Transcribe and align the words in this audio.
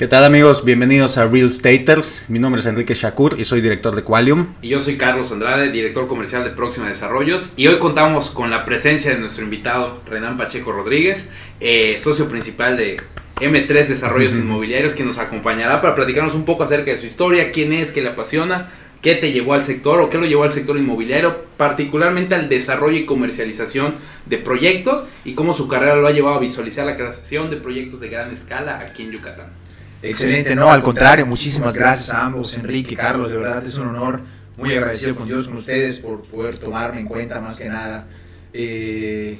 ¿Qué 0.00 0.08
tal 0.08 0.24
amigos? 0.24 0.64
Bienvenidos 0.64 1.18
a 1.18 1.26
Real 1.26 1.50
Staters. 1.50 2.24
Mi 2.28 2.38
nombre 2.38 2.62
es 2.62 2.66
Enrique 2.66 2.94
Shakur 2.94 3.38
y 3.38 3.44
soy 3.44 3.60
director 3.60 3.94
de 3.94 4.02
Qualium. 4.02 4.54
Y 4.62 4.70
yo 4.70 4.80
soy 4.80 4.96
Carlos 4.96 5.30
Andrade, 5.30 5.70
director 5.70 6.08
comercial 6.08 6.42
de 6.42 6.48
Próxima 6.48 6.88
Desarrollos. 6.88 7.50
Y 7.54 7.66
hoy 7.66 7.78
contamos 7.78 8.30
con 8.30 8.48
la 8.48 8.64
presencia 8.64 9.10
de 9.10 9.18
nuestro 9.18 9.44
invitado, 9.44 10.00
Renan 10.06 10.38
Pacheco 10.38 10.72
Rodríguez, 10.72 11.28
eh, 11.60 11.98
socio 12.00 12.30
principal 12.30 12.78
de 12.78 12.96
M3 13.40 13.88
Desarrollos 13.88 14.36
Inmobiliarios, 14.36 14.94
que 14.94 15.04
nos 15.04 15.18
acompañará 15.18 15.82
para 15.82 15.94
platicarnos 15.94 16.32
un 16.32 16.46
poco 16.46 16.62
acerca 16.62 16.92
de 16.92 16.98
su 16.98 17.04
historia, 17.04 17.52
quién 17.52 17.74
es, 17.74 17.92
qué 17.92 18.00
le 18.00 18.08
apasiona, 18.08 18.70
qué 19.02 19.16
te 19.16 19.32
llevó 19.32 19.52
al 19.52 19.64
sector 19.64 20.00
o 20.00 20.08
qué 20.08 20.16
lo 20.16 20.24
llevó 20.24 20.44
al 20.44 20.50
sector 20.50 20.78
inmobiliario, 20.78 21.44
particularmente 21.58 22.34
al 22.34 22.48
desarrollo 22.48 22.96
y 22.96 23.04
comercialización 23.04 23.96
de 24.24 24.38
proyectos 24.38 25.04
y 25.26 25.34
cómo 25.34 25.52
su 25.52 25.68
carrera 25.68 25.96
lo 25.96 26.08
ha 26.08 26.12
llevado 26.12 26.36
a 26.36 26.40
visualizar 26.40 26.86
la 26.86 26.96
creación 26.96 27.50
de 27.50 27.58
proyectos 27.58 28.00
de 28.00 28.08
gran 28.08 28.32
escala 28.32 28.78
aquí 28.80 29.02
en 29.02 29.10
Yucatán. 29.10 29.59
Excelente, 30.02 30.54
no, 30.56 30.70
al 30.70 30.82
contrario, 30.82 31.26
muchísimas 31.26 31.76
gracias 31.76 32.10
a 32.10 32.24
ambos, 32.24 32.56
Enrique, 32.56 32.96
Carlos, 32.96 33.30
de 33.30 33.36
verdad 33.36 33.64
es 33.64 33.76
un 33.76 33.88
honor, 33.88 34.22
muy 34.56 34.74
agradecido 34.74 35.14
con 35.14 35.26
Dios, 35.26 35.46
con 35.46 35.58
ustedes 35.58 36.00
por 36.00 36.22
poder 36.22 36.58
tomarme 36.58 37.00
en 37.00 37.06
cuenta 37.06 37.40
más 37.40 37.58
que 37.58 37.68
nada. 37.68 38.06
Eh, 38.52 39.38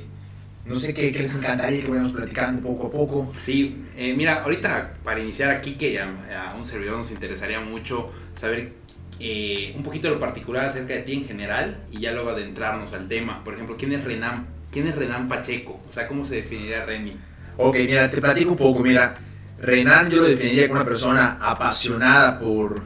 no 0.64 0.76
sé 0.78 0.92
qué, 0.94 1.10
les 1.10 1.34
encantaría 1.34 1.80
que 1.82 1.90
vayamos 1.90 2.12
platicando 2.12 2.62
poco 2.62 2.86
a 2.86 2.90
poco. 2.90 3.32
Sí, 3.44 3.84
eh, 3.96 4.14
mira, 4.14 4.42
ahorita 4.42 4.94
para 5.02 5.20
iniciar 5.20 5.50
aquí, 5.50 5.74
que 5.74 5.98
a, 5.98 6.54
un 6.56 6.64
servidor 6.64 6.98
nos 6.98 7.10
interesaría 7.10 7.60
mucho 7.60 8.12
saber 8.38 8.72
eh, 9.18 9.72
un 9.76 9.82
poquito 9.82 10.08
de 10.08 10.14
lo 10.14 10.20
particular 10.20 10.66
acerca 10.66 10.94
de 10.94 11.00
ti 11.00 11.14
en 11.14 11.26
general 11.26 11.78
y 11.90 12.00
ya 12.00 12.12
luego 12.12 12.30
adentrarnos 12.30 12.92
al 12.92 13.08
tema. 13.08 13.42
Por 13.42 13.54
ejemplo, 13.54 13.76
¿quién 13.78 13.92
es 13.92 14.04
Renan, 14.04 14.46
quién 14.70 14.86
es 14.86 14.94
Renan 14.94 15.28
Pacheco? 15.28 15.80
O 15.88 15.92
sea, 15.92 16.06
¿cómo 16.06 16.24
se 16.24 16.36
definiría 16.36 16.84
Reni? 16.84 17.16
Ok, 17.56 17.76
mira, 17.86 18.10
te 18.10 18.20
platico 18.20 18.52
un 18.52 18.58
poco. 18.58 18.82
Mira, 18.82 19.14
Renan 19.60 20.08
yo 20.08 20.22
lo 20.22 20.28
definiría 20.28 20.68
como 20.68 20.80
una 20.80 20.88
persona 20.88 21.38
apasionada 21.40 22.38
por, 22.38 22.82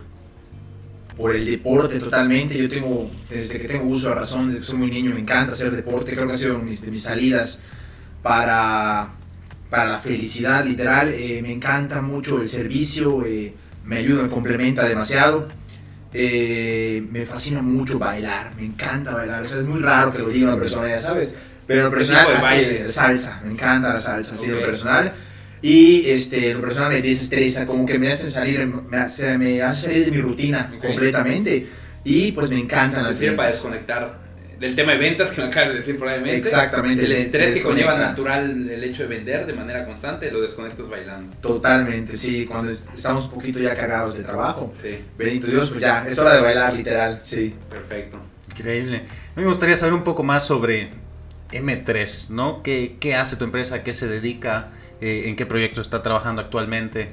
por 1.16 1.36
el 1.36 1.46
deporte 1.46 2.00
totalmente. 2.00 2.58
Yo 2.58 2.68
tengo, 2.68 3.10
desde 3.30 3.60
que 3.60 3.68
tengo 3.68 3.84
uso 3.86 4.08
de 4.08 4.16
razón, 4.16 4.48
desde 4.48 4.60
que 4.60 4.66
soy 4.66 4.78
muy 4.78 4.90
niño, 4.90 5.14
me 5.14 5.20
encanta 5.20 5.52
hacer 5.52 5.70
deporte. 5.70 6.12
Creo 6.12 6.26
que 6.26 6.34
ha 6.34 6.38
sido 6.38 6.58
mis, 6.58 6.82
de 6.82 6.90
mis 6.90 7.04
salidas 7.04 7.60
para, 8.22 9.08
para 9.70 9.86
la 9.86 10.00
felicidad, 10.00 10.64
literal. 10.64 11.12
Eh, 11.12 11.40
me 11.42 11.52
encanta 11.52 12.02
mucho 12.02 12.40
el 12.40 12.48
servicio, 12.48 13.24
eh, 13.24 13.54
me 13.84 13.98
ayuda, 13.98 14.22
me 14.24 14.28
complementa 14.28 14.84
demasiado. 14.84 15.46
Eh, 16.12 17.06
me 17.10 17.24
fascina 17.26 17.62
mucho 17.62 17.98
bailar, 17.98 18.54
me 18.56 18.64
encanta 18.64 19.14
bailar. 19.14 19.42
es 19.44 19.62
muy 19.64 19.80
raro 19.80 20.12
que 20.12 20.20
lo 20.20 20.28
diga 20.28 20.48
una 20.48 20.60
persona, 20.60 20.88
ya 20.88 20.98
sabes. 20.98 21.34
Pero 21.66 21.90
personal, 21.90 22.26
baile? 22.40 22.88
salsa, 22.88 23.40
me 23.44 23.52
encanta 23.52 23.90
la 23.90 23.98
salsa, 23.98 24.34
así 24.34 24.48
lo 24.48 24.60
personal. 24.60 25.14
Y 25.64 26.10
este, 26.10 26.52
lo 26.52 26.60
personal 26.60 26.90
me 26.90 27.00
desestresa, 27.00 27.64
como 27.66 27.86
que 27.86 27.98
me 27.98 28.12
hace 28.12 28.28
salir, 28.28 28.66
me 28.66 28.98
hace, 28.98 29.38
me 29.38 29.62
hace 29.62 29.86
salir 29.88 30.04
de 30.04 30.10
mi 30.10 30.20
rutina 30.20 30.70
completamente. 30.78 31.66
Y 32.04 32.32
pues 32.32 32.50
me 32.50 32.58
encantan 32.58 33.02
las 33.02 33.18
ventas. 33.18 33.36
para 33.36 33.48
desconectar 33.48 34.18
del 34.60 34.76
tema 34.76 34.92
de 34.92 34.98
ventas 34.98 35.30
que 35.30 35.40
me 35.40 35.46
acabas 35.46 35.70
de 35.70 35.76
decir 35.76 35.96
probablemente. 35.98 36.36
Exactamente. 36.36 37.06
El 37.06 37.12
estrés 37.12 37.54
que 37.54 37.62
conlleva 37.62 37.94
natural 37.94 38.68
el 38.68 38.84
hecho 38.84 39.04
de 39.04 39.08
vender 39.08 39.46
de 39.46 39.54
manera 39.54 39.86
constante, 39.86 40.30
lo 40.30 40.42
desconectas 40.42 40.86
bailando. 40.86 41.34
Totalmente, 41.38 42.18
sí. 42.18 42.44
Cuando 42.44 42.70
estamos 42.70 43.24
un 43.24 43.30
poquito 43.30 43.58
ya 43.58 43.74
cargados 43.74 44.18
de 44.18 44.22
trabajo. 44.22 44.74
Sí. 44.82 44.98
Bendito 45.16 45.46
Dios, 45.46 45.70
pues 45.70 45.80
ya, 45.80 46.06
es 46.06 46.18
hora 46.18 46.34
de 46.34 46.42
bailar 46.42 46.74
literal, 46.74 47.20
sí. 47.22 47.54
Perfecto. 47.70 48.18
Increíble. 48.50 48.98
A 48.98 49.40
mí 49.40 49.44
me 49.44 49.48
gustaría 49.48 49.76
saber 49.76 49.94
un 49.94 50.04
poco 50.04 50.22
más 50.22 50.44
sobre 50.44 50.90
M3, 51.52 52.28
¿no? 52.28 52.62
¿Qué, 52.62 52.98
qué 53.00 53.14
hace 53.14 53.36
tu 53.36 53.44
empresa? 53.44 53.76
¿A 53.76 53.82
qué 53.82 53.94
se 53.94 54.06
dedica? 54.06 54.72
Eh, 55.04 55.28
en 55.28 55.36
qué 55.36 55.44
proyecto 55.44 55.82
está 55.82 56.00
trabajando 56.00 56.40
actualmente. 56.40 57.10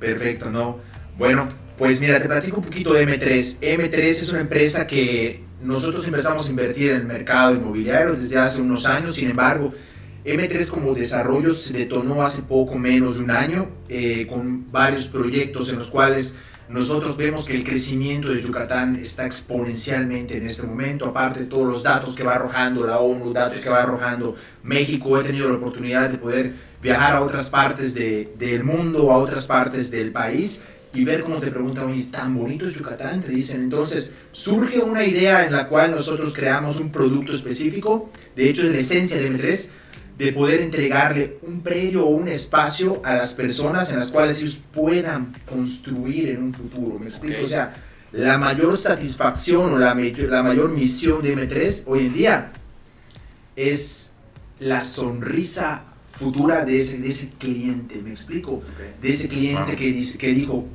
Perfecto, 0.00 0.50
¿no? 0.50 0.78
Bueno, 1.18 1.46
pues 1.76 2.00
mira, 2.00 2.22
te 2.22 2.26
platico 2.26 2.56
un 2.56 2.64
poquito 2.64 2.94
de 2.94 3.06
M3. 3.06 3.58
M3 3.60 4.00
es 4.02 4.30
una 4.30 4.40
empresa 4.40 4.86
que 4.86 5.44
nosotros 5.60 6.06
empezamos 6.06 6.46
a 6.46 6.48
invertir 6.48 6.92
en 6.92 6.96
el 6.96 7.04
mercado 7.04 7.54
inmobiliario 7.54 8.14
desde 8.14 8.38
hace 8.38 8.62
unos 8.62 8.86
años, 8.86 9.14
sin 9.14 9.28
embargo, 9.28 9.74
M3 10.24 10.68
como 10.68 10.94
desarrollo 10.94 11.52
se 11.52 11.74
detonó 11.74 12.22
hace 12.22 12.40
poco 12.40 12.78
menos 12.78 13.18
de 13.18 13.24
un 13.24 13.30
año 13.30 13.68
eh, 13.90 14.26
con 14.26 14.66
varios 14.72 15.06
proyectos 15.06 15.70
en 15.70 15.80
los 15.80 15.88
cuales 15.88 16.34
nosotros 16.68 17.16
vemos 17.16 17.46
que 17.46 17.54
el 17.54 17.64
crecimiento 17.64 18.28
de 18.28 18.42
Yucatán 18.42 18.96
está 18.96 19.24
exponencialmente 19.24 20.36
en 20.36 20.46
este 20.46 20.62
momento, 20.62 21.06
aparte 21.06 21.40
de 21.40 21.46
todos 21.46 21.66
los 21.66 21.82
datos 21.82 22.14
que 22.14 22.22
va 22.22 22.34
arrojando 22.34 22.86
la 22.86 22.98
ONU, 22.98 23.32
datos 23.32 23.60
que 23.60 23.70
va 23.70 23.82
arrojando 23.82 24.36
México, 24.62 25.18
he 25.18 25.24
tenido 25.24 25.48
la 25.48 25.56
oportunidad 25.56 26.10
de 26.10 26.18
poder 26.18 26.52
viajar 26.82 27.16
a 27.16 27.22
otras 27.22 27.48
partes 27.48 27.94
de, 27.94 28.34
del 28.38 28.64
mundo, 28.64 29.10
a 29.10 29.16
otras 29.16 29.46
partes 29.46 29.90
del 29.90 30.12
país 30.12 30.60
y 30.92 31.04
ver 31.04 31.22
cómo 31.22 31.38
te 31.38 31.50
preguntan, 31.50 31.86
oye, 31.86 32.04
tan 32.04 32.34
bonito 32.36 32.66
es 32.66 32.74
Yucatán, 32.74 33.22
te 33.22 33.32
dicen. 33.32 33.62
Entonces, 33.62 34.12
surge 34.32 34.80
una 34.80 35.04
idea 35.04 35.46
en 35.46 35.52
la 35.52 35.68
cual 35.68 35.92
nosotros 35.92 36.34
creamos 36.34 36.80
un 36.80 36.90
producto 36.90 37.32
específico, 37.32 38.10
de 38.36 38.48
hecho 38.48 38.66
es 38.66 38.72
la 38.72 38.78
esencia 38.78 39.16
de 39.18 39.30
M3, 39.30 39.68
de 40.18 40.32
poder 40.32 40.60
entregarle 40.62 41.38
un 41.42 41.60
predio 41.60 42.04
o 42.04 42.10
un 42.10 42.26
espacio 42.26 43.00
a 43.04 43.14
las 43.14 43.34
personas 43.34 43.92
en 43.92 44.00
las 44.00 44.10
cuales 44.10 44.42
ellos 44.42 44.58
puedan 44.72 45.32
construir 45.48 46.30
en 46.30 46.42
un 46.42 46.52
futuro. 46.52 46.98
¿Me 46.98 47.06
explico? 47.06 47.44
O 47.44 47.46
sea, 47.46 47.72
la 48.10 48.36
mayor 48.36 48.76
satisfacción 48.76 49.72
o 49.72 49.78
la, 49.78 49.94
la 49.94 50.42
mayor 50.42 50.70
misión 50.70 51.22
de 51.22 51.36
M3 51.36 51.84
hoy 51.86 52.06
en 52.06 52.14
día 52.14 52.52
es 53.54 54.12
la 54.58 54.80
sonrisa 54.80 55.84
futura 56.10 56.64
de 56.64 56.78
ese, 56.78 56.98
de 56.98 57.08
ese 57.08 57.30
cliente, 57.38 58.02
¿me 58.02 58.10
explico? 58.10 58.64
De 59.00 59.08
ese 59.10 59.28
cliente 59.28 59.76
que, 59.76 59.92
dice, 59.92 60.18
que 60.18 60.34
dijo, 60.34 60.66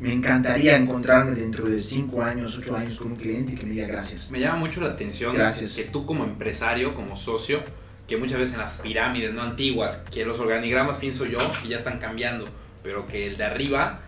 me 0.00 0.12
encantaría 0.12 0.76
encontrarme 0.76 1.36
dentro 1.36 1.68
de 1.68 1.78
5 1.78 2.20
años, 2.20 2.58
8 2.58 2.76
años 2.76 2.98
con 2.98 3.12
un 3.12 3.16
cliente 3.16 3.52
y 3.52 3.56
que 3.56 3.66
me 3.66 3.72
diga 3.74 3.86
gracias. 3.86 4.32
Me 4.32 4.40
llama 4.40 4.58
mucho 4.58 4.80
la 4.80 4.88
atención 4.88 5.36
gracias. 5.36 5.76
que 5.76 5.84
tú 5.84 6.04
como 6.04 6.24
empresario, 6.24 6.94
como 6.94 7.14
socio, 7.14 7.62
que 8.10 8.16
muchas 8.16 8.40
veces 8.40 8.54
en 8.54 8.60
las 8.60 8.78
pirámides 8.78 9.32
no 9.32 9.42
antiguas, 9.42 10.02
que 10.12 10.24
los 10.24 10.40
organigramas 10.40 10.96
pienso 10.96 11.26
yo 11.26 11.38
que 11.62 11.68
ya 11.68 11.76
están 11.76 12.00
cambiando, 12.00 12.44
pero 12.82 13.06
que 13.06 13.28
el 13.28 13.36
de 13.36 13.44
arriba 13.44 14.00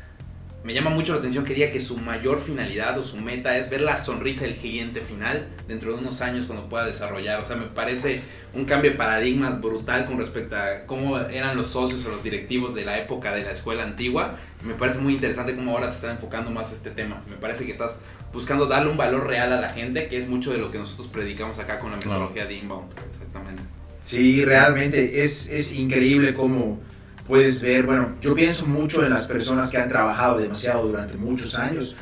me 0.64 0.74
llama 0.74 0.90
mucho 0.90 1.12
la 1.12 1.20
atención 1.20 1.44
que 1.44 1.54
diga 1.54 1.70
que 1.70 1.80
su 1.80 1.96
mayor 1.98 2.40
finalidad 2.40 2.98
o 2.98 3.04
su 3.04 3.16
meta 3.16 3.56
es 3.56 3.70
ver 3.70 3.80
la 3.80 3.96
sonrisa 3.96 4.42
del 4.42 4.56
cliente 4.56 5.00
final 5.00 5.48
dentro 5.68 5.92
de 5.92 5.98
unos 5.98 6.20
años 6.20 6.46
cuando 6.46 6.68
pueda 6.68 6.84
desarrollar. 6.84 7.40
O 7.40 7.46
sea, 7.46 7.56
me 7.56 7.66
parece 7.66 8.22
un 8.54 8.64
cambio 8.64 8.90
de 8.90 8.96
paradigma 8.96 9.50
brutal 9.50 10.06
con 10.06 10.19
respecto 10.19 10.56
a 10.56 10.84
cómo 10.86 11.19
eran 11.19 11.56
los 11.56 11.69
socios 11.69 12.04
o 12.06 12.10
los 12.10 12.24
directivos 12.24 12.74
de 12.74 12.84
la 12.84 12.98
época 12.98 13.32
de 13.32 13.42
la 13.42 13.52
escuela 13.52 13.84
antigua. 13.84 14.36
Me 14.62 14.74
parece 14.74 14.98
muy 14.98 15.14
interesante 15.14 15.54
cómo 15.54 15.72
ahora 15.72 15.90
se 15.90 15.96
está 15.96 16.10
enfocando 16.10 16.50
más 16.50 16.72
este 16.72 16.90
tema. 16.90 17.22
Me 17.28 17.36
parece 17.36 17.66
que 17.66 17.72
estás 17.72 18.00
buscando 18.32 18.66
darle 18.66 18.90
un 18.90 18.96
valor 18.96 19.28
real 19.28 19.52
a 19.52 19.60
la 19.60 19.70
gente, 19.70 20.08
que 20.08 20.19
es 20.19 20.28
mucho 20.28 20.52
de 20.52 20.58
lo 20.58 20.72
que 20.72 20.78
nosotros 20.78 21.06
predicamos 21.08 21.60
acá 21.60 21.78
con 21.78 21.90
la 21.90 21.98
metodología 21.98 22.46
de 22.46 22.54
Inbound. 22.54 22.92
Exactamente. 23.12 23.81
Sí, 24.02 24.44
realmente 24.44 25.22
es, 25.22 25.48
es 25.48 25.72
increíble 25.72 26.34
cómo 26.34 26.80
puedes 27.28 27.62
ver, 27.62 27.84
bueno, 27.86 28.16
yo 28.20 28.34
pienso 28.34 28.66
mucho 28.66 29.04
en 29.04 29.10
las 29.10 29.28
personas 29.28 29.70
que 29.70 29.78
han 29.78 29.88
trabajado 29.88 30.38
demasiado 30.38 30.88
durante 30.88 31.16
muchos 31.16 31.54
años 31.54 31.94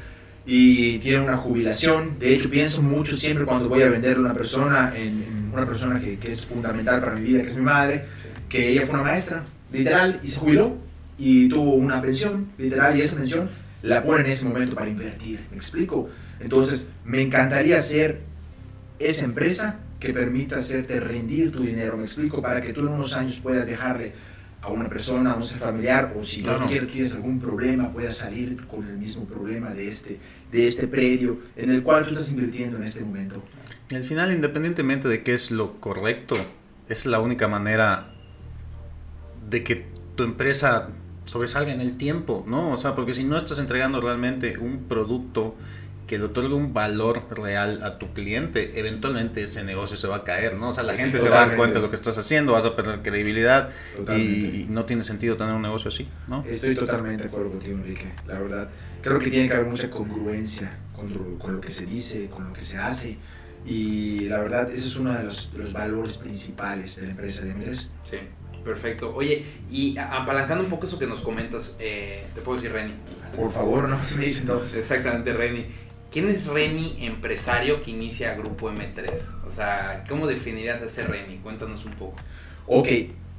y 0.47 0.99
tienen 1.01 1.23
una 1.23 1.37
jubilación. 1.37 2.19
De 2.19 2.35
hecho, 2.35 2.49
pienso 2.49 2.81
mucho 2.81 3.19
siempre 3.19 3.45
cuando 3.45 3.69
voy 3.69 3.83
a 3.83 3.91
venderle 3.91 4.17
a 4.17 4.31
una 4.31 4.35
persona, 4.35 4.95
en, 4.97 5.51
una 5.53 5.67
persona 5.67 6.01
que, 6.01 6.19
que, 6.19 6.31
es 6.31 6.47
fundamental 6.47 7.01
para 7.01 7.17
mi 7.17 7.23
vida, 7.23 7.43
que 7.43 7.51
es 7.51 7.57
mi 7.57 7.63
madre, 7.63 8.07
que 8.49 8.71
ella 8.71 8.87
fue 8.87 8.95
una 8.95 9.05
maestra, 9.05 9.45
literal, 9.71 10.21
y 10.23 10.29
se 10.29 10.41
jubiló 10.41 10.79
y 11.19 11.51
tuvo 11.51 11.75
una 11.75 12.01
pensión, 12.01 12.49
literal, 12.57 12.97
y 12.97 13.03
esa 13.03 13.15
pensión 13.15 13.51
la 13.83 14.03
pone 14.03 14.23
en 14.23 14.31
ese 14.31 14.47
momento 14.47 14.75
para 14.75 14.89
invertir. 14.89 15.41
¿Me 15.51 15.59
explico? 15.59 16.09
Entonces, 16.41 16.87
me 17.05 17.21
encantaría 17.21 17.79
ser 17.81 18.21
esa 18.99 19.27
empresa 19.27 19.81
que 20.01 20.13
permita 20.13 20.57
hacerte 20.57 20.99
rendir 20.99 21.53
tu 21.53 21.63
dinero, 21.63 21.97
me 21.97 22.05
explico, 22.05 22.41
para 22.41 22.61
que 22.63 22.73
tú 22.73 22.81
en 22.81 22.89
unos 22.89 23.15
años 23.15 23.39
puedas 23.39 23.67
dejarle 23.67 24.15
a 24.63 24.69
una 24.69 24.89
persona, 24.89 25.33
a 25.33 25.37
un 25.37 25.45
ser 25.45 25.59
familiar, 25.59 26.15
o 26.19 26.23
si 26.23 26.43
no, 26.43 26.57
tienes 26.69 27.15
algún 27.15 27.39
problema, 27.39 27.93
puedas 27.93 28.17
salir 28.17 28.67
con 28.67 28.87
el 28.87 28.99
mismo 28.99 29.25
problema 29.27 29.71
de 29.71 29.89
este, 29.89 30.19
de 30.51 30.67
este 30.67 30.89
predio 30.89 31.39
en 31.57 31.71
el 31.71 31.83
cual 31.83 32.05
tú 32.05 32.11
estás 32.11 32.31
invirtiendo 32.31 32.79
en 32.79 32.85
este 32.85 33.01
momento. 33.01 33.43
Y 33.91 33.95
al 33.95 34.05
final, 34.05 34.33
independientemente 34.33 35.09
de 35.09 35.23
qué 35.23 35.35
es 35.35 35.51
lo 35.51 35.81
correcto, 35.81 36.37
es 36.89 37.07
la 37.07 37.21
única 37.21 37.49
manera 37.49 38.13
de 39.49 39.63
que 39.63 39.87
tu 40.15 40.25
empresa 40.25 40.89
sobresalga 41.25 41.73
en 41.73 41.81
el 41.81 41.97
tiempo, 41.97 42.45
¿no? 42.47 42.73
O 42.73 42.77
sea, 42.77 42.95
porque 42.95 43.15
si 43.15 43.25
no 43.25 43.37
estás 43.37 43.59
entregando 43.59 44.01
realmente 44.01 44.59
un 44.59 44.85
producto 44.85 45.55
que 46.11 46.19
le 46.19 46.25
otorgue 46.25 46.55
un 46.55 46.75
valor 46.75 47.29
real 47.31 47.85
a 47.85 47.97
tu 47.97 48.13
cliente, 48.13 48.81
eventualmente 48.81 49.45
ese 49.45 49.63
negocio 49.63 49.97
se 49.97 50.09
va 50.09 50.17
a 50.17 50.25
caer, 50.25 50.57
¿no? 50.57 50.71
O 50.71 50.73
sea, 50.73 50.83
la 50.83 50.95
gente 50.95 51.21
se 51.21 51.29
va 51.29 51.45
a 51.45 51.47
dar 51.47 51.57
cuenta 51.57 51.79
de 51.79 51.83
lo 51.83 51.89
que 51.89 51.95
estás 51.95 52.19
haciendo, 52.19 52.51
vas 52.51 52.65
a 52.65 52.75
perder 52.75 53.01
credibilidad 53.01 53.71
y, 54.19 54.67
no 54.69 54.87
tiene 54.87 55.05
sentido 55.05 55.37
tener 55.37 55.55
un 55.55 55.63
negocio 55.63 55.89
así, 55.89 56.09
¿no? 56.27 56.45
Estoy 56.49 56.75
totalmente 56.75 57.23
de 57.23 57.29
acuerdo 57.29 57.51
contigo, 57.51 57.79
Enrique, 57.79 58.13
la 58.27 58.41
verdad. 58.41 58.69
Creo 59.03 59.21
que 59.21 59.31
tiene 59.31 59.47
que 59.47 59.55
haber 59.55 59.67
mucha 59.67 59.89
congruencia 59.89 60.79
con 60.97 61.15
lo, 61.15 61.39
con 61.39 61.55
lo 61.55 61.61
que 61.61 61.71
se 61.71 61.87
dice, 61.87 62.29
con 62.29 62.49
lo 62.49 62.53
que 62.55 62.63
se 62.63 62.77
hace. 62.77 63.17
Y 63.65 64.29
la 64.29 64.41
verdad, 64.41 64.69
ese 64.69 64.89
es 64.89 64.97
uno 64.97 65.13
de 65.13 65.23
los, 65.23 65.53
valores 65.73 66.19
principales 66.19 66.97
de 66.97 67.03
la 67.03 67.11
empresa 67.13 67.43
de 67.43 67.53
Emires. 67.53 67.89
Sí. 68.11 68.17
Perfecto. 68.65 69.15
Oye, 69.15 69.47
y 69.71 69.97
apalancando 69.97 70.65
un 70.65 70.71
poco 70.71 70.87
eso 70.87 70.99
que 70.99 71.07
nos 71.07 71.21
comentas, 71.21 71.77
eh, 71.79 72.27
te 72.35 72.41
puedo 72.41 72.57
decir 72.57 72.73
Reni. 72.73 72.95
Por 73.37 73.53
favor, 73.53 73.89
no 73.89 74.05
se 74.05 74.19
me 74.19 74.25
dicen 74.25 74.51
Exactamente, 74.51 75.33
Reni. 75.33 75.67
¿Quién 76.11 76.29
es 76.29 76.45
Reni 76.47 76.97
empresario 77.01 77.83
que 77.83 77.93
inicia 77.93 78.35
Grupo 78.35 78.71
M3? 78.71 79.11
O 79.49 79.53
sea, 79.53 80.05
¿cómo 80.09 80.27
definirías 80.27 80.83
a 80.83 80.87
este 80.87 81.05
Reni? 81.05 81.37
Cuéntanos 81.37 81.85
un 81.85 81.93
poco. 81.93 82.17
Ok, 82.67 82.89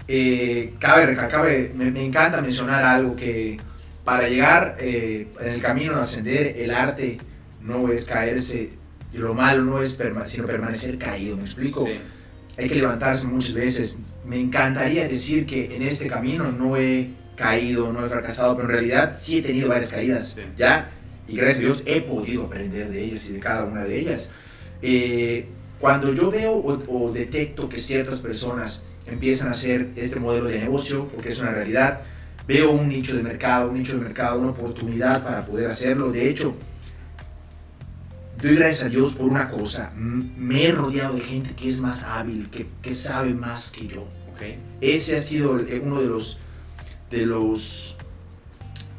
eh, 0.08 0.74
cabe, 0.80 1.16
cabe 1.16 1.72
me, 1.76 1.92
me, 1.92 2.04
encanta 2.04 2.42
mencionar 2.42 2.84
algo 2.84 3.16
que 3.16 3.58
para 4.04 4.28
llegar 4.28 4.78
eh, 4.80 5.28
en 5.40 5.48
el 5.50 5.62
camino 5.62 5.96
de 5.96 6.02
ascender, 6.02 6.56
el 6.58 6.72
arte 6.72 7.18
no 7.62 7.92
es 7.92 8.08
caerse, 8.08 8.72
y 9.14 9.18
lo 9.18 9.34
malo 9.34 9.64
no 9.64 9.82
es 9.82 9.98
sino 10.28 10.48
permanecer 10.48 10.98
caído, 10.98 11.38
¿me 11.38 11.44
explico? 11.44 11.88
Hay 12.58 12.70
que 12.70 12.76
levantarse 12.76 13.28
muchas 13.28 13.54
veces. 13.54 14.00
Me 14.26 14.40
encantaría 14.40 15.08
decir 15.08 15.46
que 15.46 15.76
en 15.76 15.82
este 15.82 16.08
camino 16.08 16.52
no 16.52 16.78
he 16.78 17.10
caído, 17.36 17.92
no 17.92 18.06
he 18.06 18.10
fracasado, 18.10 18.56
pero 18.56 18.68
en 18.70 18.74
realidad 18.74 19.18
sí 19.20 19.40
he 19.40 19.42
tenido 19.42 19.70
varias 19.70 19.92
caídas, 19.92 20.36
¿ya? 20.58 20.92
Y 21.32 21.38
gracias 21.38 21.60
a 21.60 21.62
Dios 21.62 21.84
he 21.86 22.02
podido 22.02 22.44
aprender 22.44 22.90
de 22.90 23.06
ellas 23.06 23.30
y 23.30 23.34
de 23.34 23.40
cada 23.40 23.64
una 23.64 23.86
de 23.86 23.98
ellas. 23.98 24.30
Eh, 24.82 25.46
cuando 25.80 26.14
yo 26.14 26.30
veo 26.30 26.54
o, 26.54 27.12
detecto 27.14 27.70
que 27.70 27.78
ciertas 27.80 28.22
personas 28.22 28.84
empiezan 29.06 29.48
a 29.48 29.52
hacer 29.52 29.92
este 29.96 30.20
modelo 30.20 30.50
de 30.50 30.60
negocio, 30.60 31.08
porque 31.08 31.30
es 31.30 31.40
una 31.40 31.52
realidad, 31.52 32.02
veo 32.46 32.72
un 32.72 32.90
nicho 32.90 33.16
de 33.16 33.24
mercado, 33.24 33.70
un 33.70 33.78
nicho 33.78 33.94
de 33.94 34.04
mercado, 34.04 34.42
una 34.42 34.52
oportunidad 34.52 35.24
para 35.24 35.46
poder 35.46 35.70
hacerlo. 35.70 36.12
De 36.12 36.28
hecho, 36.28 36.54
doy 38.42 38.56
gracias 38.56 38.84
a 38.84 38.90
Dios 38.90 39.16
por 39.16 39.30
una 39.30 39.50
cosa, 39.50 39.94
me 39.96 40.66
he 40.66 40.72
rodeado 40.74 41.16
de 41.16 41.22
gente 41.22 41.56
que 41.56 41.70
es 41.70 41.80
más 41.80 42.04
hábil, 42.04 42.50
que, 42.50 42.68
que 42.82 42.92
sabe 42.92 43.34
más 43.34 43.72
que 43.72 43.88
yo. 43.88 44.06
Okay. 44.34 44.60
Ese 44.82 45.16
ha 45.16 45.22
sido 45.22 45.52
uno 45.52 46.02
de 46.02 46.08
los, 46.08 46.40
de 47.10 47.26
los 47.26 47.96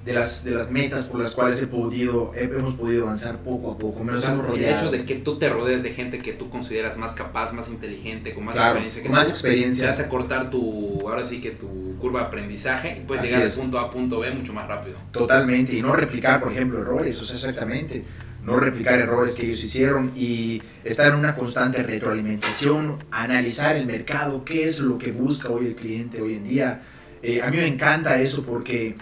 de 0.04 0.12
las, 0.12 0.42
de 0.42 0.50
las 0.50 0.68
metas 0.68 1.08
por 1.08 1.20
las 1.20 1.34
cuales 1.34 1.62
he 1.62 1.68
podido, 1.68 2.32
hemos 2.34 2.74
podido 2.74 3.04
avanzar 3.04 3.38
poco 3.38 3.70
a 3.70 3.78
poco. 3.78 4.02
Me 4.02 4.12
el 4.12 4.64
hecho 4.64 4.90
de 4.90 5.04
que 5.04 5.16
tú 5.16 5.38
te 5.38 5.48
rodees 5.48 5.82
de 5.82 5.92
gente 5.92 6.18
que 6.18 6.32
tú 6.32 6.50
consideras 6.50 6.96
más 6.96 7.14
capaz, 7.14 7.52
más 7.52 7.68
inteligente, 7.68 8.34
con 8.34 8.44
más 8.44 8.56
experiencia. 8.56 9.02
Que 9.02 9.08
más 9.08 9.30
experiencia. 9.30 9.84
Te 9.84 9.90
hace 9.90 10.08
cortar 10.08 10.50
tu, 10.50 11.00
ahora 11.08 11.24
sí 11.24 11.40
que 11.40 11.52
tu 11.52 11.96
curva 12.00 12.20
de 12.20 12.26
aprendizaje 12.26 12.98
y 13.00 13.04
puedes 13.04 13.26
llegar 13.26 13.48
de 13.48 13.54
punto 13.54 13.78
A 13.78 13.82
a 13.82 13.90
punto 13.90 14.20
B 14.20 14.30
mucho 14.32 14.52
más 14.52 14.66
rápido. 14.66 14.96
Totalmente. 15.12 15.76
Y 15.76 15.82
no 15.82 15.94
replicar, 15.94 16.40
por 16.40 16.50
ejemplo, 16.50 16.80
errores. 16.80 17.20
O 17.20 17.24
sea, 17.24 17.36
exactamente. 17.36 18.04
No 18.44 18.58
replicar 18.58 18.98
errores 18.98 19.36
que 19.36 19.46
ellos 19.46 19.62
hicieron 19.62 20.10
y 20.16 20.60
estar 20.82 21.06
en 21.06 21.14
una 21.14 21.36
constante 21.36 21.80
retroalimentación, 21.84 22.98
analizar 23.12 23.76
el 23.76 23.86
mercado, 23.86 24.44
qué 24.44 24.64
es 24.64 24.80
lo 24.80 24.98
que 24.98 25.12
busca 25.12 25.48
hoy 25.48 25.66
el 25.66 25.76
cliente 25.76 26.20
hoy 26.20 26.34
en 26.34 26.48
día. 26.48 26.82
Eh, 27.22 27.40
a 27.40 27.48
mí 27.50 27.56
me 27.58 27.68
encanta 27.68 28.20
eso 28.20 28.42
porque 28.42 28.96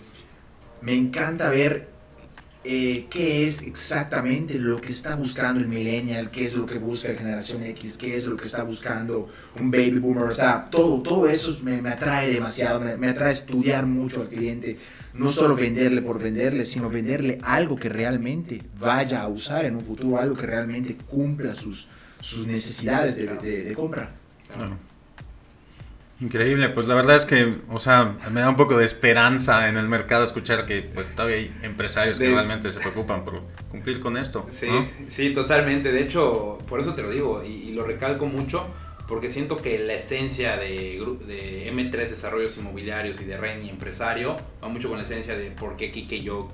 me 0.82 0.94
encanta 0.94 1.50
ver 1.50 1.88
eh, 2.62 3.06
qué 3.08 3.46
es 3.46 3.62
exactamente 3.62 4.58
lo 4.58 4.82
que 4.82 4.90
está 4.90 5.14
buscando 5.14 5.60
el 5.60 5.66
millennial, 5.66 6.28
qué 6.28 6.44
es 6.44 6.54
lo 6.54 6.66
que 6.66 6.78
busca 6.78 7.08
la 7.08 7.18
generación 7.18 7.64
X, 7.64 7.96
qué 7.96 8.14
es 8.14 8.26
lo 8.26 8.36
que 8.36 8.44
está 8.44 8.64
buscando 8.64 9.28
un 9.58 9.70
baby 9.70 9.98
boomer, 9.98 10.24
o 10.24 10.32
sea, 10.32 10.68
todo, 10.70 11.00
todo 11.00 11.26
eso 11.26 11.58
me, 11.62 11.76
atrae 11.88 12.30
demasiado, 12.30 12.80
me, 12.80 13.08
atrae 13.08 13.32
estudiar 13.32 13.86
mucho 13.86 14.20
al 14.20 14.28
cliente, 14.28 14.78
no 15.14 15.30
solo 15.30 15.56
venderle 15.56 16.02
por 16.02 16.22
venderle, 16.22 16.64
sino 16.66 16.90
venderle 16.90 17.38
algo 17.42 17.76
que 17.76 17.88
realmente 17.88 18.60
vaya 18.78 19.22
a 19.22 19.28
usar 19.28 19.64
en 19.64 19.76
un 19.76 19.82
futuro, 19.82 20.18
algo 20.18 20.36
que 20.36 20.46
realmente 20.46 20.98
cumpla 21.06 21.54
sus, 21.54 21.88
sus 22.20 22.46
necesidades 22.46 23.16
de, 23.16 23.26
de, 23.26 23.74
compra. 23.74 24.10
Increíble, 26.20 26.68
pues 26.68 26.86
la 26.86 26.94
verdad 26.94 27.16
es 27.16 27.24
que, 27.24 27.54
o 27.70 27.78
sea, 27.78 28.14
me 28.30 28.40
da 28.40 28.50
un 28.50 28.56
poco 28.56 28.76
de 28.76 28.84
esperanza 28.84 29.70
en 29.70 29.78
el 29.78 29.88
mercado 29.88 30.24
escuchar 30.24 30.66
que 30.66 30.82
pues 30.82 31.08
todavía 31.14 31.36
hay 31.36 31.54
empresarios 31.62 32.18
que 32.18 32.28
realmente 32.28 32.70
se 32.70 32.78
preocupan 32.78 33.24
por 33.24 33.40
cumplir 33.70 34.00
con 34.00 34.18
esto. 34.18 34.46
Sí, 34.52 34.68
sí, 35.08 35.32
totalmente. 35.32 35.92
De 35.92 36.02
hecho, 36.02 36.58
por 36.68 36.80
eso 36.80 36.94
te 36.94 37.02
lo 37.02 37.10
digo 37.10 37.42
y, 37.42 37.70
lo 37.70 37.84
recalco 37.84 38.26
mucho 38.26 38.66
porque 39.08 39.30
siento 39.30 39.56
que 39.56 39.78
la 39.78 39.94
esencia 39.94 40.56
de, 40.56 41.02
de 41.26 41.72
M3 41.72 41.90
Desarrollos 41.90 42.58
Inmobiliarios 42.58 43.20
y 43.20 43.24
de 43.24 43.38
Reni 43.38 43.70
Empresario 43.70 44.36
va 44.62 44.68
mucho 44.68 44.88
con 44.88 44.98
la 44.98 45.04
esencia 45.04 45.34
de 45.34 45.50
por 45.50 45.76
qué 45.76 45.90
Kike 45.90 46.16
y 46.16 46.22
yo 46.22 46.48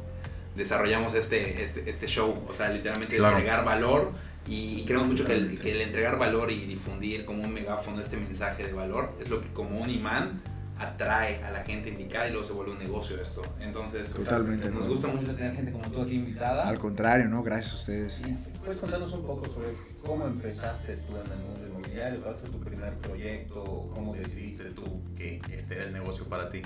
desarrollamos 0.54 1.14
este, 1.14 1.64
este, 1.64 1.90
este 1.90 2.06
show. 2.06 2.34
O 2.48 2.54
sea, 2.54 2.68
literalmente 2.68 3.16
entregar 3.16 3.64
valor 3.64 4.12
y 4.46 4.84
creemos 4.84 5.08
mucho 5.08 5.24
que 5.24 5.34
el, 5.34 5.58
que 5.58 5.72
el, 5.72 5.80
entregar 5.80 6.18
valor 6.18 6.50
y 6.50 6.66
difundir 6.66 7.24
como 7.24 7.42
un 7.42 7.52
megáfono 7.52 8.00
este 8.00 8.16
mensaje 8.16 8.64
de 8.64 8.72
valor 8.72 9.12
es 9.20 9.28
lo 9.28 9.40
que 9.40 9.48
como 9.48 9.80
un 9.80 9.90
imán 9.90 10.38
atrae 10.78 11.42
a 11.42 11.50
la 11.50 11.64
gente 11.64 11.88
indicada 11.88 12.28
y 12.28 12.32
luego 12.32 12.46
se 12.46 12.52
vuelve 12.52 12.72
un 12.72 12.78
negocio 12.78 13.20
esto. 13.20 13.42
Entonces, 13.60 14.10
Totalmente, 14.10 14.70
nos 14.70 14.86
gusta 14.86 15.08
mucho 15.08 15.34
tener 15.34 15.54
gente 15.54 15.72
como 15.72 15.90
tú 15.90 16.02
aquí 16.02 16.16
invitada. 16.16 16.68
Al 16.68 16.78
contrario, 16.78 17.28
¿no? 17.28 17.42
Gracias 17.42 17.72
a 17.72 17.76
ustedes. 17.76 18.22
¿Puedes 18.62 18.78
contarnos 18.78 19.12
un 19.12 19.26
poco 19.26 19.48
sobre 19.48 19.68
cómo 20.04 20.26
empezaste 20.26 20.96
tú 20.98 21.16
en 21.16 21.32
el 21.32 21.38
mundo 21.38 21.66
inmobiliario? 21.66 22.20
¿Cuál 22.20 22.34
fue 22.36 22.50
tu 22.50 22.60
primer 22.60 22.94
proyecto? 22.94 23.90
¿Cómo 23.94 24.14
decidiste 24.14 24.64
tú 24.70 25.02
que 25.16 25.40
este 25.52 25.76
era 25.76 25.84
el 25.84 25.92
negocio 25.92 26.24
para 26.26 26.50
ti? 26.50 26.62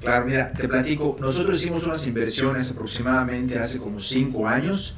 Claro, 0.00 0.26
mira, 0.26 0.52
te 0.52 0.68
platico. 0.68 1.16
Nosotros 1.18 1.56
hicimos 1.56 1.86
unas 1.86 2.06
inversiones 2.06 2.70
aproximadamente 2.70 3.58
hace 3.58 3.78
como 3.78 3.98
cinco 3.98 4.46
años 4.46 4.96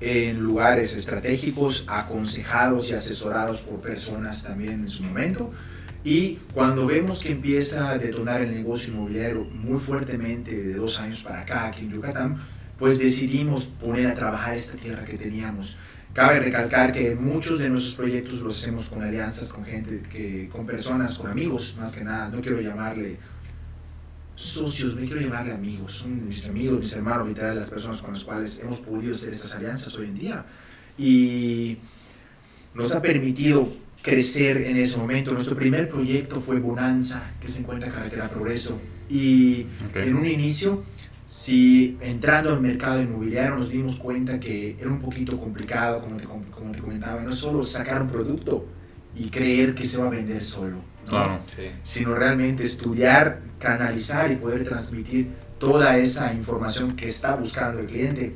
en 0.00 0.40
lugares 0.40 0.94
estratégicos, 0.94 1.84
aconsejados 1.86 2.90
y 2.90 2.94
asesorados 2.94 3.60
por 3.60 3.80
personas 3.80 4.42
también 4.42 4.80
en 4.80 4.88
su 4.88 5.04
momento. 5.04 5.52
Y 6.02 6.36
cuando 6.54 6.86
vemos 6.86 7.22
que 7.22 7.32
empieza 7.32 7.90
a 7.90 7.98
detonar 7.98 8.40
el 8.40 8.50
negocio 8.50 8.92
inmobiliario 8.92 9.44
muy 9.44 9.78
fuertemente 9.78 10.54
de 10.54 10.74
dos 10.74 10.98
años 10.98 11.22
para 11.22 11.42
acá 11.42 11.66
aquí 11.66 11.82
en 11.82 11.90
Yucatán, 11.90 12.40
pues 12.78 12.98
decidimos 12.98 13.66
poner 13.66 14.06
a 14.06 14.14
trabajar 14.14 14.56
esta 14.56 14.78
tierra 14.78 15.04
que 15.04 15.18
teníamos. 15.18 15.76
Cabe 16.14 16.40
recalcar 16.40 16.92
que 16.92 17.14
muchos 17.14 17.58
de 17.58 17.68
nuestros 17.68 17.94
proyectos 17.94 18.40
los 18.40 18.58
hacemos 18.58 18.88
con 18.88 19.02
alianzas, 19.02 19.52
con 19.52 19.64
gente, 19.64 20.02
que, 20.10 20.48
con 20.50 20.66
personas, 20.66 21.18
con 21.18 21.30
amigos, 21.30 21.76
más 21.78 21.94
que 21.94 22.02
nada. 22.02 22.30
No 22.30 22.40
quiero 22.40 22.60
llamarle 22.60 23.18
socios, 24.40 24.94
me 24.94 25.04
quiero 25.04 25.20
llamarle 25.20 25.52
amigos, 25.52 25.92
son 25.92 26.26
mis 26.26 26.46
amigos, 26.46 26.80
mis 26.80 26.92
hermanos, 26.94 27.28
literal, 27.28 27.56
las 27.56 27.68
personas 27.68 28.00
con 28.00 28.14
las 28.14 28.24
cuales 28.24 28.58
hemos 28.62 28.80
podido 28.80 29.14
hacer 29.14 29.34
estas 29.34 29.54
alianzas 29.54 29.94
hoy 29.96 30.06
en 30.06 30.18
día. 30.18 30.46
Y 30.96 31.76
nos 32.74 32.94
ha 32.94 33.02
permitido 33.02 33.68
crecer 34.02 34.62
en 34.62 34.78
ese 34.78 34.96
momento. 34.96 35.32
Nuestro 35.32 35.56
primer 35.56 35.90
proyecto 35.90 36.40
fue 36.40 36.58
Bonanza, 36.58 37.32
que 37.38 37.48
se 37.48 37.60
encuentra 37.60 37.88
en 37.88 37.94
Carretera 37.94 38.30
Progreso. 38.30 38.80
Y 39.10 39.66
en 39.94 40.16
un 40.16 40.26
inicio, 40.26 40.84
si 41.28 41.98
entrando 42.00 42.50
al 42.50 42.60
mercado 42.62 43.02
inmobiliario 43.02 43.56
nos 43.56 43.68
dimos 43.68 43.98
cuenta 43.98 44.40
que 44.40 44.76
era 44.80 44.88
un 44.88 45.00
poquito 45.00 45.38
complicado, 45.38 46.00
como 46.00 46.16
te, 46.16 46.24
como 46.24 46.72
te 46.72 46.78
comentaba, 46.78 47.20
no 47.20 47.34
solo 47.34 47.62
sacar 47.62 48.00
un 48.02 48.08
producto 48.08 48.66
y 49.20 49.30
creer 49.30 49.74
que 49.74 49.84
se 49.84 49.98
va 49.98 50.06
a 50.06 50.10
vender 50.10 50.42
solo 50.42 50.78
sino 51.82 52.14
realmente 52.14 52.62
estudiar, 52.62 53.40
canalizar 53.58 54.30
y 54.30 54.36
poder 54.36 54.64
transmitir 54.64 55.30
toda 55.58 55.96
esa 55.98 56.32
información 56.32 56.96
que 56.96 57.06
está 57.06 57.34
buscando 57.36 57.80
el 57.80 57.86
cliente. 57.86 58.34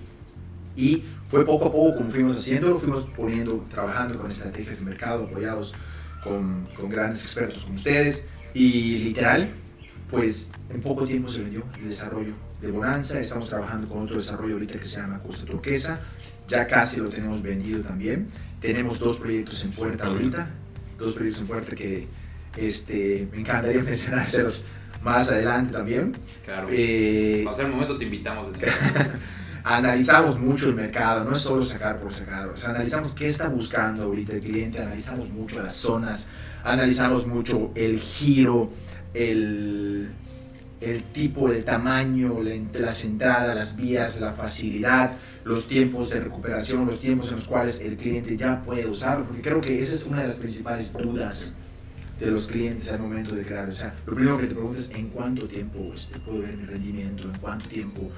Y 0.76 1.04
fue 1.30 1.44
poco 1.46 1.66
a 1.66 1.72
poco 1.72 1.96
como 1.96 2.10
fuimos 2.10 2.36
haciendo, 2.36 2.78
fuimos 2.78 3.04
poniendo, 3.16 3.64
trabajando 3.70 4.18
con 4.18 4.30
estrategias 4.30 4.80
de 4.80 4.84
mercado 4.84 5.24
apoyados 5.24 5.72
con, 6.22 6.66
con 6.76 6.88
grandes 6.88 7.24
expertos 7.24 7.64
como 7.64 7.76
ustedes. 7.76 8.26
Y 8.54 8.98
literal, 8.98 9.52
pues 10.10 10.50
en 10.70 10.80
poco 10.80 11.06
tiempo 11.06 11.30
se 11.30 11.42
vendió 11.42 11.64
el 11.78 11.88
desarrollo 11.88 12.34
de 12.60 12.70
Bonanza. 12.70 13.20
Estamos 13.20 13.48
trabajando 13.48 13.88
con 13.88 14.02
otro 14.02 14.16
desarrollo 14.16 14.54
ahorita 14.54 14.78
que 14.78 14.84
se 14.86 15.00
llama 15.00 15.22
Costa 15.22 15.46
Turquesa. 15.46 16.00
Ya 16.48 16.66
casi 16.66 17.00
lo 17.00 17.08
tenemos 17.08 17.40
vendido 17.40 17.82
también. 17.82 18.28
Tenemos 18.60 18.98
dos 18.98 19.16
proyectos 19.16 19.62
en 19.64 19.72
puerta 19.72 20.06
ahorita. 20.06 20.48
Dos 20.98 21.14
proyectos 21.14 21.42
en 21.42 21.46
puerta 21.46 21.74
que 21.74 22.06
este, 22.56 23.28
me 23.32 23.40
encantaría 23.40 23.82
mencionárselos 23.84 24.64
más 25.02 25.30
adelante 25.30 25.72
también. 25.72 26.12
Claro. 26.44 26.68
Eh, 26.70 27.44
el 27.58 27.68
momento 27.68 27.96
te 27.98 28.04
invitamos. 28.04 28.48
analizamos 29.64 30.38
mucho 30.38 30.68
el 30.68 30.74
mercado, 30.74 31.24
no 31.24 31.32
es 31.32 31.38
solo 31.38 31.62
sacar 31.62 31.98
por 31.98 32.12
sacar, 32.12 32.48
o 32.48 32.56
sea, 32.56 32.70
analizamos 32.70 33.14
qué 33.14 33.26
está 33.26 33.48
buscando 33.48 34.04
ahorita 34.04 34.34
el 34.34 34.40
cliente, 34.40 34.78
analizamos 34.78 35.30
mucho 35.30 35.60
las 35.62 35.74
zonas, 35.74 36.28
analizamos 36.62 37.26
mucho 37.26 37.72
el 37.74 37.98
giro, 37.98 38.70
el, 39.14 40.10
el 40.84 41.02
tipo, 41.04 41.50
el 41.50 41.64
tamaño, 41.64 42.38
las 42.74 43.04
entradas, 43.04 43.54
las 43.54 43.76
vías, 43.76 44.20
la 44.20 44.32
facilidad, 44.32 45.16
los 45.44 45.66
tiempos 45.66 46.10
de 46.10 46.20
recuperación, 46.20 46.86
los 46.86 47.00
tiempos 47.00 47.30
en 47.30 47.36
los 47.36 47.48
cuales 47.48 47.80
el 47.80 47.96
cliente 47.96 48.36
ya 48.36 48.62
puede 48.62 48.86
usarlo, 48.86 49.24
porque 49.24 49.42
creo 49.42 49.60
que 49.60 49.80
esa 49.80 49.94
es 49.94 50.06
una 50.06 50.22
de 50.22 50.28
las 50.28 50.36
principales 50.36 50.92
dudas 50.92 51.54
de 52.20 52.30
los 52.30 52.46
clientes 52.46 52.92
al 52.92 53.00
momento 53.00 53.34
de 53.34 53.44
crear. 53.44 53.68
O 53.68 53.74
sea, 53.74 53.94
lo 54.06 54.14
primero 54.14 54.38
que 54.38 54.46
te 54.46 54.54
preguntas 54.54 54.88
es 54.88 54.96
en 54.96 55.08
cuánto 55.08 55.46
tiempo 55.46 55.92
este, 55.94 56.18
puedo 56.20 56.40
ver 56.40 56.56
mi 56.56 56.64
rendimiento, 56.64 57.24
en 57.24 57.38
cuánto 57.40 57.68
tiempo 57.68 58.10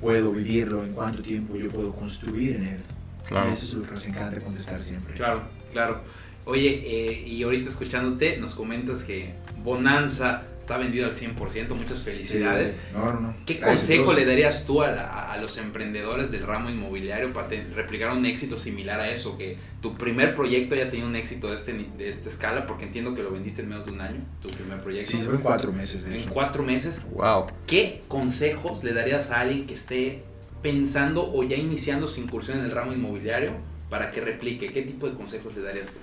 puedo 0.00 0.32
vivirlo, 0.32 0.84
en 0.84 0.92
cuánto 0.92 1.22
tiempo 1.22 1.56
yo 1.56 1.70
puedo 1.70 1.92
construir 1.94 2.56
en 2.56 2.66
él. 2.66 2.80
Claro. 3.26 3.50
eso 3.50 3.66
es 3.66 3.74
lo 3.74 3.82
que 3.82 3.90
nos 3.90 4.06
encanta 4.06 4.40
contestar 4.40 4.82
siempre. 4.82 5.14
Claro, 5.14 5.42
claro. 5.72 6.00
Oye, 6.46 6.82
eh, 6.82 7.28
y 7.28 7.42
ahorita 7.42 7.68
escuchándote, 7.68 8.38
nos 8.38 8.54
comentas 8.54 9.02
que 9.02 9.34
Bonanza 9.62 10.44
está 10.68 10.76
vendido 10.76 11.06
al 11.06 11.14
100%, 11.14 11.70
muchas 11.70 12.00
felicidades. 12.00 12.74
no, 12.92 13.10
no, 13.10 13.20
no. 13.20 13.34
¿Qué 13.46 13.58
consejo 13.58 14.12
le 14.12 14.26
darías 14.26 14.66
tú 14.66 14.82
a, 14.82 15.34
los 15.40 15.56
emprendedores 15.56 16.30
del 16.30 16.42
ramo 16.42 16.68
inmobiliario 16.68 17.32
para 17.32 17.48
replicar 17.74 18.14
un 18.14 18.26
éxito 18.26 18.58
similar 18.58 19.00
a 19.00 19.10
eso? 19.10 19.38
Que 19.38 19.56
tu 19.80 19.96
primer 19.96 20.34
proyecto 20.34 20.74
haya 20.74 20.90
tenido 20.90 21.08
un 21.08 21.16
éxito 21.16 21.48
de, 21.48 21.54
este, 21.54 21.72
de 21.72 22.10
esta 22.10 22.28
escala, 22.28 22.66
porque 22.66 22.84
entiendo 22.84 23.14
que 23.14 23.22
lo 23.22 23.30
vendiste 23.30 23.62
en 23.62 23.70
menos 23.70 23.86
de 23.86 23.92
un 23.92 24.02
año, 24.02 24.20
tu 24.42 24.50
primer 24.50 24.78
proyecto. 24.80 25.10
Sí, 25.10 25.16
en 25.18 25.38
cuatro 25.38 25.72
meses. 25.72 26.04
en 26.04 26.24
cuatro 26.24 26.62
meses. 26.62 27.00
Wow. 27.12 27.46
¿Qué 27.66 28.02
consejos 28.06 28.84
le 28.84 28.92
darías 28.92 29.30
a 29.30 29.40
alguien 29.40 29.66
que 29.66 29.72
esté 29.72 30.22
pensando 30.60 31.32
o 31.32 31.44
ya 31.44 31.56
iniciando 31.56 32.08
su 32.08 32.20
incursión 32.20 32.58
en 32.58 32.66
el 32.66 32.72
ramo 32.72 32.92
inmobiliario 32.92 33.52
para 33.88 34.10
que 34.10 34.20
replique? 34.20 34.66
¿Qué 34.66 34.82
tipo 34.82 35.08
de 35.08 35.14
consejos 35.16 35.56
le 35.56 35.62
darías 35.62 35.88
tú? 35.88 35.98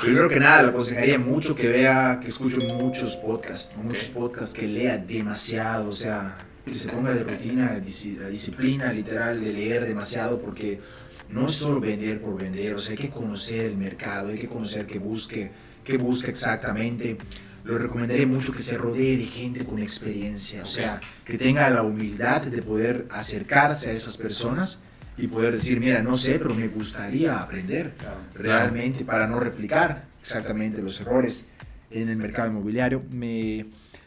Primero 0.00 0.30
que 0.30 0.40
nada, 0.40 0.62
le 0.62 0.70
aconsejaría 0.70 1.18
mucho 1.18 1.54
que 1.54 1.68
vea, 1.68 2.20
que 2.22 2.30
escuche 2.30 2.56
muchos 2.74 3.18
podcasts, 3.18 3.76
muchos 3.76 4.08
podcasts, 4.08 4.54
que 4.54 4.66
lea 4.66 4.96
demasiado, 4.96 5.90
o 5.90 5.92
sea, 5.92 6.38
que 6.64 6.74
se 6.74 6.88
ponga 6.88 7.12
de 7.12 7.22
rutina, 7.22 7.78
la 8.18 8.28
disciplina 8.30 8.94
literal 8.94 9.44
de 9.44 9.52
leer 9.52 9.84
demasiado, 9.84 10.40
porque 10.40 10.80
no 11.28 11.46
es 11.46 11.52
solo 11.52 11.80
vender 11.80 12.22
por 12.22 12.40
vender, 12.40 12.74
o 12.74 12.80
sea, 12.80 12.92
hay 12.92 12.98
que 12.98 13.10
conocer 13.10 13.66
el 13.66 13.76
mercado, 13.76 14.30
hay 14.30 14.38
que 14.38 14.48
conocer 14.48 14.86
qué 14.86 14.98
busque, 14.98 15.50
qué 15.84 15.98
busca 15.98 16.30
exactamente. 16.30 17.18
Lo 17.64 17.76
recomendaría 17.76 18.26
mucho 18.26 18.52
que 18.52 18.62
se 18.62 18.78
rodee 18.78 19.18
de 19.18 19.26
gente 19.26 19.66
con 19.66 19.80
experiencia, 19.80 20.62
o 20.62 20.66
sea, 20.66 20.98
que 21.26 21.36
tenga 21.36 21.68
la 21.68 21.82
humildad 21.82 22.40
de 22.40 22.62
poder 22.62 23.06
acercarse 23.10 23.90
a 23.90 23.92
esas 23.92 24.16
personas 24.16 24.80
y 25.20 25.26
poder 25.28 25.52
decir, 25.52 25.80
mira, 25.80 26.02
no 26.02 26.16
sé, 26.16 26.38
pero 26.38 26.54
me 26.54 26.68
gustaría 26.68 27.40
aprender 27.40 27.92
realmente 28.34 29.04
para 29.04 29.26
no 29.26 29.38
replicar 29.38 30.04
exactamente 30.20 30.82
los 30.82 31.00
errores 31.00 31.46
en 31.90 32.08
el 32.08 32.16
mercado 32.16 32.50
inmobiliario. 32.50 33.02
Me 33.10 33.66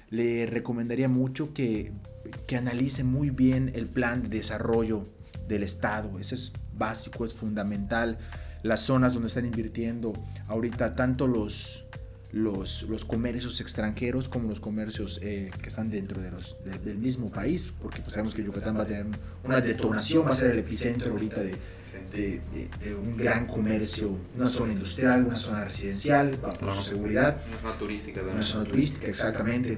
le 0.09 0.45
recomendaría 0.45 1.09
mucho 1.09 1.53
que, 1.53 1.91
que 2.47 2.55
analice 2.55 3.03
muy 3.03 3.29
bien 3.29 3.71
el 3.75 3.87
plan 3.87 4.23
de 4.23 4.37
desarrollo 4.37 5.05
del 5.47 5.63
Estado. 5.63 6.19
Eso 6.19 6.35
es 6.35 6.53
básico, 6.73 7.25
es 7.25 7.33
fundamental. 7.33 8.17
Las 8.61 8.81
zonas 8.81 9.13
donde 9.13 9.27
están 9.27 9.45
invirtiendo 9.45 10.13
ahorita 10.47 10.95
tanto 10.95 11.27
los 11.27 11.85
los, 12.33 12.83
los 12.89 13.05
comercios 13.05 13.61
extranjeros 13.61 14.27
como 14.27 14.49
los 14.49 14.59
comercios 14.59 15.19
eh, 15.21 15.51
que 15.61 15.69
están 15.69 15.91
dentro 15.91 16.19
de 16.19 16.31
los, 16.31 16.57
del 16.83 16.97
mismo 16.97 17.29
país, 17.29 17.71
porque 17.79 18.01
pues 18.01 18.13
sabemos 18.13 18.33
que 18.33 18.43
Yucatán 18.43 18.75
va 18.75 18.81
a 18.81 18.87
tener 18.87 19.05
una 19.43 19.61
detonación, 19.61 20.25
va 20.25 20.31
a 20.31 20.35
ser 20.35 20.51
el 20.51 20.59
epicentro 20.59 21.11
ahorita 21.11 21.41
de, 21.41 21.55
de, 22.11 22.41
de, 22.83 22.95
un 22.95 23.15
gran 23.15 23.45
comercio, 23.45 24.17
una 24.35 24.47
zona 24.47 24.73
industrial, 24.73 25.25
una 25.25 25.35
zona 25.35 25.65
residencial, 25.65 26.31
por 26.31 26.73
su 26.73 26.81
seguridad. 26.81 27.37
Una 27.47 27.61
zona 27.61 27.77
turística. 27.77 28.21
Una 28.21 28.41
zona 28.41 28.65
turística, 28.65 29.07
exactamente. 29.07 29.77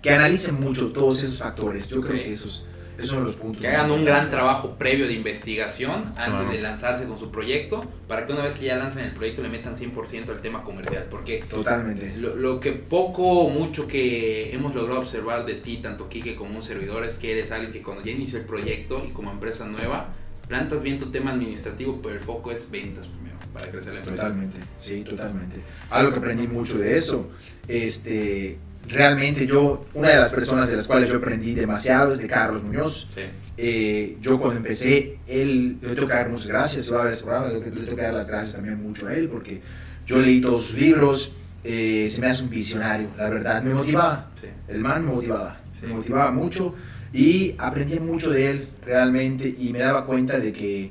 Que 0.00 0.10
analicen 0.10 0.60
mucho 0.60 0.92
todos 0.92 1.22
esos 1.24 1.38
factores. 1.38 1.88
Yo 1.88 2.00
creo 2.00 2.14
que 2.14 2.30
esos 2.30 2.64
los 2.98 3.36
puntos. 3.36 3.60
Que 3.60 3.68
hagan 3.68 3.90
un 3.90 4.04
gran 4.04 4.30
trabajo 4.30 4.76
previo 4.78 5.06
de 5.06 5.14
investigación 5.14 6.12
antes 6.16 6.50
de 6.50 6.62
lanzarse 6.62 7.06
con 7.06 7.18
su 7.18 7.30
proyecto, 7.30 7.82
para 8.08 8.26
que 8.26 8.32
una 8.32 8.42
vez 8.42 8.54
que 8.54 8.66
ya 8.66 8.76
lancen 8.76 9.04
el 9.04 9.12
proyecto 9.12 9.42
le 9.42 9.48
metan 9.48 9.76
100% 9.76 10.28
al 10.28 10.40
tema 10.40 10.62
comercial. 10.62 11.06
Porque 11.10 11.42
Totalmente. 11.48 12.14
Lo, 12.16 12.60
que 12.60 12.72
poco 12.72 13.22
o 13.40 13.50
mucho 13.50 13.86
que 13.86 14.52
hemos 14.54 14.74
logrado 14.74 15.00
observar 15.00 15.44
de 15.44 15.54
ti, 15.54 15.78
tanto 15.78 16.08
Kike 16.08 16.36
como 16.36 16.56
un 16.56 16.62
servidor, 16.62 17.04
es 17.04 17.18
que 17.18 17.32
eres 17.32 17.50
alguien 17.50 17.72
que 17.72 17.82
cuando 17.82 18.02
ya 18.02 18.12
inició 18.12 18.38
el 18.38 18.44
proyecto 18.44 19.04
y 19.06 19.12
como 19.12 19.30
empresa 19.30 19.66
nueva, 19.66 20.12
plantas 20.48 20.82
bien 20.82 20.98
tu 20.98 21.10
tema 21.10 21.32
administrativo, 21.32 22.00
pero 22.02 22.14
el 22.14 22.20
foco 22.20 22.52
es 22.52 22.70
ventas 22.70 23.06
primero, 23.06 23.36
para 23.52 23.70
crecer 23.70 23.94
la 23.94 24.00
empresa. 24.00 24.22
Totalmente, 24.22 24.58
sí, 24.78 25.02
totalmente. 25.02 25.56
Algo 25.90 26.12
que 26.12 26.18
aprendí 26.18 26.46
mucho 26.46 26.78
de 26.78 26.96
eso, 26.96 27.30
este 27.68 28.58
realmente 28.88 29.46
yo, 29.46 29.86
una 29.94 30.08
de 30.08 30.18
las 30.18 30.32
personas 30.32 30.68
de 30.68 30.76
las 30.76 30.86
cuales 30.86 31.08
yo 31.08 31.16
aprendí 31.16 31.54
demasiado 31.54 32.12
es 32.12 32.18
de 32.18 32.28
Carlos 32.28 32.62
Muñoz. 32.62 33.08
Eh, 33.56 34.16
yo 34.20 34.40
cuando 34.40 34.58
empecé, 34.58 35.18
él, 35.26 35.78
le 35.80 35.94
tengo 35.94 36.08
que 36.08 36.14
dar 36.14 36.28
muchas 36.28 36.46
gracias, 36.46 36.86
se 36.86 36.94
va 36.94 37.02
a 37.02 37.04
ver 37.04 37.12
ese 37.12 37.24
programa, 37.24 37.48
le 37.48 37.60
tengo 37.60 37.96
que 37.96 38.02
dar 38.02 38.14
las 38.14 38.28
gracias 38.28 38.54
también 38.54 38.82
mucho 38.82 39.06
a 39.06 39.14
él, 39.14 39.28
porque 39.28 39.60
yo 40.06 40.18
leí 40.18 40.40
todos 40.40 40.66
sus 40.66 40.78
libros, 40.78 41.32
eh, 41.64 42.06
se 42.08 42.20
me 42.20 42.28
hace 42.28 42.42
un 42.42 42.50
visionario, 42.50 43.08
la 43.16 43.28
verdad, 43.28 43.62
me 43.62 43.74
motivaba, 43.74 44.30
el 44.68 44.80
man 44.80 45.06
me 45.06 45.12
motivaba, 45.12 45.60
me 45.82 45.88
motivaba 45.88 46.30
mucho 46.30 46.74
y 47.12 47.54
aprendí 47.58 48.00
mucho 48.00 48.30
de 48.30 48.50
él 48.50 48.68
realmente 48.84 49.54
y 49.56 49.72
me 49.72 49.80
daba 49.80 50.06
cuenta 50.06 50.40
de 50.40 50.52
que 50.52 50.90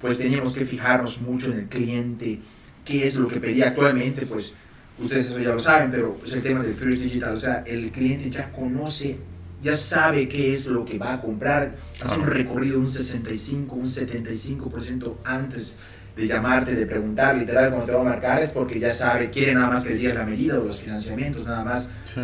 pues 0.00 0.18
teníamos 0.18 0.56
que 0.56 0.64
fijarnos 0.64 1.20
mucho 1.20 1.52
en 1.52 1.58
el 1.58 1.66
cliente, 1.66 2.40
qué 2.84 3.06
es 3.06 3.16
lo 3.16 3.28
que 3.28 3.38
pedía 3.38 3.68
actualmente, 3.68 4.26
pues 4.26 4.54
ustedes 4.98 5.26
eso 5.26 5.38
ya 5.38 5.50
lo 5.50 5.58
saben, 5.58 5.90
pero 5.90 6.18
es 6.24 6.32
el 6.32 6.42
tema 6.42 6.62
del 6.62 6.74
First 6.74 7.02
Digital, 7.02 7.34
o 7.34 7.36
sea, 7.36 7.64
el 7.66 7.90
cliente 7.90 8.30
ya 8.30 8.50
conoce, 8.52 9.18
ya 9.62 9.74
sabe 9.74 10.28
qué 10.28 10.52
es 10.52 10.66
lo 10.66 10.84
que 10.84 10.98
va 10.98 11.14
a 11.14 11.20
comprar, 11.20 11.76
hace 12.02 12.18
un 12.18 12.26
recorrido 12.26 12.78
un 12.78 12.86
65, 12.86 13.74
un 13.74 13.86
75% 13.86 15.14
antes 15.24 15.76
de 16.16 16.26
llamarte, 16.26 16.74
de 16.74 16.86
preguntar, 16.86 17.36
literal, 17.36 17.70
cuando 17.70 17.86
te 17.86 17.92
va 17.92 18.00
a 18.00 18.04
marcar 18.04 18.42
es 18.42 18.50
porque 18.50 18.78
ya 18.78 18.90
sabe, 18.90 19.30
quiere 19.30 19.54
nada 19.54 19.70
más 19.70 19.84
que 19.84 19.94
diga 19.94 20.14
la 20.14 20.24
medida 20.24 20.58
o 20.58 20.64
los 20.64 20.80
financiamientos, 20.80 21.46
nada 21.46 21.64
más. 21.64 21.88
Sí. 22.04 22.20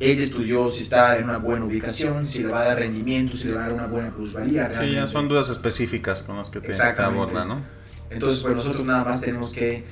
Él 0.00 0.20
estudió 0.20 0.68
si 0.68 0.82
está 0.82 1.18
en 1.18 1.24
una 1.24 1.38
buena 1.38 1.64
ubicación, 1.64 2.28
si 2.28 2.44
le 2.44 2.50
va 2.50 2.62
a 2.62 2.64
dar 2.66 2.78
rendimiento, 2.78 3.36
si 3.36 3.48
le 3.48 3.54
va 3.54 3.64
a 3.64 3.64
dar 3.64 3.72
una 3.72 3.86
buena 3.86 4.10
plusvalía. 4.10 4.70
Sí, 4.72 4.92
ya 4.92 5.08
son 5.08 5.28
dudas 5.28 5.48
específicas 5.48 6.22
con 6.22 6.36
las 6.36 6.50
que 6.50 6.60
te, 6.60 6.72
te 6.72 7.02
abordan, 7.02 7.48
¿no? 7.48 7.62
Entonces, 8.10 8.40
pues 8.40 8.54
nosotros 8.54 8.86
nada 8.86 9.04
más 9.04 9.20
tenemos 9.20 9.50
que 9.50 9.84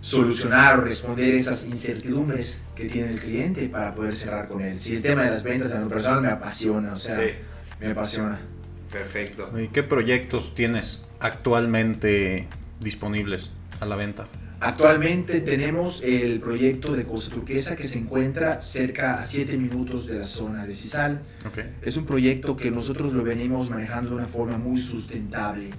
solucionar 0.00 0.78
o 0.78 0.82
responder 0.82 1.34
esas 1.34 1.64
incertidumbres 1.66 2.60
que 2.74 2.86
tiene 2.86 3.10
el 3.10 3.20
cliente 3.20 3.68
para 3.68 3.94
poder 3.94 4.14
cerrar 4.14 4.48
con 4.48 4.62
él. 4.62 4.78
Si 4.80 4.96
el 4.96 5.02
tema 5.02 5.24
de 5.24 5.30
las 5.30 5.42
ventas 5.42 5.72
a 5.72 5.80
lo 5.80 5.88
personal 5.88 6.22
me 6.22 6.28
apasiona, 6.28 6.94
o 6.94 6.96
sea, 6.96 7.20
me 7.80 7.90
apasiona. 7.90 8.40
Perfecto. 8.90 9.50
¿Y 9.58 9.68
qué 9.68 9.82
proyectos 9.82 10.54
tienes 10.54 11.06
actualmente 11.20 12.48
disponibles 12.80 13.50
a 13.78 13.86
la 13.86 13.96
venta? 13.96 14.26
Actualmente 14.62 15.40
tenemos 15.40 16.02
el 16.02 16.38
proyecto 16.40 16.94
de 16.94 17.04
Costa 17.04 17.34
Turquesa 17.34 17.76
que 17.76 17.84
se 17.84 17.98
encuentra 17.98 18.60
cerca 18.60 19.18
a 19.18 19.22
7 19.22 19.56
minutos 19.56 20.06
de 20.06 20.18
la 20.18 20.24
zona 20.24 20.66
de 20.66 20.74
Cisal. 20.74 21.22
Es 21.82 21.96
un 21.96 22.04
proyecto 22.04 22.56
que 22.56 22.70
nosotros 22.70 23.12
lo 23.14 23.22
venimos 23.22 23.70
manejando 23.70 24.10
de 24.10 24.16
una 24.16 24.26
forma 24.26 24.58
muy 24.58 24.80
sustentable 24.80 25.70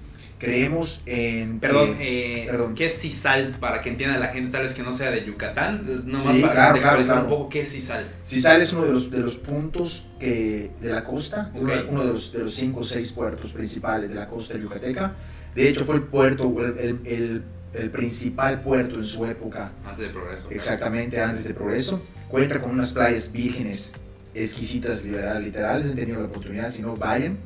creemos 0.42 1.02
en... 1.06 1.60
Perdón, 1.60 1.96
eh, 2.00 2.46
perdón. 2.50 2.74
¿qué 2.74 2.86
es 2.86 2.98
CISAL? 3.00 3.54
Para 3.60 3.80
que 3.80 3.90
entienda 3.90 4.18
la 4.18 4.28
gente 4.28 4.50
tal 4.50 4.64
vez 4.64 4.74
que 4.74 4.82
no 4.82 4.92
sea 4.92 5.10
de 5.10 5.24
Yucatán, 5.24 6.02
no 6.04 6.20
sí, 6.20 6.42
para 6.42 6.72
claro, 6.72 7.22
un 7.22 7.28
poco 7.28 7.48
qué 7.48 7.60
es 7.60 7.70
CISAL. 7.70 8.06
CISAL 8.24 8.60
es 8.60 8.72
uno 8.72 8.84
de 8.84 8.92
los, 8.92 9.10
de 9.10 9.18
los 9.18 9.36
puntos 9.36 10.08
que, 10.18 10.72
de 10.80 10.92
la 10.92 11.04
costa, 11.04 11.50
uno, 11.54 12.04
de, 12.04 12.12
los, 12.12 12.32
de 12.32 12.40
los 12.40 12.54
cinco 12.54 12.80
o 12.80 12.84
seis 12.84 13.12
puertos 13.12 13.52
principales 13.52 14.10
de 14.10 14.16
la 14.16 14.28
costa 14.28 14.58
yucateca. 14.58 15.14
De 15.54 15.68
hecho 15.68 15.84
fue 15.84 15.96
el 15.96 16.02
puerto, 16.02 16.52
el, 16.60 17.00
el, 17.04 17.42
el 17.72 17.90
principal 17.90 18.62
puerto 18.62 18.96
en 18.96 19.04
su 19.04 19.24
época. 19.26 19.70
Antes 19.86 20.08
de 20.08 20.12
Progreso. 20.12 20.50
Exactamente, 20.50 21.20
antes 21.20 21.44
de 21.46 21.54
Progreso. 21.54 22.02
Cuenta 22.28 22.60
con 22.60 22.70
unas 22.70 22.92
playas 22.92 23.30
vírgenes 23.30 23.94
exquisitas, 24.34 25.04
literal, 25.04 25.44
literal, 25.44 25.82
han 25.82 25.94
tenido 25.94 26.20
la 26.20 26.26
oportunidad, 26.26 26.70
si 26.72 26.82
no, 26.82 26.96
vayan. 26.96 27.38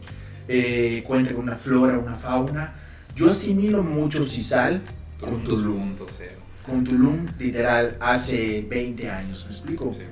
Eh, 0.48 1.02
cuenta 1.04 1.34
con 1.34 1.42
una 1.42 1.56
flora, 1.56 1.98
una 1.98 2.14
fauna 2.14 2.85
yo 3.16 3.30
asimilo 3.30 3.82
mucho 3.82 4.24
Cisal 4.24 4.82
con 5.18 5.42
Tulum. 5.42 5.96
Con 6.64 6.84
Tulum, 6.84 7.26
literal, 7.38 7.96
hace 8.00 8.64
20 8.68 9.10
años, 9.10 9.46
¿me 9.46 9.52
explico? 9.52 9.94
Sí. 9.94 10.04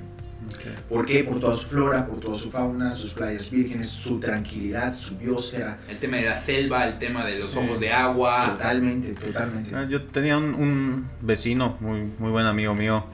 ¿Por 0.89 1.05
qué? 1.05 1.23
Por 1.23 1.39
toda 1.39 1.55
su 1.55 1.67
flora, 1.67 2.07
por 2.07 2.19
toda 2.19 2.35
su 2.35 2.49
fauna, 2.49 2.95
sus 2.95 3.13
playas 3.13 3.49
vírgenes, 3.51 3.89
su 3.89 4.19
tranquilidad, 4.19 4.95
su 4.95 5.17
biosfera. 5.17 5.79
El 5.87 5.97
tema 5.97 6.17
de 6.17 6.25
la 6.25 6.39
selva, 6.39 6.87
el 6.87 6.97
tema 6.97 7.25
de 7.25 7.39
los 7.39 7.55
ojos 7.55 7.79
de 7.79 7.91
agua. 7.91 8.51
Totalmente, 8.53 9.13
totalmente. 9.13 9.75
Ah, 9.75 9.85
yo 9.87 10.03
tenía 10.03 10.37
un, 10.37 10.55
un, 10.55 11.09
vecino, 11.21 11.77
muy, 11.79 12.11
muy 12.17 12.31
buen 12.31 12.45
amigo 12.45 12.73
mío, 12.73 13.05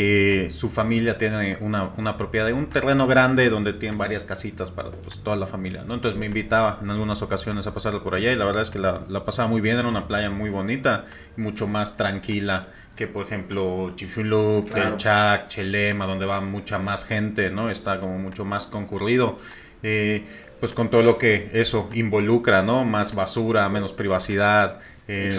que 0.00 0.48
su 0.50 0.70
familia 0.70 1.18
tiene 1.18 1.58
una, 1.60 1.90
una, 1.98 2.16
propiedad, 2.16 2.50
un 2.52 2.70
terreno 2.70 3.06
grande 3.06 3.50
donde 3.50 3.74
tienen 3.74 3.98
varias 3.98 4.24
casitas 4.24 4.70
para 4.70 4.90
pues, 4.92 5.18
toda 5.18 5.36
la 5.36 5.46
familia, 5.46 5.84
¿no? 5.86 5.92
Entonces 5.92 6.18
me 6.18 6.24
invitaba 6.24 6.78
en 6.80 6.88
algunas 6.88 7.20
ocasiones 7.20 7.66
a 7.66 7.74
pasarlo 7.74 8.02
por 8.02 8.14
allá 8.14 8.32
y 8.32 8.36
la 8.36 8.46
verdad 8.46 8.62
es 8.62 8.70
que 8.70 8.78
la, 8.78 9.02
la 9.10 9.26
pasaba 9.26 9.46
muy 9.48 9.60
bien, 9.60 9.78
era 9.78 9.86
una 9.86 10.08
playa 10.08 10.30
muy 10.30 10.48
bonita, 10.48 11.04
mucho 11.36 11.66
más 11.66 11.98
tranquila 11.98 12.68
que 12.96 13.08
por 13.08 13.26
ejemplo 13.26 13.92
Chifulup, 13.94 14.74
El 14.74 14.96
Chac, 14.96 15.48
Chelema, 15.48 16.06
donde 16.06 16.24
va 16.24 16.40
mucha 16.40 16.78
más 16.78 17.04
gente, 17.04 17.50
¿no? 17.50 17.68
Está 17.68 18.00
como 18.00 18.18
mucho 18.18 18.46
más 18.46 18.66
concurrido. 18.66 19.38
Eh, 19.82 20.24
pues 20.60 20.72
con 20.72 20.88
todo 20.88 21.02
lo 21.02 21.18
que 21.18 21.50
eso 21.52 21.90
involucra, 21.92 22.62
¿no? 22.62 22.86
Más 22.86 23.14
basura, 23.14 23.68
menos 23.68 23.92
privacidad. 23.92 24.80
Eh, 25.08 25.30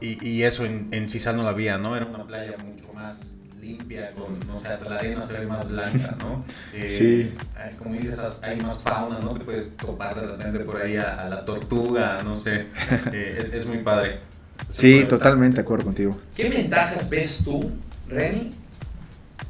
y, 0.00 0.42
eso 0.42 0.66
en, 0.66 0.88
en 0.92 1.08
Cisal 1.08 1.36
no 1.36 1.44
la 1.44 1.50
había, 1.50 1.78
¿no? 1.78 1.96
Era 1.96 2.04
una 2.04 2.24
playa 2.24 2.56
mucho 2.58 2.92
más 2.92 3.37
limpia, 3.60 4.10
con, 4.12 4.32
o 4.56 4.60
sea, 4.60 4.78
la 4.88 4.96
arena 4.96 5.20
se 5.20 5.38
ve 5.38 5.46
más 5.46 5.68
blanca, 5.68 6.16
¿no? 6.18 6.44
Eh, 6.74 6.88
sí. 6.88 7.34
Como 7.78 7.94
dices, 7.94 8.40
hay 8.42 8.60
más 8.60 8.82
fauna, 8.82 9.18
¿no? 9.20 9.34
Te 9.34 9.44
puedes 9.44 9.76
topar 9.76 10.14
de 10.14 10.26
repente 10.26 10.60
por 10.60 10.80
ahí 10.80 10.96
a, 10.96 11.28
la 11.28 11.44
tortuga, 11.44 12.20
no 12.22 12.38
sé. 12.38 12.66
Eh, 13.12 13.50
es, 13.52 13.66
muy 13.66 13.78
padre. 13.78 14.20
sí, 14.70 15.04
totalmente 15.08 15.56
de 15.56 15.62
acuerdo 15.62 15.86
contigo. 15.86 16.20
¿Qué 16.36 16.48
ventajas 16.48 17.08
ves 17.08 17.42
tú, 17.44 17.70
Reni, 18.06 18.50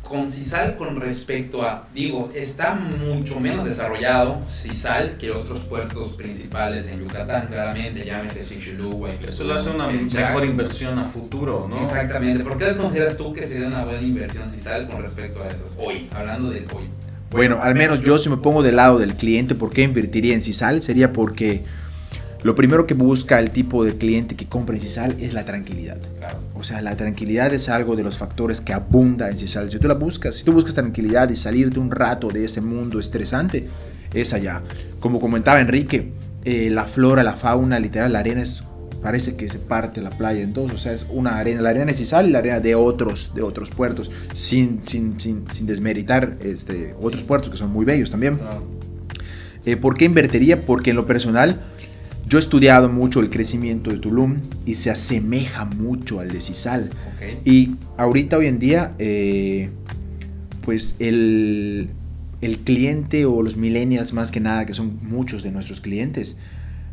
con 0.09 0.33
CISAL 0.33 0.77
con 0.77 1.00
respecto 1.00 1.62
a, 1.62 1.87
digo, 1.95 2.31
está 2.35 2.75
mucho 2.75 3.38
menos 3.38 3.67
desarrollado 3.67 4.41
CISAL 4.50 5.19
que 5.19 5.31
otros 5.31 5.61
puertos 5.61 6.15
principales 6.15 6.88
en 6.88 7.00
Yucatán, 7.00 7.47
claramente, 7.49 8.05
llámese 8.05 8.47
Chicxulub. 8.47 9.07
Eso 9.29 9.45
lo 9.45 9.55
hace 9.55 9.71
una 9.71 9.88
mejor 9.88 10.45
inversión 10.45 10.99
a 10.99 11.05
futuro, 11.05 11.69
¿no? 11.69 11.85
Exactamente. 11.85 12.43
¿Por 12.43 12.59
qué 12.59 12.77
consideras 12.77 13.17
tú 13.17 13.33
que 13.33 13.47
sería 13.47 13.69
una 13.69 13.85
buena 13.85 14.03
inversión 14.03 14.50
CISAL 14.50 14.88
con 14.88 15.03
respecto 15.03 15.43
a 15.43 15.49
esas? 15.49 15.77
Hoy, 15.79 16.09
hablando 16.15 16.50
del 16.50 16.65
hoy. 16.75 16.88
Bueno, 17.31 17.59
al 17.62 17.75
menos 17.75 18.03
yo 18.03 18.17
si 18.17 18.31
me 18.31 18.38
pongo 18.38 18.62
del 18.62 18.77
lado 18.77 18.99
del 18.99 19.15
cliente, 19.15 19.55
¿por 19.55 19.71
qué 19.71 19.83
invertiría 19.83 20.33
en 20.33 20.41
CISAL? 20.41 20.81
Sería 20.81 21.12
porque 21.12 21.65
lo 22.42 22.54
primero 22.54 22.87
que 22.87 22.95
busca 22.95 23.38
el 23.38 23.50
tipo 23.50 23.85
de 23.85 23.99
cliente 23.99 24.37
que 24.37 24.47
compra 24.47 24.76
en 24.76 24.83
CISAL 24.83 25.16
es 25.21 25.35
la 25.35 25.45
tranquilidad. 25.45 25.99
O 26.54 26.62
sea, 26.62 26.80
la 26.83 26.97
tranquilidad 26.97 27.52
es 27.52 27.68
algo 27.68 27.97
de 27.97 28.04
los 28.04 28.16
factores 28.16 28.61
que 28.61 28.73
abunda 28.73 29.28
en 29.28 29.37
CISAL. 29.37 29.71
Si 29.71 29.78
tú 29.78 29.88
la 29.88 29.95
buscas, 29.95 30.37
si 30.37 30.45
tú 30.45 30.52
buscas 30.52 30.75
tranquilidad 30.75 31.28
y 31.30 31.37
salirte 31.37 31.80
un 31.80 31.90
rato 31.90 32.28
de 32.28 32.45
ese 32.45 32.61
mundo 32.61 33.00
estresante, 33.00 33.68
es 34.14 34.33
allá. 34.33 34.62
Como 35.00 35.21
comentaba 35.21 35.61
Enrique, 35.61 36.12
eh, 36.45 36.71
la 36.71 36.85
flora, 36.85 37.23
la 37.23 37.35
fauna, 37.35 37.78
literal, 37.78 38.12
la 38.12 38.21
arena 38.21 38.42
es 38.42 38.62
parece 39.02 39.37
que 39.37 39.49
se 39.49 39.59
parte 39.59 40.00
la 40.00 40.11
playa 40.11 40.42
en 40.42 40.52
dos, 40.52 40.73
o 40.73 40.78
sea, 40.78 40.92
es 40.92 41.07
una 41.11 41.38
arena, 41.38 41.62
la 41.62 41.71
arena 41.71 41.87
de 41.87 41.95
Cisal 41.95 42.28
y 42.28 42.33
la 42.33 42.38
arena 42.40 42.61
de 42.61 42.75
otros, 42.75 43.33
de 43.35 43.42
otros 43.42 43.71
puertos, 43.71 44.11
sin, 44.33 44.80
sin, 44.87 45.21
sin, 45.21 45.45
sin 45.52 45.66
desmeritar 45.66 46.37
este, 46.40 46.95
otros 47.00 47.23
puertos 47.23 47.50
que 47.50 47.57
son 47.57 47.71
muy 47.71 47.85
bellos 47.85 48.11
también. 48.11 48.40
Eh, 49.64 49.76
¿Por 49.76 49.97
qué 49.97 50.04
invertiría? 50.04 50.61
Porque 50.61 50.90
en 50.90 50.97
lo 50.97 51.07
personal 51.07 51.61
yo 52.29 52.37
he 52.39 52.41
estudiado 52.41 52.89
mucho 52.91 53.21
el 53.21 53.31
crecimiento 53.31 53.91
de 53.91 53.99
Tulum 53.99 54.41
y 54.67 54.75
se 54.75 54.91
asemeja 54.91 55.65
mucho 55.65 56.21
al 56.21 56.29
de 56.29 56.41
Cisal. 56.41 56.91
Y 57.45 57.77
ahorita, 57.97 58.37
hoy 58.37 58.47
en 58.47 58.59
día, 58.59 58.95
eh, 58.99 59.71
pues 60.63 60.95
el, 60.99 61.89
cliente 62.65 63.25
o 63.25 63.43
los 63.43 63.57
millennials 63.57 64.13
más 64.13 64.31
que 64.31 64.41
nada, 64.41 64.67
que 64.67 64.75
son 64.75 64.99
muchos 65.03 65.43
de 65.43 65.53
nuestros 65.53 65.81
clientes, 65.81 66.37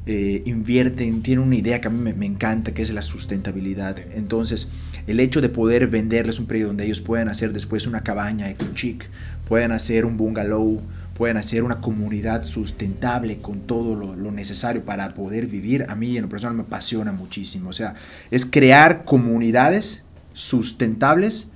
eh, 0.05 0.41
invierten, 0.45 1.21
tienen 1.21 1.45
una 1.45 1.55
idea 1.55 1.81
que 1.81 1.87
a 1.87 1.91
mí 1.91 1.99
me, 1.99 2.13
me, 2.13 2.25
encanta, 2.25 2.73
que 2.73 2.81
es 2.81 2.93
la 2.93 3.01
sustentabilidad. 3.01 3.97
Entonces, 4.13 4.69
el 5.05 5.19
hecho 5.19 5.41
de 5.41 5.49
poder 5.49 5.87
venderles 5.87 6.39
un 6.39 6.45
periodo 6.45 6.69
donde 6.69 6.85
ellos 6.85 7.01
puedan 7.01 7.27
hacer 7.27 7.51
después 7.51 7.87
una 7.87 8.03
cabaña 8.03 8.49
eco 8.49 8.65
chic, 8.73 9.09
puedan 9.49 9.73
hacer 9.73 10.05
un 10.05 10.15
bungalow, 10.15 10.81
pueden 11.15 11.37
hacer 11.37 11.63
una 11.63 11.79
comunidad 11.79 12.43
sustentable 12.43 13.37
con 13.37 13.61
todo 13.61 13.95
lo, 13.95 14.31
necesario 14.31 14.83
para 14.83 15.13
poder 15.13 15.47
vivir, 15.47 15.85
a 15.87 15.95
mí 15.95 16.17
en 16.17 16.23
lo 16.23 16.29
personal 16.29 16.57
me 16.57 16.63
apasiona 16.63 17.13
muchísimo. 17.13 17.69
O 17.69 17.73
sea, 17.73 17.95
es 18.31 18.45
crear 18.45 19.05
comunidades 19.05 20.05
sustentables 20.33 21.51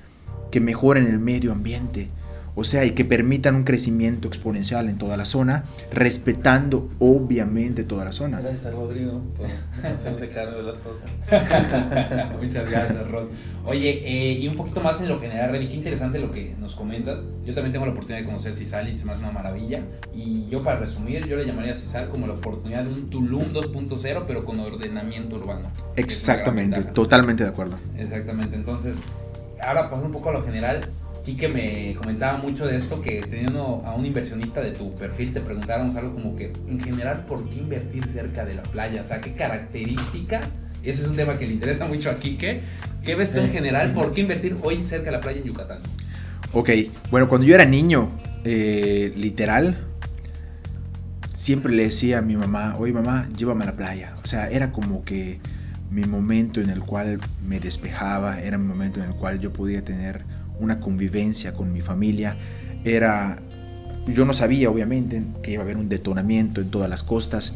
que 0.50 0.62
mejoren 0.62 1.06
el 1.08 1.20
medio 1.20 1.52
ambiente, 1.52 2.10
o 2.56 2.64
sea, 2.64 2.86
y 2.86 2.92
que 2.92 3.06
permitan 3.06 3.56
un 3.56 3.64
crecimiento 3.64 4.28
exponencial 4.28 4.90
en 4.90 4.98
toda 4.98 5.18
la 5.18 5.26
zona, 5.26 5.66
respetando 5.92 6.90
obviamente 7.00 7.84
toda 7.84 8.06
la 8.06 8.12
zona. 8.12 8.40
Gracias 8.42 8.68
a 8.68 8.72
Rodrigo 8.72 9.22
por 9.38 9.48
hacerse 9.86 10.28
cargo 10.28 10.58
de 10.58 10.64
las 10.64 10.78
cosas. 10.78 11.10
Muchas 12.42 12.70
gracias, 12.70 13.12
Rod. 13.12 13.28
Oye, 13.66 14.02
eh, 14.04 14.34
y 14.34 14.48
un 14.48 14.56
poquito 14.56 14.82
más 14.82 15.00
en 15.02 15.10
lo 15.10 15.20
general, 15.20 15.52
Reni, 15.52 15.68
qué 15.68 15.76
interesante 15.76 16.20
lo 16.20 16.32
que 16.32 16.56
nos 16.60 16.76
comentas. 16.76 17.22
Yo 17.46 17.54
también 17.54 17.72
tengo 17.72 17.86
la 17.86 17.92
oportunidad 17.92 18.22
de 18.22 18.26
conocer 18.26 18.54
Cisal 18.54 18.90
y 18.90 18.98
se 18.98 19.06
me 19.06 19.14
hace 19.14 19.24
una 19.24 19.32
maravilla. 19.32 19.82
Y 20.14 20.48
yo, 20.50 20.64
para 20.64 20.80
resumir, 20.80 21.26
yo 21.28 21.38
le 21.38 21.46
llamaría 21.46 21.74
a 21.74 21.76
Cisal 21.76 22.10
como 22.10 22.28
la 22.28 22.34
oportunidad 22.34 22.84
de 22.84 22.94
un 22.94 23.10
Tulum 23.10 23.54
2.0, 23.54 24.24
pero 24.28 24.46
con 24.46 24.60
ordenamiento 24.60 25.36
urbano. 25.36 25.70
Exactamente, 25.96 26.84
totalmente 26.84 27.44
de 27.44 27.50
acuerdo. 27.50 27.78
Exactamente, 27.98 28.56
entonces, 28.56 28.96
ahora 29.62 29.90
pasando 29.90 30.08
un 30.08 30.14
poco 30.14 30.30
a 30.30 30.34
lo 30.34 30.44
general 30.44 30.82
que 31.36 31.48
me 31.48 31.96
comentaba 31.96 32.38
mucho 32.38 32.66
de 32.66 32.78
esto, 32.78 33.02
que 33.02 33.22
teniendo 33.22 33.84
a 33.86 33.96
un 33.96 34.06
inversionista 34.06 34.62
de 34.62 34.72
tu 34.72 34.94
perfil 34.96 35.34
te 35.34 35.42
preguntábamos 35.42 35.96
algo 35.96 36.14
como 36.14 36.36
que, 36.36 36.54
en 36.68 36.80
general, 36.80 37.26
¿por 37.26 37.48
qué 37.50 37.58
invertir 37.58 38.06
cerca 38.08 38.46
de 38.46 38.56
la 38.56 38.64
playa? 38.64 39.02
O 39.02 39.06
sea, 39.06 39.20
¿qué 39.22 39.34
característica? 39.34 40.42
Ese 40.84 41.04
es 41.04 41.08
un 41.10 41.16
tema 41.16 41.38
que 41.38 41.46
le 41.46 41.54
interesa 41.54 41.86
mucho 41.86 42.10
a 42.10 42.16
Quique. 42.16 42.62
¿Qué 43.04 43.16
ves 43.16 43.34
tú 43.34 43.40
en 43.40 43.52
general? 43.52 43.92
¿Por 43.94 44.14
qué 44.14 44.22
invertir 44.22 44.56
hoy 44.62 44.86
cerca 44.86 45.06
de 45.06 45.12
la 45.12 45.22
playa 45.22 45.40
en 45.40 45.46
Yucatán? 45.46 45.80
Ok, 46.54 46.70
bueno, 47.12 47.28
cuando 47.28 47.46
yo 47.46 47.54
era 47.54 47.66
niño, 47.66 48.10
eh, 48.44 49.12
literal, 49.16 49.76
siempre 51.34 51.74
le 51.74 51.84
decía 51.84 52.20
a 52.20 52.22
mi 52.22 52.36
mamá, 52.36 52.76
oye 52.78 52.94
mamá, 52.94 53.28
llévame 53.38 53.64
a 53.64 53.68
la 53.68 53.76
playa. 53.76 54.16
O 54.24 54.28
sea, 54.28 54.50
era 54.50 54.72
como 54.72 55.04
que 55.04 55.40
mi 55.92 56.04
momento 56.04 56.62
en 56.62 56.70
el 56.70 56.80
cual 56.82 57.20
me 57.46 57.60
despejaba, 57.60 58.40
era 58.42 58.58
mi 58.58 58.68
momento 58.68 59.02
en 59.02 59.10
el 59.10 59.16
cual 59.16 59.40
yo 59.40 59.52
podía 59.52 59.84
tener 59.84 60.24
una 60.60 60.80
convivencia 60.80 61.54
con 61.54 61.72
mi 61.74 61.82
familia. 61.82 62.38
Era, 62.84 63.40
yo 64.08 64.26
no 64.26 64.34
sabía 64.34 64.70
obviamente 64.70 65.24
que 65.42 65.52
iba 65.52 65.62
a 65.62 65.66
haber 65.66 65.78
un 65.78 65.90
detonamiento 65.90 66.62
en 66.62 66.70
todas 66.70 66.90
las 66.90 67.04
costas. 67.04 67.54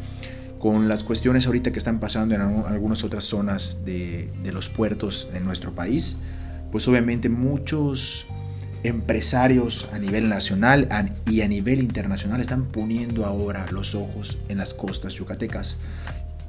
Con 0.58 0.88
las 0.88 1.04
cuestiones 1.04 1.46
ahorita 1.46 1.72
que 1.72 1.78
están 1.78 2.00
pasando 2.00 2.34
en 2.34 2.40
algunas 2.40 3.04
otras 3.04 3.24
zonas 3.24 3.84
de, 3.84 4.30
de 4.42 4.52
los 4.52 4.68
puertos 4.68 5.28
en 5.34 5.44
nuestro 5.44 5.74
país, 5.74 6.16
pues 6.72 6.88
obviamente 6.88 7.28
muchos 7.28 8.26
empresarios 8.84 9.88
a 9.92 9.98
nivel 9.98 10.28
nacional 10.28 10.88
y 11.30 11.40
a 11.40 11.48
nivel 11.48 11.80
internacional 11.80 12.40
están 12.40 12.66
poniendo 12.66 13.24
ahora 13.24 13.66
los 13.72 13.94
ojos 13.94 14.38
en 14.48 14.58
las 14.58 14.74
costas 14.74 15.14
yucatecas, 15.14 15.78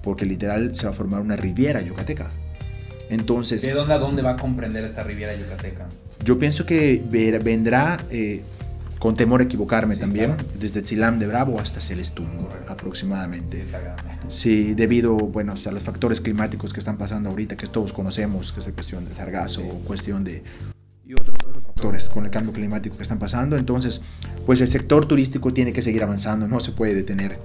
porque 0.03 0.25
literal 0.25 0.75
se 0.75 0.85
va 0.85 0.91
a 0.91 0.95
formar 0.95 1.21
una 1.21 1.37
riviera 1.37 1.81
yucateca. 1.81 2.29
Entonces, 3.09 3.61
¿de 3.61 3.71
dónde 3.71 3.93
a 3.93 3.99
dónde 3.99 4.21
va 4.21 4.31
a 4.31 4.37
comprender 4.37 4.83
esta 4.83 5.03
riviera 5.03 5.35
yucateca? 5.35 5.87
Yo 6.23 6.37
pienso 6.37 6.65
que 6.65 7.03
vendrá, 7.43 7.97
eh, 8.09 8.43
con 8.99 9.15
temor 9.15 9.41
a 9.41 9.43
equivocarme 9.43 9.97
también, 9.97 10.35
desde 10.59 10.81
Tzilam 10.81 11.19
de 11.19 11.27
Bravo 11.27 11.59
hasta 11.59 11.81
Celestún, 11.81 12.47
aproximadamente. 12.67 13.65
Sí, 14.27 14.73
debido 14.73 15.15
bueno, 15.15 15.53
a 15.53 15.71
los 15.71 15.83
factores 15.83 16.21
climáticos 16.21 16.73
que 16.73 16.79
están 16.79 16.97
pasando 16.97 17.29
ahorita, 17.29 17.55
que 17.55 17.67
todos 17.67 17.93
conocemos, 17.93 18.51
que 18.51 18.61
es 18.61 18.67
la 18.67 18.73
cuestión 18.73 19.05
del 19.05 19.13
sargazo, 19.13 19.61
cuestión 19.85 20.23
de... 20.23 20.43
Y 21.05 21.13
otros, 21.13 21.37
otros 21.47 21.63
factores 21.63 22.09
con 22.09 22.25
el 22.25 22.31
cambio 22.31 22.51
climático 22.51 22.95
que 22.95 23.03
están 23.03 23.19
pasando. 23.19 23.57
Entonces, 23.57 24.01
pues 24.47 24.59
el 24.61 24.67
sector 24.67 25.05
turístico 25.05 25.53
tiene 25.53 25.71
que 25.71 25.83
seguir 25.83 26.01
avanzando, 26.03 26.47
no 26.47 26.59
se 26.59 26.71
puede 26.71 26.95
detener 26.95 27.37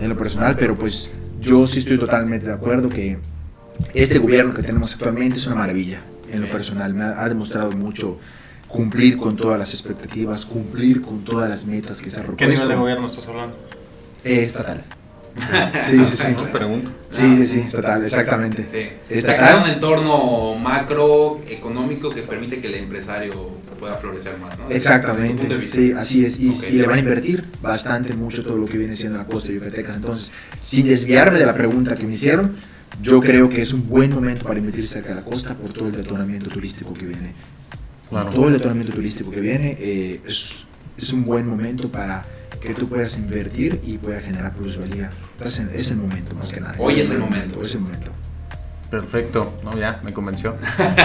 en 0.00 0.08
lo 0.08 0.16
personal, 0.16 0.56
pero 0.56 0.78
pues 0.78 1.10
yo 1.40 1.66
sí 1.66 1.80
estoy 1.80 1.98
totalmente 1.98 2.46
de 2.46 2.52
acuerdo 2.52 2.88
que 2.88 3.18
este 3.94 4.18
gobierno 4.18 4.54
que 4.54 4.62
tenemos 4.62 4.92
actualmente 4.92 5.36
es 5.36 5.46
una 5.46 5.56
maravilla 5.56 6.00
en 6.30 6.42
lo 6.42 6.50
personal. 6.50 6.94
Me 6.94 7.04
ha, 7.04 7.28
demostrado 7.28 7.72
mucho 7.72 8.18
cumplir 8.66 9.16
con 9.16 9.36
todas 9.36 9.58
las 9.58 9.72
expectativas, 9.72 10.44
cumplir 10.44 11.00
con 11.00 11.24
todas 11.24 11.48
las 11.48 11.64
metas 11.64 12.00
que 12.02 12.10
se 12.10 12.20
ha 12.20 12.22
propuesto. 12.22 12.44
¿Qué 12.44 12.52
nivel 12.52 12.68
de 12.68 12.74
gobierno 12.74 13.06
estás 13.08 13.26
hablando? 13.26 13.56
Eh, 14.24 14.42
estatal. 14.42 14.84
Sí, 15.88 16.04
sí, 16.04 16.16
sí. 16.16 16.34
pregunto. 16.52 16.90
Sí, 17.10 17.36
sí, 17.36 17.44
sí, 17.44 17.60
estatal, 17.60 18.04
exactamente. 18.04 18.66
Sí. 19.08 19.14
Está 19.14 19.62
un 19.62 19.70
entorno 19.70 20.56
macroeconómico 20.56 22.10
que 22.10 22.22
permite 22.22 22.60
que 22.60 22.66
el 22.66 22.74
empresario 22.74 23.32
pueda 23.78 23.94
florecer 23.94 24.36
más, 24.38 24.58
¿no? 24.58 24.68
Exactamente, 24.68 25.66
sí, 25.68 25.92
así 25.92 26.24
es. 26.24 26.40
Y, 26.40 26.48
y, 26.68 26.72
le 26.72 26.86
van 26.86 26.96
a 26.96 27.00
invertir 27.00 27.44
bastante 27.62 28.14
mucho 28.14 28.42
todo 28.42 28.56
lo 28.56 28.66
que 28.66 28.78
viene 28.78 28.96
siendo 28.96 29.18
la 29.18 29.26
costa 29.26 29.48
de 29.48 29.54
Yucatecas. 29.54 29.96
Entonces, 29.96 30.32
sin 30.60 30.88
desviarme 30.88 31.38
de 31.38 31.46
la 31.46 31.54
pregunta 31.54 31.96
que 31.96 32.04
me 32.04 32.14
hicieron, 32.14 32.56
yo 33.02 33.20
creo 33.20 33.48
que 33.48 33.60
es 33.60 33.72
un 33.72 33.88
buen 33.88 34.14
momento 34.14 34.46
para 34.46 34.58
invertir 34.58 34.86
cerca 34.86 35.10
de 35.10 35.16
la 35.16 35.24
costa 35.24 35.54
por 35.54 35.72
todo 35.72 35.88
el 35.88 35.96
detonamiento 35.96 36.50
turístico 36.50 36.94
que 36.94 37.06
viene. 37.06 37.34
Todo 38.10 38.48
el 38.48 38.54
detonamiento 38.54 38.94
turístico 38.94 39.30
que 39.30 39.40
viene 39.40 39.76
eh, 39.78 40.20
es, 40.26 40.66
es, 40.96 41.12
un 41.12 41.24
buen 41.24 41.46
momento 41.46 41.92
para 41.92 42.24
que 42.60 42.72
tú 42.74 42.88
puedas 42.88 43.16
invertir 43.18 43.80
y 43.84 43.98
puedas 43.98 44.24
generar 44.24 44.54
plusvalía. 44.54 45.12
Es, 45.44 45.58
es 45.58 45.90
el 45.90 45.98
momento 45.98 46.34
más 46.34 46.52
que 46.52 46.60
nada. 46.60 46.74
Hoy 46.78 47.00
es 47.00 47.10
el 47.10 47.18
momento. 47.18 47.62
Es 47.62 47.74
el 47.74 47.82
momento. 47.82 48.10
Perfecto, 48.90 49.60
no, 49.62 49.78
ya 49.78 50.00
me 50.02 50.14
convenció. 50.14 50.56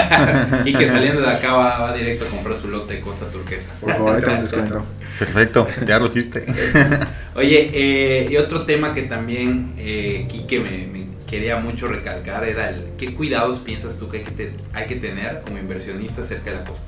y 0.66 0.72
que 0.72 0.88
saliendo 0.88 1.20
de 1.20 1.28
acá 1.30 1.54
va, 1.54 1.94
directo 1.94 2.26
a 2.26 2.30
comprar 2.30 2.56
su 2.58 2.70
lote 2.70 2.96
de 2.96 3.02
Costa 3.02 3.26
Turquesa. 3.30 3.74
Por 3.82 3.92
favor, 3.92 4.12
ahorita 4.14 4.42
descuento. 4.42 4.86
Perfecto, 5.20 5.68
ya 5.86 6.00
lo 6.00 6.08
dijiste. 6.08 6.46
Oye, 7.36 7.72
eh, 7.74 8.28
y 8.32 8.38
otro 8.38 8.66
tema 8.66 8.94
que 8.94 9.02
también, 9.04 9.74
eh, 9.78 10.26
Quique, 10.30 10.62
me, 10.62 10.88
me 10.88 11.00
quería 11.34 11.58
mucho 11.58 11.88
recalcar 11.88 12.44
era 12.44 12.70
el 12.70 12.84
qué 12.96 13.16
cuidados 13.16 13.58
piensas 13.58 13.98
tú 13.98 14.08
que 14.08 14.18
hay 14.18 14.24
que, 14.24 14.52
hay 14.72 14.86
que 14.86 14.98
tener 14.98 15.42
como 15.44 15.58
inversionista 15.58 16.22
acerca 16.22 16.52
de 16.52 16.58
la 16.58 16.64
costa. 16.64 16.86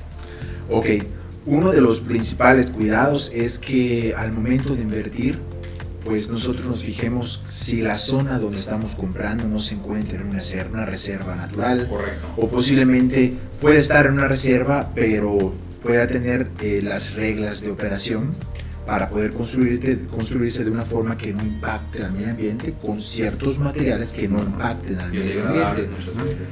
Ok, 0.70 0.86
uno 1.46 1.72
de 1.72 1.80
los 1.80 1.98
principales 1.98 2.70
cuidados 2.70 3.32
es 3.34 3.58
que 3.58 4.14
al 4.16 4.32
momento 4.32 4.76
de 4.76 4.82
invertir, 4.82 5.40
pues 6.04 6.30
nosotros 6.30 6.64
nos 6.64 6.84
fijemos 6.84 7.42
si 7.48 7.82
la 7.82 7.96
zona 7.96 8.38
donde 8.38 8.58
estamos 8.58 8.94
comprando 8.94 9.48
no 9.48 9.58
se 9.58 9.74
encuentra 9.74 10.20
en 10.20 10.28
una 10.28 10.38
reserva, 10.38 10.74
una 10.74 10.86
reserva 10.86 11.34
natural. 11.34 11.88
Correcto. 11.88 12.26
O 12.36 12.48
posiblemente 12.48 13.34
puede 13.60 13.78
estar 13.78 14.06
en 14.06 14.12
una 14.12 14.28
reserva, 14.28 14.92
pero 14.94 15.54
pueda 15.82 16.06
tener 16.06 16.52
eh, 16.62 16.82
las 16.84 17.14
reglas 17.14 17.62
de 17.62 17.72
operación 17.72 18.32
para 18.86 19.08
poder 19.08 19.32
construirse 19.32 20.64
de 20.64 20.70
una 20.70 20.84
forma 20.84 21.18
que 21.18 21.32
no 21.32 21.42
impacte 21.42 22.04
al 22.04 22.12
medio 22.12 22.30
ambiente 22.30 22.74
con 22.80 23.00
ciertos 23.00 23.58
materiales 23.58 24.12
que 24.12 24.28
no 24.28 24.42
impacten 24.42 25.00
al 25.00 25.12
medio 25.12 25.48
ambiente. 25.48 25.90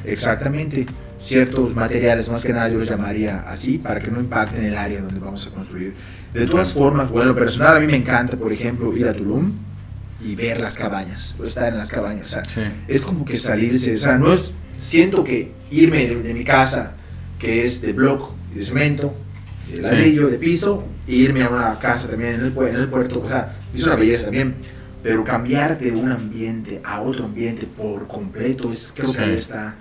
Exactamente, 0.04 0.86
ciertos 1.16 1.74
materiales, 1.76 2.28
más 2.28 2.44
que 2.44 2.52
nada 2.52 2.68
yo 2.68 2.78
los 2.78 2.88
llamaría 2.88 3.44
así, 3.48 3.78
para 3.78 4.00
que 4.00 4.10
no 4.10 4.20
impacten 4.20 4.64
el 4.64 4.76
área 4.76 5.00
donde 5.00 5.20
vamos 5.20 5.46
a 5.46 5.50
construir. 5.50 5.94
De 6.32 6.46
todas 6.46 6.72
formas, 6.72 7.08
bueno, 7.08 7.28
lo 7.28 7.36
personal 7.36 7.76
a 7.76 7.80
mí 7.80 7.86
me 7.86 7.96
encanta, 7.96 8.36
por 8.36 8.52
ejemplo, 8.52 8.94
ir 8.96 9.06
a 9.06 9.14
Tulum 9.14 9.52
y 10.20 10.34
ver 10.34 10.60
las 10.60 10.76
cabañas, 10.76 11.36
o 11.38 11.44
estar 11.44 11.72
en 11.72 11.78
las 11.78 11.90
cabañas. 11.90 12.36
Es 12.88 13.06
como 13.06 13.24
que 13.24 13.36
salirse, 13.36 13.94
o 13.94 13.98
sea, 13.98 14.18
no 14.18 14.32
es, 14.32 14.54
siento 14.80 15.22
que 15.22 15.52
irme 15.70 16.08
de, 16.08 16.34
mi 16.34 16.42
casa, 16.42 16.94
que 17.38 17.64
es 17.64 17.80
de 17.80 17.92
bloco 17.92 18.34
de 18.52 18.62
cemento, 18.62 19.14
de 19.70 19.82
ladrillo, 19.82 20.28
de 20.28 20.38
piso, 20.38 20.84
e 21.06 21.14
irme 21.14 21.42
a 21.42 21.48
una 21.48 21.78
casa 21.78 22.08
también 22.08 22.34
en 22.34 22.40
el, 22.46 22.68
en 22.68 22.76
el 22.76 22.88
puerto, 22.88 23.20
o 23.20 23.28
sea, 23.28 23.54
es 23.74 23.84
una 23.86 23.96
belleza 23.96 24.24
también. 24.24 24.54
Pero 25.02 25.22
cambiar 25.22 25.78
de 25.78 25.92
un 25.92 26.10
ambiente 26.10 26.80
a 26.82 27.02
otro 27.02 27.26
ambiente 27.26 27.66
por 27.66 28.08
completo, 28.08 28.70
es, 28.70 28.92
creo 28.96 29.12
que 29.12 29.20
ahí 29.20 29.34
está 29.34 29.76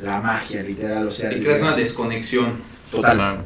la 0.00 0.20
magia, 0.20 0.62
literal. 0.62 1.08
O 1.08 1.10
sea, 1.10 1.32
y 1.32 1.40
creas 1.40 1.60
una 1.60 1.74
desconexión. 1.74 2.52
Total. 2.90 3.42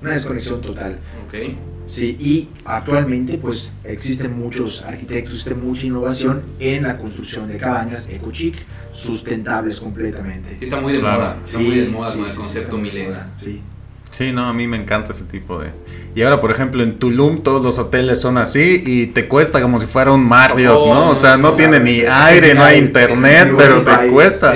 Una 0.00 0.10
desconexión 0.12 0.62
total. 0.62 0.98
Okay. 1.26 1.58
Sí, 1.86 2.16
y 2.20 2.48
actualmente 2.64 3.36
pues 3.36 3.72
existen 3.82 4.38
muchos 4.38 4.82
arquitectos, 4.82 5.32
existe 5.32 5.54
mucha 5.54 5.86
innovación 5.86 6.42
en 6.60 6.84
la 6.84 6.96
construcción 6.96 7.48
de 7.48 7.58
cabañas 7.58 8.08
eco-chic, 8.08 8.54
sustentables 8.92 9.80
completamente. 9.80 10.56
Está 10.60 10.80
muy 10.80 10.92
de 10.92 11.00
moda, 11.00 11.36
está 11.44 11.58
muy 11.58 11.74
de 11.74 11.88
moda 11.88 12.12
con 12.12 12.24
el 12.24 12.32
concepto 12.32 12.78
milenio. 12.78 13.16
Sí. 13.34 13.60
Sí, 14.10 14.32
no, 14.32 14.48
a 14.48 14.52
mí 14.52 14.66
me 14.66 14.76
encanta 14.76 15.12
ese 15.12 15.24
tipo 15.24 15.58
de... 15.58 15.70
Y 16.14 16.22
ahora, 16.22 16.40
por 16.40 16.50
ejemplo, 16.50 16.82
en 16.82 16.98
Tulum 16.98 17.42
todos 17.42 17.62
los 17.62 17.78
hoteles 17.78 18.20
son 18.20 18.38
así 18.38 18.82
y 18.84 19.06
te 19.06 19.28
cuesta 19.28 19.62
como 19.62 19.78
si 19.78 19.86
fuera 19.86 20.12
un 20.12 20.26
Marriott, 20.26 20.86
¿no? 20.86 21.10
O 21.10 21.18
sea, 21.18 21.36
no, 21.36 21.54
tiene 21.54 21.78
ni 21.78 22.00
aire, 22.00 22.54
no 22.54 22.64
hay 22.64 22.78
internet, 22.78 23.52
pero 23.56 23.82
te 23.82 24.08
cuesta. 24.08 24.54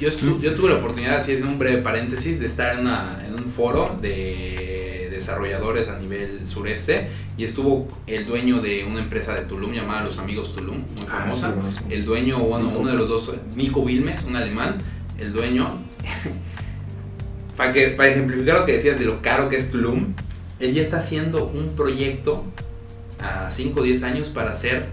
Yo, 0.00 0.08
yo, 0.40 0.54
tuve 0.54 0.70
la 0.70 0.76
oportunidad, 0.76 1.16
así 1.18 1.32
es 1.32 1.42
un 1.42 1.58
breve 1.58 1.82
paréntesis, 1.82 2.40
de 2.40 2.46
estar 2.46 2.74
en, 2.74 2.80
una, 2.80 3.20
en 3.26 3.40
un 3.40 3.48
foro 3.48 3.90
de 4.00 5.08
desarrolladores 5.12 5.88
a 5.88 5.98
nivel 5.98 6.44
sureste 6.46 7.08
y 7.36 7.44
estuvo 7.44 7.86
el 8.08 8.26
dueño 8.26 8.60
de 8.60 8.84
una 8.84 9.00
empresa 9.00 9.34
de 9.34 9.42
Tulum 9.42 9.72
llamada 9.72 10.04
Los 10.04 10.18
Amigos 10.18 10.54
Tulum, 10.56 10.78
muy 10.78 11.06
ah, 11.08 11.20
famosa. 11.20 11.54
el 11.88 12.04
dueño, 12.04 12.38
bueno, 12.38 12.72
uno 12.76 12.90
de 12.90 12.96
los 12.96 13.08
dos, 13.08 13.32
Nico 13.54 13.80
Wilmes, 13.80 14.24
un 14.24 14.36
alemán, 14.36 14.78
el 15.18 15.32
dueño 15.32 15.80
para, 17.62 17.72
que, 17.72 17.88
para 17.90 18.08
ejemplificar 18.08 18.58
lo 18.58 18.66
que 18.66 18.72
decías 18.72 18.98
de 18.98 19.04
lo 19.04 19.22
caro 19.22 19.48
que 19.48 19.56
es 19.56 19.70
Tulum, 19.70 20.14
él 20.58 20.74
ya 20.74 20.82
está 20.82 20.98
haciendo 20.98 21.46
un 21.46 21.68
proyecto 21.76 22.44
a 23.20 23.48
5 23.50 23.78
o 23.78 23.82
10 23.84 24.02
años 24.02 24.28
para 24.30 24.50
hacer 24.50 24.88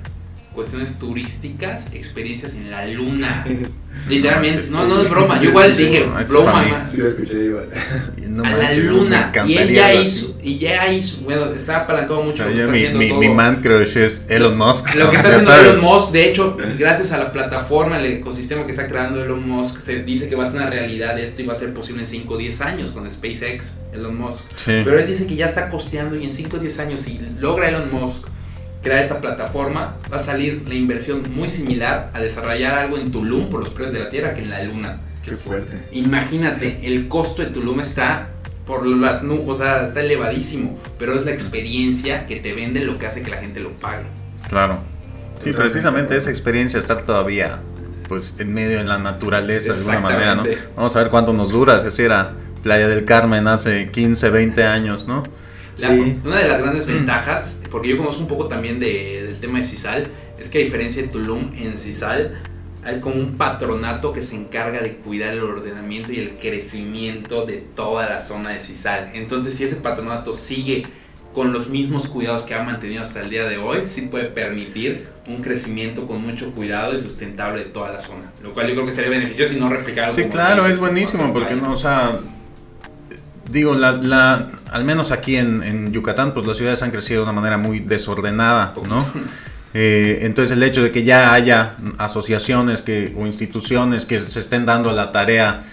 cuestiones 0.60 1.00
turísticas, 1.00 1.86
experiencias 1.94 2.52
en 2.52 2.70
la 2.70 2.86
luna. 2.86 3.46
Literalmente, 4.10 4.70
no, 4.70 4.86
no 4.86 5.02
es 5.02 5.10
broma. 5.10 5.40
Yo 5.42 5.52
igual 5.52 5.78
dije, 5.78 6.06
broma. 6.28 6.86
Sí, 6.86 6.98
lo 6.98 7.08
escuché 7.08 7.46
igual. 7.46 7.70
a 8.46 8.58
la 8.58 8.74
luna. 8.74 9.32
Y 9.48 9.56
él 9.56 9.72
ya 9.72 9.94
hizo, 9.94 10.38
y 10.44 10.60
ya 10.60 10.92
hizo, 10.92 11.22
bueno, 11.22 11.46
está 11.54 11.84
apalancado 11.84 12.24
mucho. 12.24 12.44
O 12.46 12.50
mi, 12.50 12.88
mi, 12.90 13.14
mi, 13.14 13.30
man 13.30 13.62
crush 13.62 13.98
es 13.98 14.26
Elon 14.28 14.58
Musk. 14.58 14.94
Lo 14.96 15.10
que 15.10 15.16
está 15.16 15.30
haciendo 15.30 15.56
Elon 15.56 15.82
Musk, 15.82 16.12
de 16.12 16.30
hecho, 16.30 16.58
gracias 16.78 17.14
a 17.14 17.18
la 17.18 17.32
plataforma, 17.32 17.98
el 17.98 18.06
ecosistema 18.08 18.66
que 18.66 18.72
está 18.72 18.90
creando 18.90 19.24
Elon 19.24 19.48
Musk, 19.48 19.82
se 19.82 20.04
dice 20.04 20.28
que 20.28 20.36
va 20.36 20.44
a 20.44 20.48
ser 20.48 20.60
una 20.60 20.70
realidad 20.70 21.18
esto 21.18 21.42
y 21.42 21.46
va 21.46 21.54
a 21.54 21.58
ser 21.58 21.74
posible 21.74 22.02
en 22.02 22.10
5 22.10 22.34
o 22.34 22.38
10 22.38 22.62
años 22.62 22.92
con 22.92 23.10
SpaceX, 23.10 23.78
Elon 23.94 24.18
Musk. 24.18 24.44
Pero 24.66 25.00
él 25.00 25.08
dice 25.08 25.26
que 25.26 25.38
ya 25.38 25.46
está 25.46 25.70
costeando 25.70 26.18
y 26.18 26.26
en 26.26 26.34
5 26.34 26.58
o 26.58 26.60
10 26.60 26.80
años, 26.80 27.02
si 27.02 27.18
logra 27.40 27.70
Elon 27.70 27.90
Musk 27.90 28.28
crear 28.82 29.02
esta 29.02 29.20
plataforma, 29.20 29.98
va 30.12 30.18
a 30.18 30.22
salir 30.22 30.64
la 30.68 30.76
inversión 30.76 31.24
muy 31.34 31.50
similar 31.50 32.12
a 32.14 32.20
desarrollar 32.20 32.78
algo 32.78 32.98
en 32.98 33.12
Tulum 33.12 33.50
por 33.50 33.62
los 33.62 33.70
precios 33.70 33.94
de 33.94 34.00
la 34.00 34.10
Tierra 34.10 34.34
que 34.34 34.42
en 34.42 34.50
la 34.50 34.64
Luna. 34.64 35.02
Qué 35.24 35.36
fuerte. 35.36 35.88
Imagínate, 35.92 36.80
el 36.84 37.08
costo 37.08 37.42
de 37.42 37.50
Tulum 37.50 37.82
está 37.82 38.30
por 38.66 38.86
las 38.86 39.24
nubes, 39.24 39.48
o 39.48 39.56
sea, 39.56 39.88
está 39.88 40.02
elevadísimo, 40.02 40.80
pero 40.98 41.18
es 41.18 41.26
la 41.26 41.32
experiencia 41.32 42.28
que 42.28 42.40
te 42.40 42.54
vende 42.54 42.82
lo 42.82 42.98
que 42.98 43.08
hace 43.08 43.24
que 43.24 43.32
la 43.32 43.38
gente 43.38 43.60
lo 43.60 43.72
pague. 43.72 44.06
Claro. 44.48 44.80
Sí, 45.44 45.54
precisamente 45.54 46.16
esa 46.16 46.30
experiencia 46.30 46.80
estar 46.80 47.04
todavía 47.04 47.60
pues 48.08 48.36
en 48.40 48.54
medio 48.54 48.80
de 48.80 48.84
la 48.84 48.98
naturaleza 48.98 49.74
de 49.74 49.80
alguna 49.80 50.00
manera, 50.00 50.36
¿no? 50.36 50.44
Vamos 50.76 50.96
a 50.96 51.00
ver 51.00 51.12
cuánto 51.12 51.32
nos 51.32 51.52
dura, 51.52 51.90
si 51.90 52.02
era 52.02 52.34
Playa 52.64 52.88
del 52.88 53.06
Carmen 53.06 53.48
hace 53.48 53.92
15, 53.92 54.30
20 54.32 54.64
años, 54.64 55.08
¿no? 55.08 55.24
Sí. 55.80 56.18
Una 56.26 56.40
de 56.40 56.48
las 56.48 56.62
grandes 56.62 56.86
ventajas 56.86 57.60
porque 57.70 57.90
yo 57.90 57.98
conozco 57.98 58.22
un 58.22 58.28
poco 58.28 58.48
también 58.48 58.80
del 58.80 59.40
tema 59.40 59.60
de 59.60 59.66
CISAL, 59.66 60.04
es 60.40 60.50
que 60.50 60.60
a 60.60 60.62
diferencia 60.62 61.02
de 61.04 61.10
Tulum, 61.10 61.52
en 61.54 61.78
CISAL 61.78 62.42
hay 62.84 63.00
como 63.00 63.16
un 63.16 63.36
patronato 63.36 64.14
que 64.14 64.22
se 64.22 64.36
encarga 64.36 64.82
de 64.82 64.96
cuidar 64.96 65.34
el 65.34 65.42
ordenamiento 65.42 66.12
y 66.12 66.20
el 66.20 66.36
crecimiento 66.36 67.46
de 67.46 67.58
toda 67.58 68.10
la 68.10 68.24
zona 68.24 68.52
de 68.52 68.62
CISAL. 68.62 69.12
Entonces, 69.14 69.56
si 69.56 69.66
ese 69.66 69.76
patronato 69.76 70.36
sigue 70.36 70.84
con 71.34 71.52
los 71.52 71.70
mismos 71.70 72.08
cuidados 72.08 72.44
que 72.44 72.56
ha 72.56 72.64
mantenido 72.64 73.04
hasta 73.04 73.22
el 73.22 73.30
día 73.30 73.44
de 73.44 73.58
hoy, 73.58 73.84
sí 73.86 74.04
puede 74.04 74.26
permitir 74.26 75.08
un 75.28 75.42
crecimiento 75.42 76.08
con 76.08 76.22
mucho 76.26 76.52
cuidado 76.52 76.98
y 76.98 77.02
sustentable 77.02 77.66
de 77.66 77.70
toda 77.70 77.92
la 77.92 78.00
zona. 78.00 78.32
Lo 78.42 78.54
cual 78.54 78.68
yo 78.68 78.74
creo 78.74 78.86
que 78.86 78.92
sería 78.94 79.12
beneficioso 79.12 79.54
y 79.54 79.60
no 79.60 79.70
replicar. 79.70 80.12
Sí, 80.14 80.24
claro, 80.24 80.66
es 80.66 80.80
buenísimo 80.80 81.32
porque 81.32 81.56
no, 81.56 81.74
o 81.74 81.78
sea, 81.78 82.18
digo, 83.52 83.76
la, 83.76 84.48
al 84.72 84.84
menos 84.84 85.12
aquí 85.12 85.36
en, 85.36 85.92
Yucatán, 85.92 86.34
pues 86.34 86.46
las 86.48 86.58
ciudades 86.58 86.82
han 86.82 86.92
crecido 86.92 87.22
de 87.22 87.24
una 87.24 87.34
manera 87.34 87.58
muy 87.58 87.80
desordenada, 87.80 88.74
¿no? 88.88 89.06
Eh, 89.74 90.20
entonces 90.22 90.58
el 90.58 90.64
hecho 90.64 90.82
de 90.82 90.92
que 90.92 91.04
ya 91.04 91.32
haya 91.34 91.76
asociaciones 92.00 92.82
que, 92.82 93.16
o 93.18 93.28
instituciones 93.28 94.06
que 94.06 94.20
se 94.20 94.40
estén 94.40 94.66
dando 94.66 94.92
la 94.92 95.12
tarea 95.12 95.64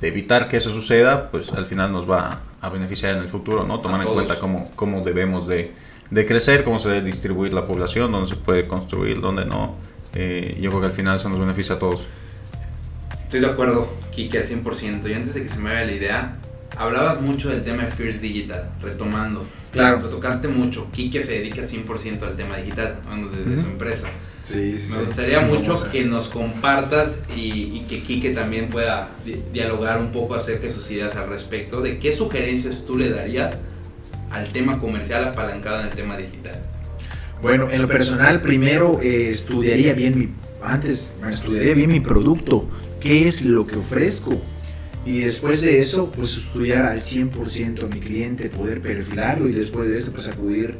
de 0.00 0.08
evitar 0.08 0.48
que 0.48 0.58
eso 0.58 0.70
suceda, 0.70 1.30
pues 1.30 1.50
al 1.52 1.66
final 1.66 1.90
nos 1.90 2.10
va 2.10 2.42
a 2.60 2.68
beneficiar 2.68 3.16
en 3.16 3.22
el 3.22 3.28
futuro, 3.28 3.64
¿no? 3.64 3.80
Tomar 3.80 4.02
en 4.02 4.12
cuenta 4.12 4.38
cómo, 4.38 4.70
cómo 4.76 5.00
debemos 5.00 5.46
de, 5.46 5.72
crecer, 6.10 6.64
cómo 6.64 6.78
se 6.80 6.88
debe 6.88 7.02
distribuir 7.02 7.54
la 7.54 7.64
población, 7.64 8.12
dónde 8.12 8.28
se 8.28 8.36
puede 8.36 8.66
construir, 8.66 9.20
dónde 9.20 9.46
no. 9.46 9.76
Eh, 10.14 10.58
yo 10.60 10.70
creo 10.70 10.80
que 10.80 10.86
al 10.86 10.92
final 10.92 11.16
eso 11.16 11.28
nos 11.28 11.38
beneficia 11.38 11.76
a 11.76 11.78
todos. 11.78 12.06
Estoy 13.22 13.40
de 13.40 13.46
acuerdo, 13.46 13.92
Kike, 14.14 14.38
al 14.38 14.48
100%. 14.48 15.10
Y 15.10 15.14
antes 15.14 15.34
de 15.34 15.42
que 15.42 15.48
se 15.48 15.58
me 15.58 15.70
vaya 15.70 15.84
la 15.84 15.92
idea, 15.92 16.36
Hablabas 16.78 17.20
mucho 17.22 17.48
del 17.48 17.62
tema 17.62 17.84
de 17.84 17.90
First 17.90 18.20
Digital, 18.20 18.70
retomando. 18.82 19.46
Claro. 19.72 20.00
Lo 20.00 20.08
tocaste 20.08 20.48
mucho. 20.48 20.88
Kike 20.92 21.22
se 21.22 21.34
dedica 21.34 21.62
100% 21.62 22.22
al 22.22 22.36
tema 22.36 22.58
digital, 22.58 22.98
bueno, 23.06 23.28
desde 23.30 23.62
su 23.62 23.68
empresa. 23.68 24.08
Sí, 24.42 24.78
Me 24.90 25.02
gustaría 25.02 25.40
mucho 25.40 25.90
que 25.90 26.04
nos 26.04 26.28
compartas 26.28 27.12
y, 27.34 27.80
que 27.82 28.02
Kike 28.02 28.30
también 28.30 28.68
pueda 28.68 29.08
dialogar 29.52 30.00
un 30.00 30.12
poco 30.12 30.34
acerca 30.34 30.66
de 30.66 30.72
sus 30.72 30.90
ideas 30.90 31.16
al 31.16 31.28
respecto, 31.28 31.80
de 31.80 31.98
qué 31.98 32.12
sugerencias 32.12 32.84
tú 32.86 32.96
le 32.96 33.10
darías 33.10 33.58
al 34.30 34.48
tema 34.52 34.78
comercial 34.78 35.24
apalancado 35.28 35.80
en 35.80 35.86
el 35.86 35.94
tema 35.94 36.16
digital. 36.16 36.54
Bueno, 37.42 37.70
en 37.70 37.82
lo 37.82 37.88
personal, 37.88 38.40
primero 38.40 39.00
eh, 39.02 39.30
estudiaría 39.30 39.94
bien 39.94 40.18
mi, 40.18 40.28
antes 40.62 41.14
estudiaría 41.30 41.74
bien 41.74 41.90
mi 41.90 42.00
producto, 42.00 42.68
qué 43.00 43.28
es 43.28 43.42
lo 43.42 43.66
que 43.66 43.76
ofrezco, 43.76 44.40
y 45.06 45.20
después 45.20 45.60
de 45.62 45.78
eso, 45.78 46.10
pues 46.10 46.36
estudiar 46.36 46.84
al 46.84 47.00
100% 47.00 47.84
a 47.84 47.86
mi 47.86 48.00
cliente, 48.00 48.50
poder 48.50 48.82
perfilarlo 48.82 49.48
y 49.48 49.52
después 49.52 49.88
de 49.88 49.98
eso, 49.98 50.10
pues 50.10 50.26
acudir 50.26 50.78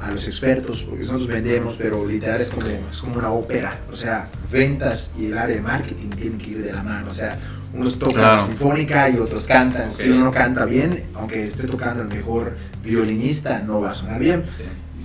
a 0.00 0.12
los 0.12 0.28
expertos, 0.28 0.84
porque 0.84 1.02
nosotros 1.02 1.26
vendemos, 1.26 1.74
pero 1.76 2.06
literal 2.06 2.40
es 2.40 2.50
como, 2.52 2.68
es 2.68 2.98
como 3.00 3.16
una 3.16 3.30
ópera. 3.30 3.76
O 3.90 3.92
sea, 3.92 4.28
ventas 4.52 5.12
y 5.18 5.26
el 5.26 5.38
área 5.38 5.56
de 5.56 5.62
marketing 5.62 6.10
tienen 6.10 6.38
que 6.38 6.50
ir 6.50 6.62
de 6.62 6.72
la 6.72 6.84
mano. 6.84 7.10
O 7.10 7.14
sea, 7.14 7.38
unos 7.74 7.98
tocan 7.98 8.22
la 8.22 8.46
sinfónica 8.46 9.10
y 9.10 9.18
otros 9.18 9.48
cantan. 9.48 9.90
Si 9.90 10.10
uno 10.10 10.26
no 10.26 10.32
canta 10.32 10.64
bien, 10.64 11.02
aunque 11.14 11.42
esté 11.42 11.66
tocando 11.66 12.02
el 12.02 12.08
mejor 12.08 12.56
violinista, 12.84 13.62
no 13.62 13.80
va 13.80 13.90
a 13.90 13.94
sonar 13.94 14.20
bien. 14.20 14.44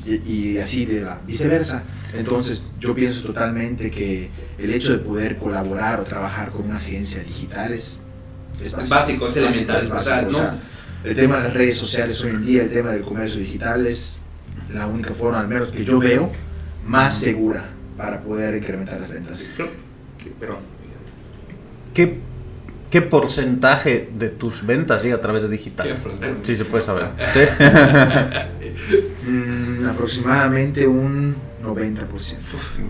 Y, 0.06 0.60
así 0.60 0.86
de 0.86 1.02
la 1.02 1.20
viceversa. 1.26 1.84
Entonces 2.14 2.74
yo 2.80 2.94
pienso 2.94 3.26
totalmente 3.26 3.90
que 3.90 4.30
el 4.60 4.72
hecho 4.74 4.92
de 4.92 5.00
poder 5.00 5.38
colaborar 5.38 6.00
o 6.00 6.04
trabajar 6.04 6.52
con 6.52 6.66
una 6.66 6.78
agencia 6.78 7.24
digital 7.24 7.72
es 7.74 8.02
es 8.64 8.90
básico, 8.90 9.28
es, 9.28 9.38
elemental. 9.38 9.92
o 9.92 10.02
sea, 10.30 10.60
el 11.04 11.16
tema 11.16 11.38
de 11.38 11.44
las 11.44 11.54
redes 11.54 11.78
sociales 11.78 12.22
hoy 12.24 12.32
en 12.32 12.46
día, 12.46 12.64
el 12.64 12.72
tema 12.72 12.92
del 12.92 13.02
comercio 13.02 13.40
digital 13.40 13.88
es 13.88 14.20
la 14.74 14.88
única 14.88 15.14
forma, 15.14 15.40
al 15.40 15.48
menos 15.48 15.72
que 15.72 15.84
yo 15.84 16.00
veo, 16.00 16.32
más 16.86 17.18
segura 17.18 17.66
para 17.98 18.22
poder 18.22 18.56
incrementar 18.56 19.00
las 19.00 19.12
ventas. 19.12 19.50
pero 20.40 20.60
¿qué, 21.94 22.20
¿qué 22.90 23.02
porcentaje 23.02 24.10
de 24.18 24.30
tus 24.30 24.66
ventas 24.66 25.04
llega 25.04 25.16
a 25.16 25.22
través 25.22 25.44
de 25.44 25.50
digital? 25.50 25.98
Sí, 26.44 26.58
se 26.58 26.66
puede 26.66 26.84
saber. 26.84 27.08
Mm, 29.28 29.86
aproximadamente 29.88 30.88
un 30.88 31.36
90%. 31.64 32.08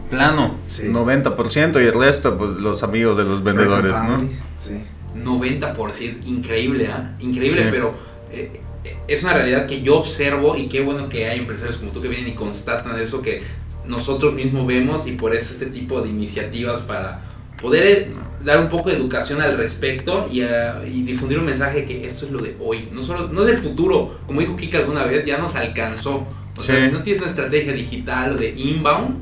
Plano, 0.10 0.56
90% 0.70 1.84
y 1.84 1.88
el 1.88 1.94
resto, 1.94 2.38
pues 2.38 2.52
los 2.52 2.84
amigos 2.84 3.18
de 3.18 3.26
los 3.26 3.44
vendedores, 3.44 3.96
¿no? 4.04 4.22
Sí. 4.58 4.84
90%, 5.16 6.26
increíble, 6.26 6.88
¿ah? 6.88 7.16
Increíble, 7.20 7.68
pero 7.72 7.94
eh, 8.32 8.62
es 9.08 9.24
una 9.24 9.34
realidad 9.34 9.68
que 9.68 9.82
yo 9.82 10.00
observo 10.00 10.56
y 10.56 10.68
qué 10.68 10.82
bueno 10.82 11.10
que 11.10 11.28
hay 11.28 11.40
empresarios 11.40 11.78
como 11.78 11.92
tú 11.92 12.02
que 12.02 12.08
vienen 12.08 12.30
y 12.30 12.34
constatan 12.34 13.00
eso 13.00 13.22
que 13.22 13.42
nosotros 13.86 14.34
mismos 14.34 14.66
vemos 14.68 15.08
y 15.08 15.14
por 15.14 15.36
eso 15.36 15.54
este 15.54 15.68
tipo 15.68 16.02
de 16.02 16.10
iniciativas 16.10 16.82
para 16.82 17.22
poder 17.62 17.86
eh, 17.86 18.10
dar 18.44 18.60
un 18.60 18.70
poco 18.70 18.90
de 18.90 18.96
educación 18.96 19.42
al 19.42 19.56
respecto 19.58 20.28
y, 20.32 20.42
uh, 20.42 20.84
y, 20.86 21.04
difundir 21.04 21.38
un 21.38 21.46
mensaje 21.46 21.86
que 21.86 22.06
esto 22.06 22.26
es 22.26 22.32
lo 22.32 22.40
de 22.40 22.56
hoy, 22.60 22.90
no, 22.92 23.04
solo, 23.04 23.28
no 23.28 23.44
es 23.44 23.56
el 23.56 23.58
futuro, 23.58 24.20
como 24.26 24.42
dijo 24.42 24.56
Kika 24.56 24.80
alguna 24.80 25.06
vez, 25.06 25.26
ya 25.26 25.38
nos 25.38 25.56
alcanzó. 25.56 26.26
O 26.58 26.62
sea, 26.62 26.86
si 26.86 26.92
no 26.92 27.02
tienes 27.02 27.22
una 27.22 27.32
estrategia 27.32 27.74
digital 27.74 28.34
o 28.34 28.38
de 28.38 28.50
inbound, 28.50 29.16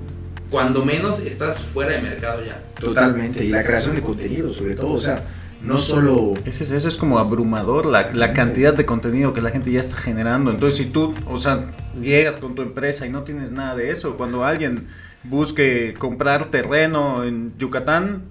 cuando 0.49 0.83
menos 0.83 1.19
estás 1.19 1.59
fuera 1.59 1.91
de 1.91 2.01
mercado 2.01 2.43
ya. 2.43 2.63
Totalmente, 2.79 3.43
y 3.43 3.49
la 3.49 3.63
creación 3.63 3.95
de 3.95 4.01
contenido 4.01 4.49
sobre 4.49 4.75
todo, 4.75 4.93
o 4.93 4.99
sea, 4.99 5.23
no 5.61 5.77
solo... 5.77 6.33
Eso 6.45 6.87
es, 6.87 6.97
como 6.97 7.19
abrumador, 7.19 7.85
la, 7.85 8.11
la, 8.13 8.33
cantidad 8.33 8.73
de 8.73 8.85
contenido 8.85 9.33
que 9.33 9.41
la 9.41 9.51
gente 9.51 9.71
ya 9.71 9.79
está 9.79 9.97
generando. 9.97 10.51
Entonces, 10.51 10.77
si 10.77 10.91
tú, 10.91 11.13
o 11.27 11.39
sea, 11.39 11.71
llegas 12.01 12.37
con 12.37 12.55
tu 12.55 12.61
empresa 12.61 13.05
y 13.05 13.09
no 13.09 13.23
tienes 13.23 13.51
nada 13.51 13.75
de 13.75 13.91
eso, 13.91 14.15
cuando 14.15 14.45
alguien 14.45 14.87
busque 15.23 15.93
comprar 15.97 16.45
terreno 16.45 17.23
en 17.23 17.57
Yucatán, 17.57 18.23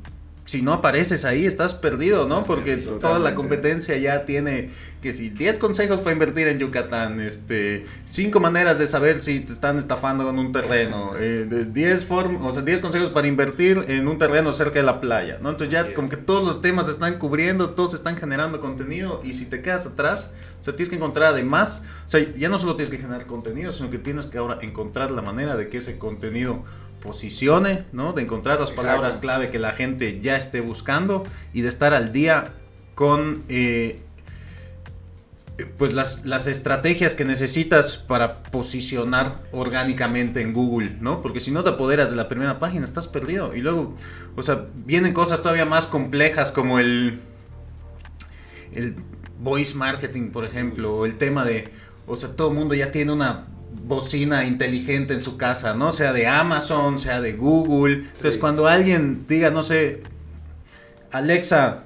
si 0.49 0.63
no 0.63 0.73
apareces 0.73 1.27
ahí 1.27 1.45
estás 1.45 1.75
perdido, 1.75 2.27
¿no? 2.27 2.45
Porque 2.45 2.79
toda 2.79 3.19
la 3.19 3.35
competencia 3.35 3.99
ya 3.99 4.25
tiene 4.25 4.71
que 5.01 5.13
si 5.13 5.31
10 5.31 5.59
consejos 5.59 6.01
para 6.01 6.13
invertir 6.13 6.49
en 6.49 6.59
Yucatán, 6.59 7.21
este, 7.21 7.85
5 8.11 8.41
maneras 8.41 8.79
de 8.79 8.87
saber 8.87 9.23
si 9.23 9.41
te 9.41 9.53
están 9.53 9.79
estafando 9.79 10.25
con 10.25 10.39
un 10.39 10.53
terreno, 10.53 11.13
eh, 11.19 11.67
10 11.71 12.07
o 12.11 12.53
sea, 12.53 12.63
10 12.63 12.81
consejos 12.81 13.11
para 13.11 13.29
invertir 13.29 13.85
en 13.89 14.09
un 14.09 14.19
terreno 14.19 14.53
cerca 14.53 14.81
de 14.81 14.85
la 14.85 15.01
playa, 15.01 15.39
¿no? 15.41 15.51
Entonces 15.51 15.73
ya 15.73 15.95
como 15.95 16.09
que 16.09 16.17
todos 16.17 16.45
los 16.45 16.61
temas 16.63 16.87
se 16.87 16.93
están 16.93 17.19
cubriendo, 17.19 17.71
todos 17.71 17.95
están 17.95 18.17
generando 18.17 18.61
contenido 18.61 19.21
y 19.23 19.35
si 19.35 19.47
te 19.47 19.63
quedas 19.63 19.87
atrás, 19.87 20.31
o 20.61 20.65
sea, 20.65 20.75
tienes 20.75 20.89
que 20.89 20.97
encontrar 20.97 21.33
además, 21.33 21.85
o 22.07 22.11
sea, 22.11 22.21
ya 22.35 22.49
no 22.49 22.59
solo 22.59 22.75
tienes 22.75 22.91
que 22.91 22.99
generar 23.01 23.27
contenido, 23.27 23.71
sino 23.71 23.91
que 23.91 23.99
tienes 23.99 24.27
que 24.27 24.39
ahora 24.39 24.59
encontrar 24.63 25.11
la 25.13 25.23
manera 25.23 25.57
de 25.57 25.69
que 25.69 25.79
ese 25.79 25.99
contenido 25.99 26.65
posicione, 27.01 27.85
¿no? 27.93 28.13
De 28.13 28.23
encontrar 28.23 28.59
las 28.59 28.73
palabras 28.73 29.17
clave 29.17 29.49
que 29.49 29.61
la 29.61 29.73
gente 29.73 30.21
ya 30.21 30.37
esté 30.37 30.61
buscando 30.61 31.23
y 31.53 31.63
de 31.63 31.69
estar 31.69 31.95
al 31.95 32.13
día 32.13 32.53
con 32.95 33.45
eh, 33.49 34.01
pues 35.77 35.93
las, 35.93 36.25
las, 36.25 36.47
estrategias 36.47 37.15
que 37.15 37.25
necesitas 37.25 37.97
para 37.97 38.43
posicionar 38.45 39.37
orgánicamente 39.51 40.41
en 40.41 40.53
Google, 40.53 40.97
¿no? 41.01 41.21
Porque 41.21 41.41
si 41.41 41.51
no 41.51 41.65
te 41.65 41.71
apoderas 41.71 42.11
de 42.11 42.17
la 42.17 42.29
primera 42.29 42.61
página, 42.61 42.85
estás 42.85 43.09
perdido. 43.09 43.55
Y 43.57 43.61
luego, 43.61 43.97
o 44.37 44.43
sea, 44.43 44.67
vienen 44.87 45.13
cosas 45.13 45.41
todavía 45.41 45.65
más 45.65 45.87
complejas 45.87 46.53
como 46.53 46.79
el, 46.79 47.21
el 48.73 48.95
voice 49.41 49.75
marketing, 49.75 50.31
por 50.31 50.45
ejemplo, 50.45 50.97
o 50.97 51.07
el 51.07 51.19
tema 51.19 51.45
de, 51.45 51.69
o 52.07 52.17
sea, 52.17 52.31
todo 52.37 52.51
el 52.51 52.55
mundo 52.55 52.75
ya 52.75 52.93
tiene 52.93 53.11
una 53.13 53.47
bocina 53.85 54.45
inteligente 54.45 55.15
en 55.15 55.25
su 55.25 55.37
casa, 55.37 55.75
¿no? 55.75 55.91
Sea 55.91 56.13
de 56.13 56.29
Amazon, 56.29 57.01
sea 57.01 57.21
de 57.21 57.33
Google. 57.33 57.95
Entonces, 57.95 58.39
cuando 58.39 58.69
alguien 58.69 59.27
diga, 59.27 59.51
no 59.51 59.65
sé, 59.65 60.03
Alexa, 61.11 61.85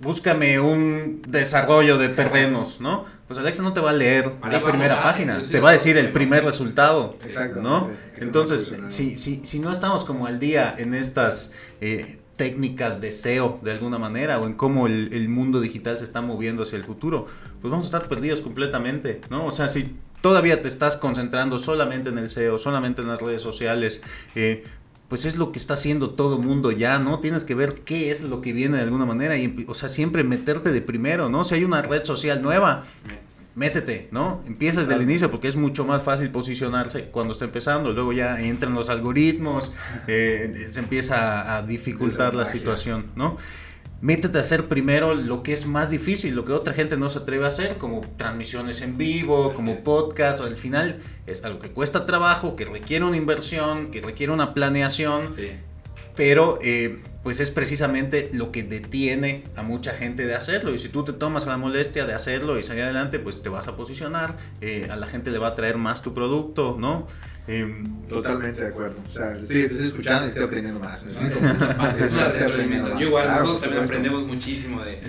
búscame 0.00 0.60
un 0.60 1.22
desarrollo 1.26 1.98
de 1.98 2.08
terrenos, 2.08 2.80
¿no? 2.80 3.04
Pues 3.26 3.38
Alexa 3.40 3.62
no 3.62 3.72
te 3.72 3.80
va 3.80 3.90
a 3.90 3.92
leer 3.92 4.30
la 4.48 4.62
primera 4.62 5.02
página, 5.02 5.42
te 5.42 5.58
va 5.58 5.70
a 5.70 5.72
decir 5.72 5.98
el 5.98 6.12
primer 6.12 6.44
resultado, 6.44 7.16
Exacto, 7.24 7.60
¿no? 7.60 7.90
Entonces, 8.18 8.72
si, 8.88 9.16
si, 9.16 9.44
si 9.44 9.58
no 9.58 9.72
estamos 9.72 10.04
como 10.04 10.26
al 10.26 10.38
día 10.38 10.74
en 10.78 10.94
estas 10.94 11.52
eh, 11.80 12.20
técnicas 12.36 13.00
de 13.00 13.10
SEO 13.10 13.58
de 13.62 13.72
alguna 13.72 13.98
manera 13.98 14.38
o 14.38 14.46
en 14.46 14.54
cómo 14.54 14.86
el, 14.86 15.12
el, 15.12 15.28
mundo 15.28 15.60
digital 15.60 15.98
se 15.98 16.04
está 16.04 16.20
moviendo 16.20 16.62
hacia 16.62 16.76
el 16.76 16.84
futuro, 16.84 17.26
pues 17.60 17.70
vamos 17.70 17.86
a 17.86 17.88
estar 17.88 18.08
perdidos 18.08 18.42
completamente, 18.42 19.20
¿no? 19.28 19.44
O 19.44 19.50
sea, 19.50 19.66
si 19.66 19.98
todavía 20.20 20.62
te 20.62 20.68
estás 20.68 20.96
concentrando 20.96 21.58
solamente 21.58 22.10
en 22.10 22.18
el 22.18 22.28
SEO, 22.30 22.58
solamente 22.58 23.02
en 23.02 23.08
las 23.08 23.20
redes 23.20 23.42
sociales, 23.42 24.02
eh, 24.34 24.64
pues 25.08 25.24
es 25.24 25.36
lo 25.36 25.52
que 25.52 25.58
está 25.58 25.74
haciendo 25.74 26.10
todo 26.10 26.38
mundo 26.38 26.72
ya, 26.72 26.98
¿no? 26.98 27.20
Tienes 27.20 27.44
que 27.44 27.54
ver 27.54 27.82
qué 27.84 28.10
es 28.10 28.22
lo 28.22 28.40
que 28.40 28.52
viene 28.52 28.76
de 28.78 28.82
alguna 28.82 29.06
manera 29.06 29.36
y, 29.38 29.64
o 29.68 29.74
sea, 29.74 29.88
siempre 29.88 30.24
meterte 30.24 30.72
de 30.72 30.80
primero, 30.80 31.28
¿no? 31.28 31.44
Si 31.44 31.54
hay 31.54 31.64
una 31.64 31.82
red 31.82 32.04
social 32.04 32.42
nueva, 32.42 32.84
métete, 33.54 34.08
¿no? 34.10 34.42
Empieza 34.46 34.80
desde 34.80 34.94
el 34.94 35.02
inicio 35.02 35.30
porque 35.30 35.48
es 35.48 35.56
mucho 35.56 35.84
más 35.84 36.02
fácil 36.02 36.30
posicionarse 36.30 37.04
cuando 37.06 37.32
está 37.32 37.44
empezando, 37.44 37.92
luego 37.92 38.12
ya 38.12 38.40
entran 38.40 38.74
los 38.74 38.88
algoritmos, 38.88 39.72
eh, 40.06 40.68
se 40.70 40.80
empieza 40.80 41.56
a 41.56 41.62
dificultar 41.62 42.34
la 42.34 42.44
situación, 42.44 43.06
¿no? 43.14 43.36
Métete 44.06 44.38
a 44.38 44.40
hacer 44.42 44.66
primero 44.66 45.16
lo 45.16 45.42
que 45.42 45.52
es 45.52 45.66
más 45.66 45.90
difícil, 45.90 46.36
lo 46.36 46.44
que 46.44 46.52
otra 46.52 46.72
gente 46.72 46.96
no 46.96 47.10
se 47.10 47.18
atreve 47.18 47.44
a 47.44 47.48
hacer, 47.48 47.76
como 47.76 48.02
transmisiones 48.16 48.80
en 48.80 48.96
vivo, 48.96 49.52
como 49.52 49.82
podcast, 49.82 50.40
al 50.40 50.54
final 50.54 51.00
es 51.26 51.44
algo 51.44 51.58
que 51.58 51.70
cuesta 51.70 52.06
trabajo, 52.06 52.54
que 52.54 52.66
requiere 52.66 53.04
una 53.04 53.16
inversión, 53.16 53.90
que 53.90 54.00
requiere 54.00 54.32
una 54.32 54.54
planeación, 54.54 55.34
pero 56.14 56.60
eh, 56.62 57.00
pues 57.24 57.40
es 57.40 57.50
precisamente 57.50 58.30
lo 58.32 58.52
que 58.52 58.62
detiene 58.62 59.42
a 59.56 59.64
mucha 59.64 59.92
gente 59.92 60.24
de 60.24 60.36
hacerlo. 60.36 60.72
Y 60.72 60.78
si 60.78 60.88
tú 60.88 61.04
te 61.04 61.12
tomas 61.12 61.44
la 61.44 61.56
molestia 61.56 62.06
de 62.06 62.14
hacerlo 62.14 62.60
y 62.60 62.62
salir 62.62 62.84
adelante, 62.84 63.18
pues 63.18 63.42
te 63.42 63.48
vas 63.48 63.66
a 63.66 63.76
posicionar, 63.76 64.36
eh, 64.60 64.86
a 64.88 64.94
la 64.94 65.08
gente 65.08 65.32
le 65.32 65.38
va 65.38 65.48
a 65.48 65.56
traer 65.56 65.78
más 65.78 66.00
tu 66.00 66.14
producto, 66.14 66.76
¿no? 66.78 67.08
Em, 67.48 67.96
Totalmente 68.08 68.60
de 68.60 68.68
acuerdo. 68.68 68.96
O 69.04 69.08
sea, 69.08 69.36
estoy, 69.36 69.62
escuchando 69.84 70.26
y 70.26 70.28
estoy 70.28 70.44
aprendiendo 70.44 70.80
más. 70.80 71.02
Yo 71.04 73.00
igual, 73.00 73.28
nosotros 73.28 73.60
también 73.60 73.84
aprendemos 73.84 74.26
muchísimo 74.26 74.82
de... 74.82 75.00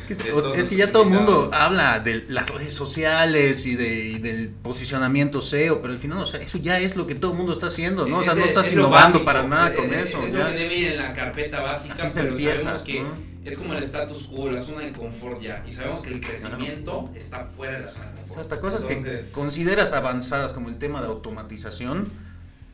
Es 0.55 0.69
que, 0.69 0.75
ya 0.75 0.91
todo 0.91 1.03
el 1.03 1.09
mundo 1.09 1.51
habla 1.53 1.99
de 1.99 2.25
las 2.27 2.49
redes 2.49 2.73
sociales 2.73 3.65
y, 3.67 3.75
de, 3.75 4.19
del 4.19 4.49
posicionamiento 4.49 5.41
SEO, 5.41 5.81
pero 5.81 5.93
al 5.93 5.99
final, 5.99 6.19
o 6.19 6.25
sea, 6.25 6.41
eso 6.41 6.57
ya 6.57 6.79
es 6.79 6.95
lo 6.95 7.05
que 7.05 7.13
todo 7.13 7.31
el 7.31 7.37
mundo 7.37 7.53
está 7.53 7.67
haciendo, 7.67 8.07
¿no? 8.07 8.19
O 8.19 8.23
sea, 8.23 8.33
no 8.33 8.45
estás 8.45 8.71
innovando 8.73 9.23
para 9.23 9.43
nada 9.43 9.75
con 9.75 9.93
eso. 9.93 10.21
Es 10.23 10.33
ya. 10.33 10.49
debe 10.49 10.75
ir 10.75 10.87
en 10.93 10.97
la 10.97 11.13
carpeta 11.13 11.61
básica, 11.61 11.93
Así 11.93 12.09
se 12.09 12.27
empieza, 12.27 12.83
que 12.83 13.05
es 13.45 13.57
como 13.57 13.73
el 13.73 13.83
status 13.83 14.23
quo, 14.23 14.49
la 14.49 14.61
zona 14.61 14.85
de 14.85 14.91
confort 14.91 15.39
ya. 15.39 15.63
Y 15.67 15.71
sabemos 15.71 15.99
que 15.99 16.13
el 16.13 16.19
crecimiento 16.19 17.11
está 17.15 17.45
fuera 17.55 17.77
de 17.77 17.85
la 17.85 17.89
zona 17.89 18.05
de 18.05 18.11
confort. 18.21 18.31
O 18.31 18.33
sea, 18.33 18.41
hasta 18.41 18.59
cosas 18.59 18.83
que 18.83 19.23
consideras 19.31 19.93
avanzadas 19.93 20.53
como 20.53 20.69
el 20.69 20.79
tema 20.79 21.01
de 21.01 21.07
automatización 21.07 22.26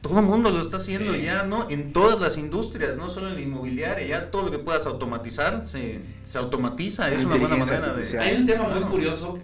todo 0.03 0.19
el 0.19 0.25
mundo 0.25 0.51
lo 0.51 0.61
está 0.61 0.77
haciendo 0.77 1.15
ya, 1.15 1.43
¿no? 1.43 1.69
En 1.69 1.93
todas 1.93 2.19
las 2.19 2.37
industrias, 2.37 2.97
no 2.97 3.09
solo 3.09 3.29
en 3.29 3.35
la 3.35 3.41
inmobiliaria, 3.41 4.05
ya 4.05 4.31
todo 4.31 4.43
lo 4.43 4.51
que 4.51 4.59
puedas 4.59 4.85
automatizar 4.85 5.65
se, 5.65 6.01
se 6.25 6.37
automatiza, 6.37 7.09
es 7.11 7.23
una 7.23 7.37
buena 7.37 7.55
manera 7.55 7.93
de... 7.93 8.19
Hay 8.19 8.35
un 8.35 8.45
tema 8.45 8.67
muy 8.67 8.83
curioso 8.83 9.39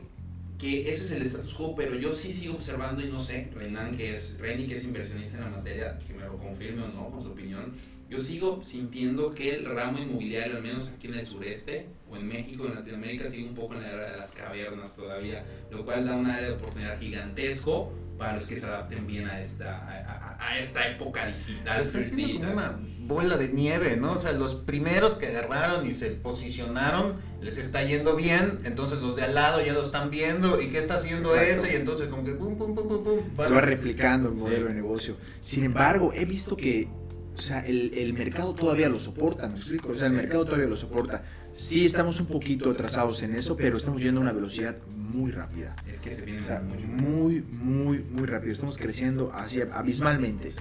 que 0.58 0.92
ese 0.92 1.06
es 1.06 1.12
el 1.12 1.22
status 1.22 1.54
quo, 1.54 1.76
pero 1.78 1.96
yo 1.96 2.12
sí 2.14 2.34
sigo 2.34 2.56
observando 2.56 3.02
y 3.02 3.10
no 3.10 3.24
sé, 3.24 3.50
Renan, 3.56 3.96
que 3.96 4.16
es, 4.16 4.38
Reni, 4.38 4.68
que 4.68 4.76
es 4.76 4.84
inversionista 4.84 5.38
en 5.38 5.46
la 5.46 5.50
materia, 5.50 5.98
que 6.06 6.14
me 6.14 6.26
lo 6.26 6.38
confirme 6.38 6.84
o 6.84 6.90
no 6.90 7.08
con 7.08 7.24
su 7.24 7.30
opinión, 7.30 7.72
yo 8.10 8.20
sigo 8.20 8.62
sintiendo 8.66 9.34
que 9.34 9.56
el 9.56 9.66
ramo 9.66 10.00
inmobiliario, 10.00 10.58
al 10.58 10.64
menos 10.64 10.90
aquí 10.90 11.08
en 11.08 11.14
el 11.14 11.26
sureste, 11.26 11.88
o 12.12 12.18
en 12.18 12.28
México, 12.28 12.66
en 12.66 12.76
Latinoamérica, 12.76 13.30
sigue 13.30 13.48
un 13.48 13.56
poco 13.56 13.76
en 13.76 13.84
la 13.84 13.94
era 13.94 14.12
de 14.12 14.18
las 14.18 14.32
cavernas 14.32 14.94
todavía, 14.94 15.46
lo 15.72 15.86
cual 15.86 16.06
da 16.06 16.16
una 16.18 16.36
área 16.36 16.50
de 16.50 16.56
oportunidad 16.56 17.00
gigantesco 17.00 17.94
para 18.20 18.36
los 18.36 18.46
que 18.46 18.60
se 18.60 18.66
adapten 18.66 19.08
bien 19.08 19.28
a 19.28 19.42
esta, 19.42 20.38
a, 20.40 20.60
esta 20.60 20.88
época 20.88 21.26
digital. 21.26 21.82
Está 21.82 22.10
como 22.12 22.52
una 22.52 22.80
bola 23.00 23.38
de 23.38 23.48
nieve, 23.48 23.98
¿no? 23.98 24.14
O 24.14 24.20
sea, 24.20 24.34
los 24.34 24.54
primeros 24.54 25.16
que 25.16 25.28
agarraron 25.28 25.88
y 25.88 25.94
se 25.94 26.12
posicionaron 26.12 27.16
les 27.42 27.58
está 27.58 27.84
yendo 27.84 28.18
bien, 28.18 28.60
entonces 28.66 29.00
los 29.00 29.16
de 29.16 29.24
al 29.24 29.34
lado 29.34 29.66
ya 29.66 29.72
lo 29.72 29.84
están 29.84 30.12
viendo 30.12 30.62
y 30.62 30.68
qué 30.68 30.78
está 30.78 30.96
haciendo 30.96 31.34
ese 31.34 31.72
y 31.72 31.76
entonces 31.78 32.10
como 32.10 32.26
que 32.26 32.34
pum, 32.34 32.58
pum, 32.58 32.76
pum, 32.76 32.88
pum, 32.88 33.04
pum. 33.04 33.46
Se 33.46 33.54
va 33.54 33.62
replicando 33.62 34.28
el 34.30 34.36
modelo 34.36 34.68
de 34.68 34.74
negocio. 34.74 35.16
Sin 35.40 35.64
embargo, 35.64 36.12
he 36.14 36.26
visto 36.26 36.58
que 36.58 36.90
o 37.38 37.42
sea, 37.42 37.62
el, 37.62 37.94
el, 37.94 38.14
mercado 38.14 38.54
todavía 38.54 38.90
lo 38.90 39.00
soporta, 39.00 39.48
¿me 39.48 39.56
explico? 39.56 39.94
O 39.94 39.96
sea, 39.96 40.08
el 40.08 40.14
mercado 40.14 40.44
todavía 40.44 40.68
lo 40.68 40.76
soporta. 40.76 41.24
Sí 41.52 41.86
estamos 41.86 42.20
un 42.20 42.28
poquito 42.28 42.70
atrasados 42.70 43.22
en 43.24 43.36
eso, 43.36 43.58
pero 43.58 43.78
estamos 43.78 44.02
yendo 44.02 44.22
a 44.22 44.24
una 44.24 44.32
velocidad 44.32 44.78
muy 44.96 45.32
rápida. 45.32 45.76
Es 45.90 46.00
que 46.00 46.16
se 46.16 46.24
viene 46.24 46.42
muy, 46.86 47.42
muy, 47.42 48.00
muy 48.00 48.26
rápido. 48.28 48.54
Estamos 48.54 48.78
creciendo 48.78 49.32
así 49.34 49.62
abismalmente. 49.62 50.54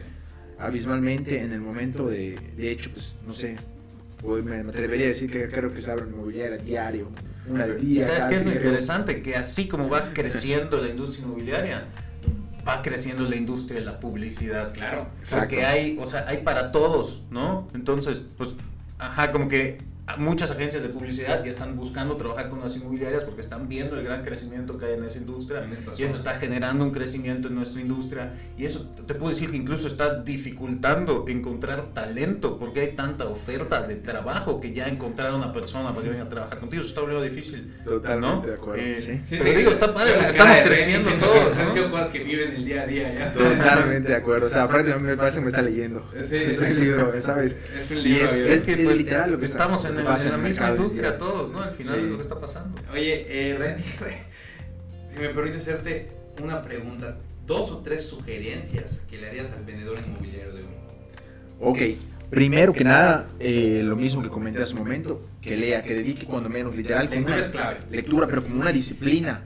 Abismalmente 0.58 1.42
en 1.42 1.52
el 1.52 1.60
momento 1.60 2.08
de, 2.08 2.36
de 2.56 2.70
hecho, 2.70 2.90
pues, 2.92 3.16
no 3.26 3.32
sé, 3.32 3.56
me 4.44 4.56
atrevería 4.56 5.06
a 5.06 5.08
decir 5.10 5.30
que 5.30 5.48
creo 5.50 5.72
que 5.72 5.80
se 5.80 5.90
abre 5.90 6.06
inmobiliaria 6.06 6.58
diario, 6.58 7.08
una 7.48 7.66
día. 7.66 8.06
¿Sabes 8.06 8.24
qué 8.24 8.34
es 8.36 8.44
lo 8.44 8.52
interesante? 8.52 9.22
Que 9.22 9.36
así 9.36 9.68
como 9.68 9.88
va 9.88 10.12
creciendo 10.14 10.82
la 10.82 10.88
industria 10.88 11.24
inmobiliaria, 11.24 11.84
va 12.66 12.82
creciendo 12.82 13.28
la 13.28 13.36
industria 13.36 13.80
de 13.80 13.86
la 13.86 14.00
publicidad. 14.00 14.72
Claro. 14.72 15.06
Porque 15.30 15.64
hay, 15.64 15.98
o 16.00 16.06
sea, 16.06 16.26
hay 16.26 16.38
para 16.38 16.72
todos, 16.72 17.22
¿no? 17.30 17.68
Entonces, 17.74 18.20
pues, 18.36 18.50
ajá, 18.98 19.30
como 19.30 19.48
que 19.48 19.78
muchas 20.16 20.50
agencias 20.50 20.82
de 20.82 20.88
publicidad 20.88 21.44
ya 21.44 21.50
están 21.50 21.76
buscando 21.76 22.16
trabajar 22.16 22.48
con 22.48 22.60
las 22.60 22.74
inmobiliarias 22.76 23.24
porque 23.24 23.40
están 23.40 23.68
viendo 23.68 23.96
el 23.96 24.04
gran 24.04 24.22
crecimiento 24.24 24.78
que 24.78 24.86
hay 24.86 24.94
en 24.94 25.04
esa 25.04 25.18
industria. 25.18 25.68
Y 25.96 26.02
eso 26.02 26.14
está 26.14 26.34
generando 26.34 26.84
un 26.84 26.90
crecimiento 26.90 27.48
en 27.48 27.54
nuestra 27.54 27.80
industria. 27.80 28.32
Y 28.56 28.64
eso 28.64 28.88
te 29.06 29.14
puedo 29.14 29.30
decir 29.30 29.50
que 29.50 29.56
incluso 29.56 29.86
está 29.86 30.20
dificultando 30.22 31.24
encontrar 31.28 31.92
talento 31.94 32.58
porque 32.58 32.80
hay 32.80 32.92
tanta 32.92 33.26
oferta 33.26 33.82
de 33.82 33.96
trabajo 33.96 34.60
que 34.60 34.72
ya 34.72 34.88
encontrar 34.88 35.32
a 35.32 35.36
una 35.36 35.52
persona 35.52 35.90
para 35.90 36.02
que 36.02 36.10
venga 36.10 36.24
a 36.24 36.28
trabajar 36.28 36.58
contigo. 36.58 36.82
Eso 36.82 36.90
está 36.90 37.00
volviendo 37.00 37.24
difícil 37.24 37.74
totalmente 37.84 38.48
de 38.48 38.54
acuerdo 38.54 38.82
eh, 38.82 39.22
pero 39.30 39.44
digo 39.44 39.70
está 39.70 39.92
padre 39.94 40.14
porque 40.14 40.30
estamos 40.30 40.58
creciendo 40.60 41.10
todos 41.20 41.56
¿no? 41.56 41.76
son 41.76 41.90
cosas 41.90 42.08
que 42.08 42.24
viven 42.24 42.54
el 42.54 42.64
día 42.64 42.82
a 42.82 42.86
día 42.86 43.14
ya. 43.14 43.32
Totalmente 43.32 44.08
de 44.08 44.16
acuerdo. 44.16 44.46
O 44.46 44.50
sea 44.50 44.68
prácticamente 44.68 45.10
me 45.10 45.16
parece 45.16 45.36
que 45.36 45.42
me 45.42 45.48
está 45.48 45.62
leyendo. 45.62 46.04
Es 46.14 46.58
un 46.58 46.80
libro 46.80 47.20
sabes 47.20 47.58
es 47.82 47.90
un 47.90 48.02
libro 48.02 48.18
y 48.18 48.22
es, 48.22 48.62
que 48.62 48.72
es, 48.72 48.84
pues, 48.84 48.96
literal 48.96 49.32
lo 49.32 49.38
que 49.38 49.46
estamos 49.46 49.84
en, 49.84 49.97
en, 50.00 50.06
en 50.06 50.30
la 50.32 50.38
misma 50.38 50.70
industria 50.70 51.18
todos, 51.18 51.50
¿no? 51.52 51.62
Al 51.62 51.72
final 51.72 51.98
es 52.00 52.04
lo 52.06 52.16
que 52.16 52.22
está 52.22 52.40
pasando. 52.40 52.80
Oye, 52.92 53.26
eh, 53.28 53.56
Randy, 53.58 53.82
si 55.14 55.20
me 55.20 55.28
permite 55.30 55.58
hacerte 55.58 56.08
una 56.42 56.62
pregunta, 56.62 57.16
dos 57.46 57.70
o 57.70 57.78
tres 57.78 58.06
sugerencias 58.06 59.04
que 59.10 59.18
le 59.18 59.28
harías 59.28 59.52
al 59.52 59.64
vendedor 59.64 59.98
inmobiliario 59.98 60.52
de 60.52 60.62
hoy. 60.62 60.68
Ok, 61.60 61.78
primero 62.30 62.72
que 62.72 62.84
nada, 62.84 63.28
eh, 63.40 63.82
lo 63.84 63.96
mismo 63.96 64.22
que 64.22 64.28
comenté 64.28 64.62
hace 64.62 64.74
un 64.74 64.80
momento, 64.80 65.26
que 65.40 65.56
lea, 65.56 65.82
que 65.82 65.94
dedique 65.94 66.26
cuando 66.26 66.48
menos, 66.48 66.76
literal, 66.76 67.08
como 67.08 67.28
lectura, 67.28 67.78
una, 67.80 67.90
lectura, 67.90 68.26
pero 68.26 68.42
como 68.42 68.60
una 68.60 68.72
disciplina. 68.72 69.42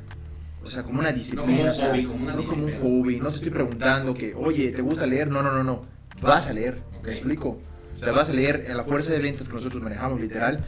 O 0.65 0.71
sea, 0.71 0.83
como 0.85 1.01
una 1.01 1.13
disciplina. 1.13 1.47
No 1.47 1.53
como 1.53 1.63
un 1.63 1.69
o 1.69 1.75
sea, 1.75 1.89
hobby, 1.91 2.05
como 2.07 2.25
una 2.25 2.35
no 2.35 2.45
como 2.45 2.65
un 2.67 2.73
hobby. 2.81 3.17
No 3.17 3.31
te 3.31 3.37
estoy 3.37 3.51
preguntando 3.51 4.15
que, 4.15 4.35
oye, 4.35 4.71
¿te 4.71 4.83
gusta 4.83 5.07
leer? 5.07 5.29
No, 5.29 5.43
no, 5.43 5.51
no, 5.51 5.65
no. 5.65 5.83
Vas 6.21 6.47
a 6.47 6.53
leer. 6.53 6.83
¿Me 7.03 7.11
explico? 7.11 7.59
Sea, 8.03 8.13
vas 8.13 8.29
a 8.29 8.33
leer 8.33 8.65
en 8.67 8.77
la 8.77 8.85
fuerza 8.85 9.13
de 9.13 9.19
ventas 9.21 9.49
que 9.49 9.55
nosotros 9.55 9.83
manejamos, 9.83 10.21
literal. 10.21 10.65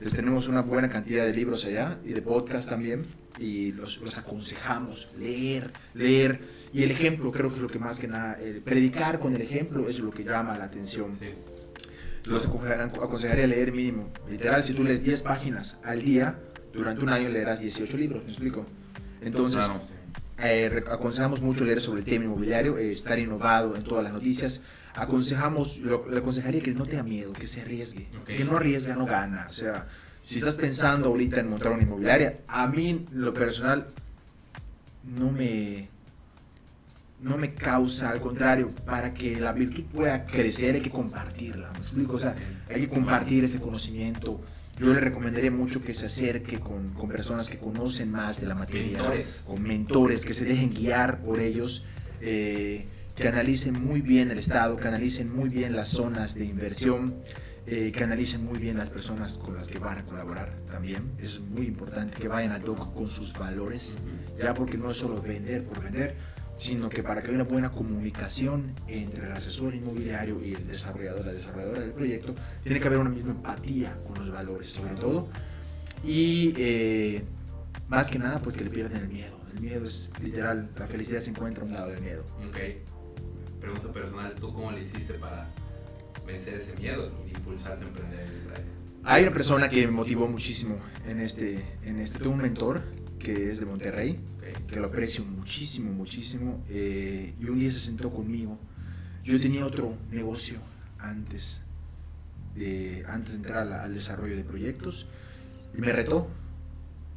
Les 0.00 0.14
tenemos 0.14 0.46
una 0.48 0.60
buena 0.62 0.88
cantidad 0.90 1.24
de 1.24 1.32
libros 1.34 1.64
allá 1.64 1.98
y 2.04 2.12
de 2.12 2.22
podcast 2.22 2.68
también. 2.68 3.02
Y 3.38 3.72
los, 3.72 4.00
los 4.02 4.16
aconsejamos 4.18 5.08
leer, 5.18 5.72
leer. 5.94 6.40
Y 6.72 6.82
el 6.82 6.90
ejemplo, 6.90 7.32
creo 7.32 7.48
que 7.48 7.56
es 7.56 7.62
lo 7.62 7.68
que 7.68 7.78
más 7.78 7.98
que 7.98 8.06
nada, 8.08 8.36
eh, 8.40 8.60
predicar 8.64 9.18
con 9.20 9.34
el 9.34 9.40
ejemplo 9.42 9.88
es 9.88 9.98
lo 9.98 10.10
que 10.10 10.22
llama 10.24 10.56
la 10.58 10.64
atención. 10.64 11.16
Sí. 11.18 11.26
Los 12.26 12.48
aconse- 12.48 12.80
aconsejaría 13.02 13.46
leer 13.46 13.72
mínimo. 13.72 14.10
Literal, 14.28 14.62
si 14.64 14.74
tú 14.74 14.82
lees 14.84 15.02
10 15.02 15.22
páginas 15.22 15.80
al 15.84 16.02
día, 16.02 16.38
durante 16.72 17.02
un 17.04 17.10
año 17.10 17.28
leerás 17.28 17.60
18 17.60 17.96
libros, 17.96 18.22
¿me 18.24 18.30
explico? 18.30 18.66
Entonces, 19.22 19.62
eh, 20.38 20.82
aconsejamos 20.90 21.40
mucho 21.40 21.64
leer 21.64 21.80
sobre 21.80 22.00
el 22.00 22.04
tema 22.06 22.24
inmobiliario, 22.26 22.76
eh, 22.78 22.90
estar 22.90 23.18
innovado 23.18 23.74
en 23.76 23.82
todas 23.84 24.04
las 24.04 24.12
noticias. 24.12 24.62
Aconsejamos, 24.96 25.78
lo- 25.78 26.08
le 26.08 26.18
aconsejaría 26.18 26.62
que 26.62 26.72
no 26.72 26.86
tenga 26.86 27.02
miedo, 27.02 27.32
que 27.32 27.46
se 27.46 27.60
arriesgue. 27.60 28.08
Ok. 28.22 28.26
Que 28.28 28.44
no 28.44 28.56
arriesga, 28.56 28.96
no 28.96 29.06
gana. 29.06 29.46
O 29.48 29.52
sea, 29.52 29.86
si 30.22 30.38
estás 30.38 30.56
pensando 30.56 31.08
ahorita 31.08 31.40
en 31.40 31.50
montar 31.50 31.72
una 31.72 31.82
inmobiliaria, 31.82 32.38
a 32.48 32.66
mí, 32.66 33.04
lo 33.12 33.32
personal, 33.34 33.86
no 35.04 35.30
me, 35.30 35.88
no 37.20 37.36
me 37.36 37.54
causa, 37.54 38.10
al 38.10 38.20
contrario, 38.20 38.70
para 38.86 39.12
que 39.14 39.38
la 39.38 39.52
virtud 39.52 39.84
pueda 39.92 40.24
crecer 40.24 40.74
hay 40.76 40.80
que 40.82 40.90
compartirla. 40.90 41.70
¿Me 41.72 41.78
explico? 41.80 42.14
O 42.14 42.20
sea, 42.20 42.34
hay 42.68 42.80
que 42.80 42.88
compartir 42.88 43.44
ese 43.44 43.58
conocimiento. 43.60 44.40
Yo 44.78 44.92
le 44.92 45.00
recomendaría 45.00 45.50
mucho 45.50 45.82
que 45.82 45.94
se 45.94 46.06
acerque 46.06 46.58
con, 46.58 46.88
con 46.90 47.08
personas 47.08 47.48
que 47.48 47.58
conocen 47.58 48.10
más 48.10 48.40
de 48.40 48.46
la 48.46 48.54
materia, 48.54 48.98
Mentores. 48.98 49.42
con 49.46 49.62
mentores, 49.62 50.24
que 50.26 50.34
se 50.34 50.44
dejen 50.44 50.74
guiar 50.74 51.20
por 51.20 51.38
ellos, 51.40 51.86
eh, 52.20 52.86
que 53.16 53.28
analicen 53.28 53.82
muy 53.82 54.02
bien 54.02 54.30
el 54.30 54.38
estado, 54.38 54.76
que 54.76 54.86
analicen 54.86 55.34
muy 55.34 55.48
bien 55.48 55.74
las 55.74 55.88
zonas 55.88 56.34
de 56.34 56.44
inversión, 56.44 57.14
eh, 57.66 57.90
que 57.90 58.04
analicen 58.04 58.44
muy 58.44 58.58
bien 58.58 58.76
las 58.76 58.90
personas 58.90 59.38
con 59.38 59.56
las 59.56 59.68
que 59.68 59.78
van 59.78 59.98
a 59.98 60.04
colaborar 60.04 60.54
también. 60.70 61.12
Es 61.18 61.40
muy 61.40 61.66
importante 61.66 62.18
que 62.20 62.28
vayan 62.28 62.52
ad 62.52 62.62
hoc 62.64 62.94
con 62.94 63.08
sus 63.08 63.32
valores, 63.32 63.96
ya 64.38 64.52
porque 64.52 64.76
no 64.76 64.90
es 64.90 64.98
solo 64.98 65.20
vender 65.22 65.64
por 65.64 65.82
vender, 65.82 66.14
sino 66.56 66.90
que 66.90 67.02
para 67.02 67.22
que 67.22 67.28
haya 67.28 67.36
una 67.36 67.44
buena 67.44 67.72
comunicación 67.72 68.74
entre 68.86 69.26
el 69.26 69.32
asesor 69.32 69.74
inmobiliario 69.74 70.44
y 70.44 70.54
el 70.54 70.66
desarrollador, 70.66 71.24
la 71.24 71.32
desarrolladora 71.32 71.80
del 71.80 71.92
proyecto, 71.92 72.34
tiene 72.62 72.80
que 72.80 72.86
haber 72.86 72.98
una 72.98 73.10
misma 73.10 73.32
empatía 73.32 73.96
con 74.06 74.14
los 74.18 74.30
valores, 74.30 74.70
sobre 74.70 74.94
todo. 74.96 75.28
Y 76.04 76.52
eh, 76.58 77.24
más 77.88 78.10
que 78.10 78.18
nada, 78.18 78.40
pues 78.40 78.56
que 78.58 78.64
le 78.64 78.70
pierden 78.70 78.98
el 78.98 79.08
miedo. 79.08 79.40
El 79.54 79.60
miedo 79.60 79.86
es 79.86 80.10
literal, 80.22 80.68
la 80.76 80.86
felicidad 80.86 81.20
se 81.22 81.30
encuentra 81.30 81.64
a 81.64 81.66
un 81.66 81.72
lado 81.72 81.88
del 81.88 82.00
miedo. 82.02 82.24
Ok. 82.48 82.95
Pregunta 83.66 83.92
personal, 83.92 84.32
¿tú 84.36 84.52
cómo 84.52 84.70
le 84.70 84.82
hiciste 84.82 85.14
para 85.14 85.48
vencer 86.24 86.54
ese 86.60 86.76
miedo 86.80 87.10
y 87.26 87.36
impulsarte 87.36 87.84
a 87.84 87.88
emprender 87.88 88.20
en 88.20 88.50
área? 88.52 88.64
Hay 89.02 89.22
una 89.24 89.32
persona 89.32 89.68
que 89.68 89.84
me 89.86 89.92
motivó 89.92 90.28
muchísimo 90.28 90.78
en 91.04 91.18
este, 91.18 91.64
en 91.82 91.98
este, 91.98 92.20
tengo 92.20 92.30
un 92.30 92.42
mentor 92.42 92.80
que 93.18 93.50
es 93.50 93.58
de 93.58 93.66
Monterrey, 93.66 94.20
que 94.68 94.76
lo 94.78 94.86
aprecio 94.86 95.24
muchísimo, 95.24 95.90
muchísimo, 95.92 96.62
eh, 96.68 97.34
y 97.40 97.44
un 97.46 97.58
día 97.58 97.72
se 97.72 97.80
sentó 97.80 98.12
conmigo. 98.12 98.56
Yo 99.24 99.40
tenía 99.40 99.66
otro 99.66 99.96
negocio 100.12 100.58
antes 101.00 101.62
de, 102.54 103.04
antes 103.08 103.32
de 103.32 103.38
entrar 103.38 103.58
a 103.58 103.64
la- 103.64 103.82
al 103.82 103.94
desarrollo 103.94 104.36
de 104.36 104.44
proyectos, 104.44 105.08
y 105.76 105.80
me 105.80 105.90
retó. 105.90 106.28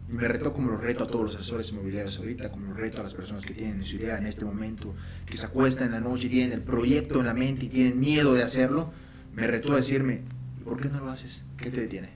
Me 0.10 0.28
retó 0.28 0.54
como 0.54 0.72
lo 0.72 0.78
reto 0.78 1.04
a 1.04 1.08
todos 1.08 1.26
los 1.28 1.36
asesores 1.36 1.70
inmobiliarios 1.72 2.18
ahorita, 2.18 2.50
como 2.52 2.68
lo 2.68 2.74
reto 2.74 3.00
a 3.02 3.04
las 3.04 3.14
personas 3.14 3.46
que 3.46 3.54
tienen 3.54 3.84
su 3.84 3.98
idea 3.98 4.18
en 4.18 4.26
este 4.26 4.44
momento, 4.44 4.96
que 5.28 5.38
se 5.38 5.46
acuestan 5.46 5.88
en 5.88 5.92
la 5.94 6.00
noche 6.00 6.26
y 6.28 6.30
tienen 6.32 6.52
el 6.54 6.62
proyecto 6.62 7.20
en 7.20 7.28
la 7.28 7.34
mente 7.36 7.66
y 7.66 7.70
tienen 7.70 8.00
miedo 8.00 8.34
de 8.34 8.42
hacerlo. 8.42 8.92
Me 9.36 9.46
retó 9.46 9.74
a 9.74 9.76
decirme, 9.76 10.22
¿y 10.60 10.64
por 10.64 10.82
qué 10.82 10.90
no 10.90 11.00
lo 11.00 11.12
haces? 11.12 11.44
¿Qué 11.58 11.70
te 11.70 11.82
detiene? 11.82 12.10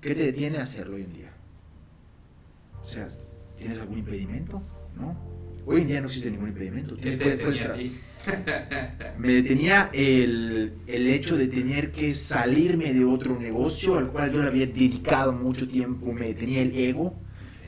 ¿Qué 0.00 0.14
te 0.16 0.24
detiene 0.24 0.58
a 0.58 0.62
hacerlo 0.62 0.96
hoy 0.96 1.02
en 1.02 1.12
día? 1.12 1.30
O 2.80 2.84
sea, 2.84 3.08
¿tienes 3.56 3.78
algún 3.78 3.98
impedimento? 3.98 4.60
¿No? 4.96 5.16
Hoy 5.64 5.82
en 5.82 5.88
día 5.88 6.00
no 6.00 6.06
existe 6.06 6.30
ningún 6.30 6.48
impedimento. 6.48 6.96
¿Qué 6.96 7.16
Puedes- 7.16 7.36
puedes 7.38 7.92
me 9.18 9.32
detenía 9.32 9.90
el, 9.92 10.74
el 10.86 11.06
hecho 11.08 11.36
de 11.36 11.48
tener 11.48 11.90
que 11.90 12.12
salirme 12.12 12.92
de 12.92 13.04
otro 13.04 13.38
negocio 13.38 13.98
al 13.98 14.08
cual 14.08 14.32
yo 14.32 14.42
le 14.42 14.48
había 14.48 14.66
dedicado 14.66 15.32
mucho 15.32 15.68
tiempo, 15.68 16.12
me 16.12 16.28
detenía 16.28 16.62
el 16.62 16.76
ego, 16.76 17.18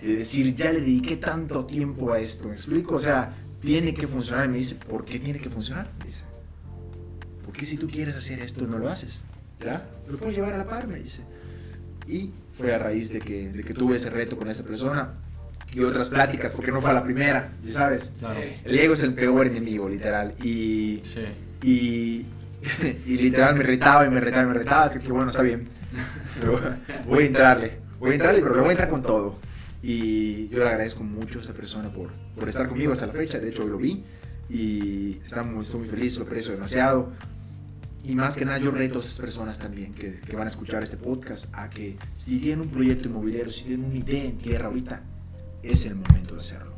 de 0.02 0.16
decir, 0.16 0.54
ya 0.54 0.72
le 0.72 0.80
dediqué 0.80 1.16
tanto 1.16 1.66
tiempo 1.66 2.12
a 2.12 2.20
esto, 2.20 2.48
¿me 2.48 2.54
explico? 2.54 2.94
O 2.94 2.98
sea, 2.98 3.34
tiene 3.60 3.92
que 3.94 4.06
funcionar, 4.06 4.46
y 4.46 4.48
me 4.48 4.58
dice, 4.58 4.76
¿por 4.76 5.04
qué 5.04 5.18
tiene 5.18 5.40
que 5.40 5.50
funcionar? 5.50 5.90
Dice, 6.04 6.24
¿por 7.44 7.54
qué 7.54 7.66
si 7.66 7.76
tú 7.76 7.88
quieres 7.88 8.16
hacer 8.16 8.40
esto 8.40 8.66
no 8.66 8.78
lo 8.78 8.88
haces? 8.88 9.24
¿Ya? 9.60 9.86
Lo 10.08 10.16
puedes 10.16 10.34
llevar 10.34 10.54
a 10.54 10.58
la 10.58 10.66
par, 10.66 10.86
me 10.86 10.98
dice. 10.98 11.20
Y 12.08 12.32
fue 12.54 12.74
a 12.74 12.78
raíz 12.78 13.12
de 13.12 13.18
que, 13.18 13.50
de 13.50 13.62
que 13.62 13.74
tuve 13.74 13.96
ese 13.96 14.08
reto 14.08 14.36
con 14.36 14.48
esta 14.48 14.64
persona 14.64 15.14
y 15.72 15.80
otras 15.80 16.08
pláticas, 16.08 16.52
porque 16.52 16.72
no 16.72 16.80
fue 16.80 16.92
la 16.92 17.04
primera, 17.04 17.52
ya 17.64 17.72
sabes. 17.72 18.12
Claro. 18.18 18.40
El 18.64 18.78
ego 18.78 18.94
es 18.94 19.02
el 19.02 19.14
peor 19.14 19.46
enemigo, 19.46 19.88
literal. 19.88 20.34
Y, 20.42 21.02
Sí. 21.04 21.24
y, 21.62 22.26
y 23.06 23.16
literal 23.16 23.54
me 23.54 23.62
retaba 23.62 24.06
y 24.06 24.10
me 24.10 24.20
retaba 24.20 24.44
y 24.44 24.46
me 24.48 24.54
retaba, 24.54 24.84
así 24.84 24.98
que 24.98 25.12
bueno, 25.12 25.30
está 25.30 25.42
bien. 25.42 25.68
Pero 26.40 26.60
voy 27.06 27.24
a 27.24 27.26
entrarle, 27.26 27.78
voy 27.98 28.10
a 28.10 28.14
entrarle, 28.14 28.40
pero 28.42 28.54
le 28.54 28.60
voy 28.60 28.68
a 28.68 28.72
entrar 28.72 28.90
con 28.90 29.02
todo. 29.02 29.36
Y 29.82 30.48
yo 30.48 30.58
le 30.58 30.68
agradezco 30.68 31.02
mucho 31.02 31.38
a 31.38 31.42
esa 31.42 31.52
persona 31.54 31.88
por, 31.90 32.10
por 32.38 32.48
estar 32.48 32.68
conmigo 32.68 32.92
hasta 32.92 33.06
la 33.06 33.12
fecha, 33.14 33.38
de 33.38 33.48
hecho 33.48 33.66
lo 33.66 33.78
vi 33.78 34.04
y 34.50 35.20
estamos, 35.24 35.64
estoy 35.66 35.80
muy 35.80 35.88
feliz, 35.88 36.18
lo 36.18 36.24
aprecio 36.24 36.52
demasiado. 36.52 37.12
Y 38.02 38.14
más 38.14 38.36
que 38.36 38.44
nada 38.44 38.58
yo 38.58 38.70
reto 38.72 38.98
a 38.98 39.00
esas 39.02 39.18
personas 39.18 39.58
también 39.58 39.92
que, 39.94 40.20
que 40.20 40.34
van 40.36 40.46
a 40.46 40.50
escuchar 40.50 40.82
este 40.82 40.96
podcast 40.96 41.46
a 41.52 41.68
que 41.70 41.96
si 42.16 42.38
tienen 42.38 42.60
un 42.62 42.68
proyecto 42.70 43.08
inmobiliario, 43.08 43.52
si 43.52 43.64
tienen 43.64 43.86
una 43.86 43.98
idea 43.98 44.24
en 44.24 44.38
tierra 44.38 44.66
ahorita, 44.68 45.02
es 45.62 45.86
el 45.86 45.96
momento 45.96 46.34
de 46.34 46.40
hacerlo. 46.40 46.70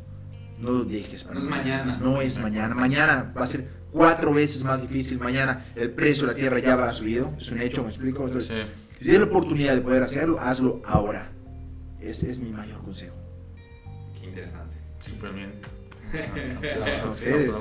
No 0.59 0.71
lo 0.71 0.83
dejes 0.85 1.23
para 1.23 1.35
No 1.39 1.45
es 1.45 1.49
mañana. 1.49 1.97
No 2.01 2.21
es 2.21 2.39
mañana. 2.39 2.75
Mañana 2.75 3.33
va 3.37 3.43
a 3.43 3.47
ser 3.47 3.67
cuatro 3.91 4.33
veces 4.33 4.63
más 4.63 4.81
difícil. 4.81 5.19
Mañana 5.19 5.65
el 5.75 5.91
precio 5.91 6.25
de 6.27 6.33
la 6.33 6.39
tierra 6.39 6.59
ya 6.59 6.75
va 6.75 6.87
a 6.87 6.91
subido. 6.91 7.33
Es 7.37 7.51
un 7.51 7.61
hecho, 7.61 7.83
¿me 7.83 7.89
explico? 7.89 8.25
Entonces, 8.25 8.47
Sí. 8.47 8.65
si 8.99 9.03
tienes 9.05 9.21
la 9.21 9.27
oportunidad 9.27 9.75
de 9.75 9.81
poder 9.81 10.03
hacerlo, 10.03 10.39
hazlo 10.39 10.81
ahora. 10.85 11.31
Ese 11.99 12.31
es 12.31 12.39
mi 12.39 12.49
mayor 12.51 12.81
consejo. 12.83 13.15
Qué 14.19 14.27
interesante. 14.27 14.75
Súper 15.01 15.33
bien. 15.33 15.51
A 16.13 17.07
ustedes. 17.09 17.51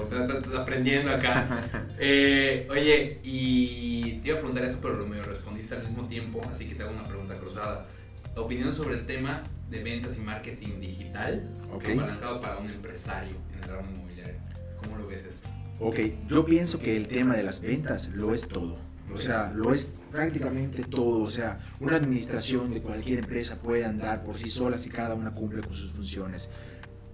Aprendiendo 0.56 1.12
acá. 1.12 1.62
Eh, 2.04 2.66
oye, 2.70 3.20
y 3.22 4.18
te 4.22 4.28
iba 4.28 4.36
a 4.38 4.40
preguntar 4.40 4.64
esto, 4.64 4.78
pero 4.82 5.06
me 5.06 5.22
respondiste 5.22 5.76
al 5.76 5.84
mismo 5.84 6.06
tiempo, 6.08 6.40
así 6.52 6.68
que 6.68 6.74
te 6.74 6.82
hago 6.82 6.92
una 6.92 7.04
pregunta 7.04 7.34
cruzada. 7.34 7.86
Opinión 8.34 8.74
sobre 8.74 8.96
el 8.98 9.06
tema 9.06 9.42
de 9.72 9.82
ventas 9.82 10.16
y 10.16 10.20
marketing 10.20 10.80
digital 10.80 11.48
Ok. 11.72 11.84
apalancado 11.94 12.40
para 12.40 12.58
un 12.58 12.70
empresario 12.70 13.34
en 13.54 13.62
el 13.64 13.68
ramo 13.68 13.90
inmobiliario. 13.96 14.36
¿Cómo 14.82 14.98
lo 14.98 15.06
ves 15.06 15.24
esto? 15.26 15.48
Ok, 15.80 15.98
yo 16.28 16.44
pienso 16.44 16.78
que 16.78 16.96
el 16.96 17.08
tema 17.08 17.34
de 17.34 17.42
las 17.42 17.60
ventas 17.60 18.08
lo 18.10 18.32
es 18.34 18.46
todo. 18.46 18.76
O 19.12 19.18
sea, 19.18 19.52
lo 19.54 19.74
es 19.74 19.92
prácticamente 20.10 20.84
todo. 20.84 21.22
O 21.24 21.30
sea, 21.30 21.60
una 21.80 21.96
administración 21.96 22.72
de 22.72 22.80
cualquier 22.80 23.18
empresa 23.18 23.60
puede 23.60 23.84
andar 23.84 24.22
por 24.24 24.38
sí 24.38 24.48
sola 24.48 24.78
si 24.78 24.88
cada 24.90 25.14
una 25.14 25.32
cumple 25.34 25.60
con 25.62 25.74
sus 25.74 25.90
funciones. 25.90 26.50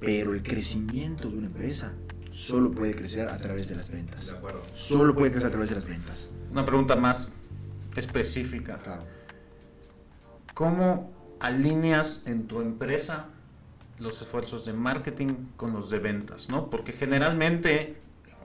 Pero 0.01 0.33
el 0.35 0.43
crecimiento 0.43 1.29
de 1.31 1.39
una 1.39 1.47
empresa 1.49 1.93
solo 2.31 2.71
puede 2.71 2.95
crecer 2.95 3.29
a 3.29 3.39
través 3.39 3.69
de 3.69 3.75
las 3.77 3.89
De 3.89 3.97
ventas. 3.97 4.31
acuerdo. 4.31 4.63
Solo 4.73 5.15
puede 5.15 5.31
crecer 5.33 5.49
a 5.49 5.51
través 5.51 5.71
de 5.71 5.75
las 5.77 5.87
ventas. 5.87 6.29
Una 6.53 6.65
pregunta 6.67 6.95
más 6.95 7.31
específica. 7.97 8.79
Claro. 8.79 9.03
¿cómo 10.55 11.11
alineas 11.41 12.22
en 12.26 12.47
tu 12.47 12.61
empresa 12.61 13.28
los 13.99 14.20
esfuerzos 14.22 14.64
de 14.64 14.72
marketing 14.72 15.34
con 15.57 15.72
los 15.72 15.91
de 15.91 15.99
ventas, 15.99 16.49
¿no? 16.49 16.70
Porque 16.70 16.93
generalmente 16.93 17.97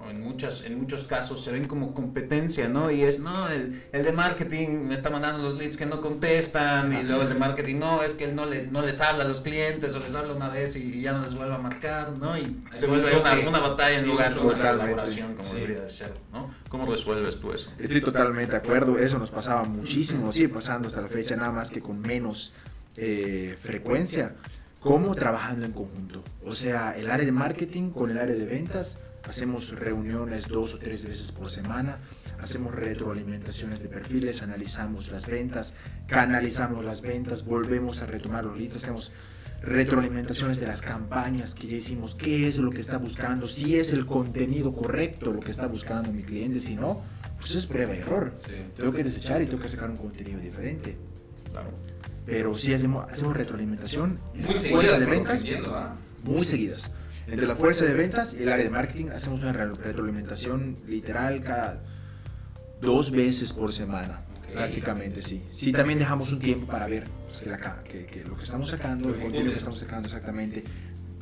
en, 0.09 0.21
muchas, 0.21 0.63
en 0.63 0.79
muchos 0.79 1.05
casos 1.05 1.43
se 1.43 1.51
ven 1.51 1.65
como 1.65 1.93
competencia, 1.93 2.67
¿no? 2.67 2.91
Y 2.91 3.03
es, 3.03 3.19
no, 3.19 3.49
el, 3.49 3.83
el, 3.91 4.03
de 4.03 4.11
marketing 4.11 4.87
me 4.87 4.95
está 4.95 5.09
mandando 5.09 5.43
los 5.43 5.57
leads 5.57 5.77
que 5.77 5.85
no 5.85 6.01
contestan, 6.01 6.93
y 6.93 7.03
luego 7.03 7.23
el 7.23 7.29
de 7.29 7.35
marketing, 7.35 7.79
no, 7.79 8.03
es 8.03 8.13
que 8.13 8.25
él 8.25 8.35
no, 8.35 8.45
le, 8.45 8.67
no 8.67 8.81
les 8.81 8.99
habla 9.01 9.23
a 9.23 9.27
los 9.27 9.41
clientes, 9.41 9.93
o 9.93 9.99
les 9.99 10.15
habla 10.15 10.33
una 10.33 10.49
vez 10.49 10.75
y, 10.75 11.01
ya 11.01 11.13
no 11.13 11.23
les 11.23 11.35
vuelve 11.35 11.55
a 11.55 11.57
marcar, 11.57 12.11
¿no? 12.13 12.37
Y 12.37 12.63
se 12.73 12.87
vuelve 12.87 13.17
una, 13.17 13.33
una, 13.47 13.59
batalla 13.59 13.99
en 13.99 14.07
lugar 14.07 14.33
de 14.33 14.39
una 14.39 14.57
colaboración, 14.57 15.35
como 15.35 15.53
debería 15.53 15.81
de 15.81 15.89
ser, 15.89 16.13
¿no? 16.31 16.49
¿Cómo 16.69 16.85
resuelves 16.85 17.39
tú 17.39 17.51
eso? 17.51 17.71
Estoy 17.79 18.01
totalmente 18.01 18.51
de 18.51 18.57
acuerdo, 18.57 18.97
eso 18.97 19.19
nos 19.19 19.29
pasaba 19.29 19.63
muchísimo, 19.63 20.31
sigue 20.31 20.49
pasando 20.49 20.87
hasta 20.87 21.01
la 21.01 21.09
fecha, 21.09 21.35
nada 21.35 21.51
más 21.51 21.71
que 21.71 21.81
con 21.81 22.01
menos 22.01 22.53
eh, 22.97 23.55
frecuencia. 23.61 24.35
¿Cómo? 24.79 25.15
Trabajando 25.15 25.65
en 25.65 25.71
conjunto. 25.71 26.23
O 26.45 26.51
sea, 26.51 26.97
el 26.97 27.09
área 27.09 27.25
de 27.25 27.31
marketing 27.31 27.91
con 27.91 28.11
el 28.11 28.17
área 28.17 28.35
de 28.35 28.45
ventas 28.45 28.97
hacemos 29.23 29.79
reuniones 29.79 30.47
dos 30.47 30.73
o 30.73 30.79
tres 30.79 31.03
veces 31.03 31.31
por 31.31 31.49
semana, 31.49 31.97
hacemos 32.39 32.75
retroalimentaciones 32.75 33.81
de 33.81 33.87
perfiles, 33.87 34.41
analizamos 34.41 35.09
las 35.09 35.27
ventas, 35.27 35.73
canalizamos 36.07 36.83
las 36.83 37.01
ventas, 37.01 37.45
volvemos 37.45 38.01
a 38.01 38.05
retomar 38.05 38.43
los 38.43 38.57
leads, 38.57 38.75
hacemos 38.75 39.13
retroalimentaciones 39.61 40.59
de 40.59 40.67
las 40.67 40.81
campañas 40.81 41.55
que 41.55 41.67
ya 41.67 41.77
hicimos, 41.77 42.15
qué 42.15 42.49
es 42.49 42.57
lo 42.57 42.69
que 42.71 42.81
está 42.81 42.97
buscando, 42.97 43.47
si 43.47 43.77
es 43.77 43.93
el 43.93 44.05
contenido 44.05 44.75
correcto 44.75 45.31
lo 45.31 45.39
que 45.39 45.51
está 45.51 45.67
buscando 45.67 46.11
mi 46.11 46.23
cliente, 46.23 46.59
si 46.59 46.75
no, 46.75 47.01
pues 47.39 47.55
es 47.55 47.65
prueba 47.65 47.95
y 47.95 47.99
error. 47.99 48.33
Tengo 48.75 48.91
que 48.91 49.05
desechar 49.05 49.41
y 49.41 49.45
tengo 49.45 49.61
que 49.61 49.69
sacar 49.69 49.89
un 49.89 49.97
contenido 49.97 50.39
diferente. 50.39 50.97
Pero 52.25 52.55
sí 52.55 52.73
hacemos, 52.73 53.05
hacemos 53.11 53.35
retroalimentación, 53.35 54.19
muy 54.33 54.55
fuerza 54.55 54.99
de 54.99 55.05
ventas, 55.05 55.43
¿ah? 55.67 55.95
muy 56.23 56.45
seguidas. 56.45 56.91
Entre 57.27 57.47
la 57.47 57.55
fuerza 57.55 57.85
de 57.85 57.93
ventas 57.93 58.33
y 58.33 58.43
el 58.43 58.51
área 58.51 58.65
de 58.65 58.71
marketing 58.71 59.07
hacemos 59.09 59.41
una 59.41 59.53
retroalimentación 59.53 60.77
literal 60.87 61.41
cada 61.41 61.81
dos 62.81 63.11
veces 63.11 63.53
por 63.53 63.71
semana. 63.71 64.21
Prácticamente, 64.53 65.21
sí. 65.21 65.43
Sí, 65.51 65.71
también 65.71 65.99
dejamos 65.99 66.31
un 66.31 66.39
tiempo 66.39 66.67
para 66.67 66.85
ver 66.87 67.05
que, 67.89 68.05
que, 68.05 68.23
lo 68.23 68.35
que 68.35 68.43
estamos 68.43 68.69
sacando, 68.69 69.09
el 69.09 69.15
contenido 69.15 69.51
que 69.51 69.57
estamos 69.57 69.79
sacando 69.79 70.07
exactamente, 70.07 70.63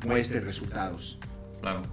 muestre 0.05 0.41
resultados. 0.41 1.17
Claro. 1.61 1.83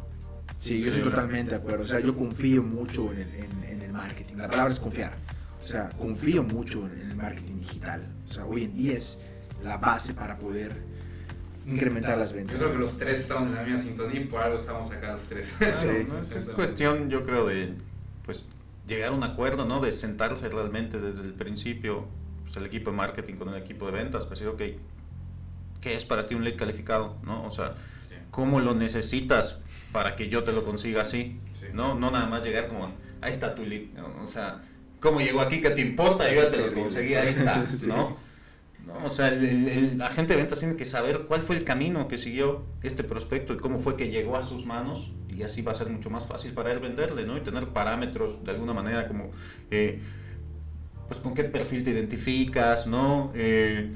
Sí, 0.60 0.80
yo 0.80 0.88
estoy 0.88 1.04
totalmente 1.04 1.52
de 1.52 1.56
acuerdo. 1.58 1.84
O 1.84 1.88
sea, 1.88 2.00
yo 2.00 2.16
confío 2.16 2.62
mucho 2.62 3.12
en 3.12 3.20
el, 3.20 3.34
en, 3.68 3.82
el 3.82 3.92
marketing. 3.92 4.36
La 4.36 4.48
palabra 4.48 4.72
es 4.72 4.80
confiar. 4.80 5.12
O 5.68 5.70
sea, 5.70 5.90
confío 5.90 6.42
mucho 6.42 6.86
en 6.86 7.10
el 7.10 7.14
marketing 7.14 7.60
digital. 7.60 8.00
O 8.26 8.32
sea, 8.32 8.46
hoy 8.46 8.64
en 8.64 8.74
día 8.74 8.94
es 8.94 9.20
la 9.62 9.76
base 9.76 10.14
para 10.14 10.38
poder 10.38 10.72
incrementar 11.66 12.16
las 12.16 12.32
ventas. 12.32 12.56
Yo 12.56 12.60
creo 12.60 12.72
que 12.72 12.78
los 12.78 12.96
tres 12.96 13.20
estamos 13.20 13.50
en 13.50 13.54
la 13.54 13.64
misma 13.64 13.82
sintonía 13.82 14.18
y 14.18 14.24
por 14.24 14.40
algo 14.40 14.56
estamos 14.56 14.90
acá 14.90 15.12
los 15.12 15.24
tres. 15.24 15.52
es, 15.60 16.48
cuestión, 16.54 17.10
yo 17.10 17.22
creo, 17.22 17.46
de 17.46 17.74
pues 18.24 18.46
llegar 18.86 19.10
a 19.10 19.12
un 19.12 19.22
acuerdo, 19.22 19.66
¿no? 19.66 19.78
De 19.80 19.92
sentarse 19.92 20.48
realmente 20.48 20.98
desde 21.02 21.20
el 21.20 21.34
principio, 21.34 22.06
pues, 22.44 22.56
el 22.56 22.64
equipo 22.64 22.90
de 22.90 22.96
marketing 22.96 23.34
con 23.34 23.50
el 23.50 23.62
equipo 23.62 23.84
de 23.84 23.92
ventas, 23.92 24.24
pues 24.24 24.40
decir, 24.40 24.48
ok, 24.48 24.80
¿qué 25.82 25.96
es 25.96 26.06
para 26.06 26.26
ti 26.26 26.34
un 26.34 26.44
lead 26.44 26.56
calificado? 26.56 27.18
¿No? 27.24 27.44
O 27.44 27.50
sea, 27.50 27.74
¿cómo 28.30 28.60
lo 28.60 28.74
necesitas 28.74 29.58
para 29.92 30.16
que 30.16 30.30
yo 30.30 30.44
te 30.44 30.54
lo 30.54 30.64
consiga 30.64 31.02
así? 31.02 31.38
¿No? 31.74 31.94
No 31.94 32.10
nada 32.10 32.24
más 32.24 32.42
llegar 32.42 32.68
como, 32.68 32.90
ahí 33.20 33.32
está 33.32 33.54
tu 33.54 33.66
lead, 33.66 33.88
O 34.24 34.26
sea, 34.26 34.62
¿cómo 35.00 35.20
llegó 35.20 35.40
aquí? 35.40 35.60
¿Qué 35.60 35.70
te 35.70 35.80
importa? 35.80 36.28
Yo 36.32 36.42
ya 36.42 36.50
te 36.50 36.58
lo 36.58 36.72
conseguí, 36.72 37.14
ahí 37.14 37.28
está, 37.28 37.64
¿no? 37.86 38.16
¿no? 38.86 39.06
O 39.06 39.10
sea, 39.10 39.28
el, 39.28 40.00
agente 40.00 40.34
de 40.34 40.40
ventas 40.40 40.58
tiene 40.58 40.76
que 40.76 40.84
saber 40.84 41.26
cuál 41.28 41.42
fue 41.42 41.56
el 41.56 41.64
camino 41.64 42.08
que 42.08 42.18
siguió 42.18 42.64
este 42.82 43.04
prospecto 43.04 43.52
y 43.54 43.58
cómo 43.58 43.80
fue 43.80 43.96
que 43.96 44.08
llegó 44.08 44.36
a 44.36 44.42
sus 44.42 44.66
manos 44.66 45.12
y 45.28 45.42
así 45.42 45.62
va 45.62 45.72
a 45.72 45.74
ser 45.74 45.88
mucho 45.90 46.10
más 46.10 46.26
fácil 46.26 46.52
para 46.52 46.72
él 46.72 46.80
venderle, 46.80 47.24
¿no? 47.24 47.36
Y 47.36 47.40
tener 47.40 47.68
parámetros 47.68 48.42
de 48.44 48.50
alguna 48.50 48.72
manera 48.72 49.06
como, 49.06 49.30
eh, 49.70 50.00
pues 51.06 51.20
con 51.20 51.34
qué 51.34 51.44
perfil 51.44 51.84
te 51.84 51.90
identificas, 51.90 52.86
¿no? 52.86 53.32
Eh, 53.34 53.92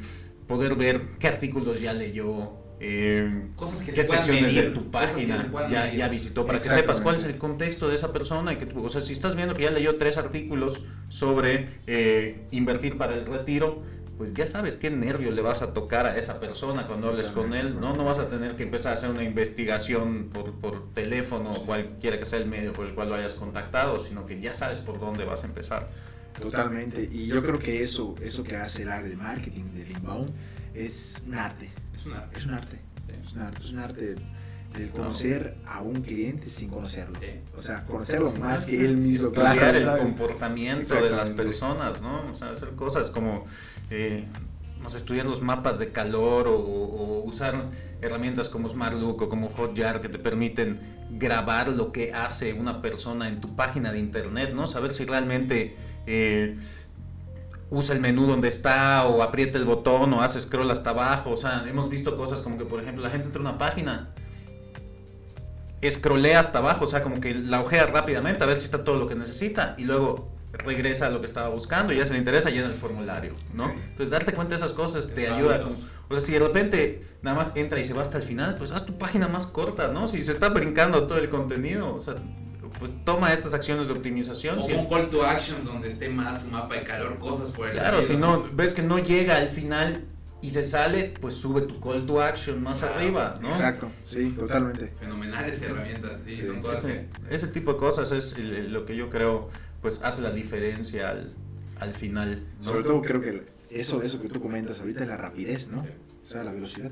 poder 0.46 0.76
ver 0.76 1.00
qué 1.18 1.28
artículos 1.28 1.80
ya 1.80 1.92
leyó, 1.92 2.61
eh, 2.82 3.46
qué 3.94 4.02
secciones 4.02 4.54
de 4.54 4.62
tu 4.70 4.90
página 4.90 5.48
ya, 5.70 5.92
ya, 5.92 6.08
visitó 6.08 6.44
para 6.44 6.58
que 6.58 6.64
sepas 6.64 7.00
cuál 7.00 7.16
es 7.16 7.24
el 7.24 7.38
contexto 7.38 7.88
de 7.88 7.94
esa 7.94 8.12
persona 8.12 8.52
y 8.52 8.56
que 8.56 8.66
tú, 8.66 8.84
o 8.84 8.90
sea, 8.90 9.00
si 9.00 9.12
estás 9.12 9.36
viendo 9.36 9.54
que 9.54 9.62
ya 9.62 9.70
leyó 9.70 9.96
tres 9.96 10.16
artículos 10.16 10.84
sobre 11.08 11.68
invertir 12.50 12.98
para 12.98 13.14
el 13.14 13.24
retiro, 13.24 13.82
pues 14.18 14.34
ya 14.34 14.46
sabes 14.46 14.76
qué 14.76 14.90
nervio 14.90 15.32
le 15.32 15.42
vas 15.42 15.62
a 15.62 15.74
tocar 15.74 16.06
a 16.06 16.16
esa 16.16 16.38
persona 16.38 16.86
cuando 16.86 17.08
hables 17.08 17.28
con 17.28 17.54
él, 17.54 17.80
¿no? 17.80 17.94
No 17.96 18.04
vas 18.04 18.18
a 18.18 18.28
tener 18.28 18.54
que 18.56 18.62
empezar 18.62 18.92
a 18.92 18.94
hacer 18.94 19.10
una 19.10 19.24
investigación 19.24 20.30
por, 20.32 20.52
por 20.52 20.92
teléfono 20.92 21.52
o 21.52 21.66
cualquiera 21.66 22.18
que 22.18 22.26
sea 22.26 22.38
el 22.38 22.46
medio 22.46 22.72
por 22.72 22.86
el 22.86 22.94
cual 22.94 23.08
lo 23.08 23.14
hayas 23.14 23.34
contactado, 23.34 23.98
sino 23.98 24.26
que 24.26 24.40
ya 24.40 24.54
sabes 24.54 24.78
por 24.78 25.00
dónde 25.00 25.24
vas 25.24 25.42
a 25.42 25.46
empezar. 25.46 25.88
Totalmente, 26.40 27.08
y 27.10 27.26
yo 27.26 27.42
creo 27.42 27.58
que 27.58 27.80
eso, 27.80 28.14
eso 28.22 28.42
que 28.44 28.56
hace 28.56 28.82
el 28.82 28.90
área 28.90 29.08
de 29.08 29.16
marketing 29.16 29.64
del 29.74 29.90
inbound 29.90 30.30
es 30.74 31.22
un 31.26 31.34
arte. 31.34 31.68
Es 32.02 32.06
un 32.06 32.14
arte. 32.14 32.36
Es 32.36 32.46
un 32.46 32.52
arte. 32.54 32.80
Es 33.22 33.32
un 33.32 33.40
arte, 33.40 33.62
es 33.62 33.70
un 33.70 33.78
arte 33.78 34.16
de 34.76 34.90
conocer 34.90 35.56
a 35.66 35.82
un 35.82 36.02
cliente 36.02 36.48
sin 36.48 36.70
conocerlo. 36.70 37.18
O 37.56 37.62
sea, 37.62 37.84
conocerlo 37.84 38.32
más 38.32 38.66
que 38.66 38.84
él 38.84 38.96
mismo. 38.96 39.30
Claro, 39.30 39.78
el 39.78 39.98
comportamiento 39.98 40.94
de 40.94 41.10
las 41.10 41.28
personas, 41.30 42.00
¿no? 42.00 42.32
O 42.32 42.36
sea, 42.36 42.50
hacer 42.50 42.70
cosas 42.70 43.10
como 43.10 43.44
eh, 43.90 44.26
estudiar 44.94 45.26
los 45.26 45.40
mapas 45.40 45.78
de 45.78 45.92
calor 45.92 46.48
o, 46.48 47.22
usar 47.24 47.60
herramientas 48.00 48.48
como 48.48 48.68
SmartLook 48.68 49.22
o 49.22 49.28
como 49.28 49.48
Hotjar 49.50 50.00
que 50.00 50.08
te 50.08 50.18
permiten 50.18 50.80
grabar 51.10 51.68
lo 51.68 51.92
que 51.92 52.12
hace 52.12 52.52
una 52.52 52.82
persona 52.82 53.28
en 53.28 53.40
tu 53.40 53.54
página 53.54 53.92
de 53.92 53.98
internet, 53.98 54.52
¿no? 54.54 54.66
Saber 54.66 54.94
si 54.94 55.04
realmente 55.04 55.76
eh, 56.06 56.56
usa 57.72 57.94
el 57.94 58.02
menú 58.02 58.26
donde 58.26 58.48
está 58.48 59.06
o 59.06 59.22
aprieta 59.22 59.56
el 59.56 59.64
botón 59.64 60.12
o 60.12 60.22
hace 60.22 60.40
scroll 60.40 60.70
hasta 60.70 60.90
abajo. 60.90 61.30
O 61.30 61.36
sea, 61.36 61.64
hemos 61.66 61.88
visto 61.88 62.16
cosas 62.16 62.40
como 62.40 62.58
que, 62.58 62.64
por 62.64 62.80
ejemplo, 62.80 63.02
la 63.02 63.10
gente 63.10 63.26
entra 63.26 63.40
a 63.40 63.48
una 63.48 63.58
página, 63.58 64.14
scrollea 65.90 66.40
hasta 66.40 66.58
abajo, 66.58 66.84
o 66.84 66.86
sea, 66.86 67.02
como 67.02 67.20
que 67.20 67.34
la 67.34 67.62
ojea 67.62 67.86
rápidamente 67.86 68.44
a 68.44 68.46
ver 68.46 68.58
si 68.58 68.66
está 68.66 68.84
todo 68.84 68.96
lo 68.96 69.08
que 69.08 69.14
necesita 69.14 69.74
y 69.78 69.84
luego 69.84 70.30
regresa 70.52 71.06
a 71.06 71.10
lo 71.10 71.20
que 71.20 71.26
estaba 71.26 71.48
buscando 71.48 71.94
y 71.94 71.96
ya 71.96 72.04
se 72.04 72.12
le 72.12 72.18
interesa 72.18 72.50
llena 72.50 72.66
el 72.66 72.74
formulario, 72.74 73.34
¿no? 73.54 73.70
Entonces 73.70 74.10
darte 74.10 74.34
cuenta 74.34 74.50
de 74.50 74.56
esas 74.56 74.74
cosas 74.74 75.08
te 75.08 75.26
ayuda. 75.26 75.66
o 76.08 76.14
sea, 76.14 76.20
si 76.20 76.32
de 76.32 76.40
repente 76.40 77.06
nada 77.22 77.38
más 77.38 77.56
entra 77.56 77.80
y 77.80 77.86
se 77.86 77.94
va 77.94 78.02
hasta 78.02 78.18
el 78.18 78.24
final, 78.24 78.56
pues 78.56 78.70
haz 78.70 78.84
tu 78.84 78.98
página 78.98 79.28
más 79.28 79.46
corta, 79.46 79.88
¿no? 79.88 80.08
Si 80.08 80.22
se 80.24 80.32
está 80.32 80.50
brincando 80.50 81.06
todo 81.06 81.16
el 81.16 81.30
contenido, 81.30 81.94
o 81.94 82.00
sea, 82.00 82.16
pues 82.82 83.04
toma 83.04 83.32
estas 83.32 83.54
acciones 83.54 83.86
de 83.86 83.92
optimización. 83.92 84.58
O 84.58 84.64
un 84.64 84.88
call 84.88 85.08
to 85.08 85.24
action 85.24 85.64
donde 85.64 85.86
esté 85.86 86.08
más 86.08 86.48
mapa 86.48 86.74
de 86.74 86.82
calor, 86.82 87.16
cosas 87.20 87.52
por 87.52 87.68
el 87.68 87.74
Claro, 87.74 88.02
si 88.02 88.16
no, 88.16 88.44
ves 88.52 88.74
que 88.74 88.82
no 88.82 88.98
llega 88.98 89.36
al 89.36 89.46
final 89.50 90.02
y 90.40 90.50
se 90.50 90.64
sale, 90.64 91.14
pues 91.20 91.34
sube 91.34 91.60
tu 91.62 91.78
call 91.78 92.04
to 92.06 92.20
action 92.20 92.60
más 92.60 92.82
arriba, 92.82 93.38
¿no? 93.40 93.50
Exacto, 93.50 93.88
sí, 94.02 94.34
totalmente. 94.36 94.92
Fenomenales 94.98 95.62
herramientas, 95.62 96.22
sí, 96.26 96.42
ese, 97.30 97.46
tipo 97.46 97.74
de 97.74 97.78
cosas 97.78 98.10
es 98.10 98.36
lo 98.36 98.84
que 98.84 98.96
yo 98.96 99.08
creo 99.08 99.48
pues 99.80 100.02
hace 100.02 100.20
la 100.20 100.32
diferencia 100.32 101.10
al, 101.78 101.92
final. 101.92 102.42
Sobre 102.60 102.82
todo 102.82 103.00
creo 103.00 103.20
que 103.20 103.44
eso, 103.70 104.02
eso 104.02 104.20
que 104.20 104.28
tú 104.28 104.42
comentas 104.42 104.80
ahorita 104.80 105.04
es 105.04 105.08
la 105.08 105.16
rapidez, 105.16 105.68
¿no? 105.68 105.82
O 105.82 106.30
sea, 106.30 106.42
la 106.42 106.50
velocidad. 106.50 106.90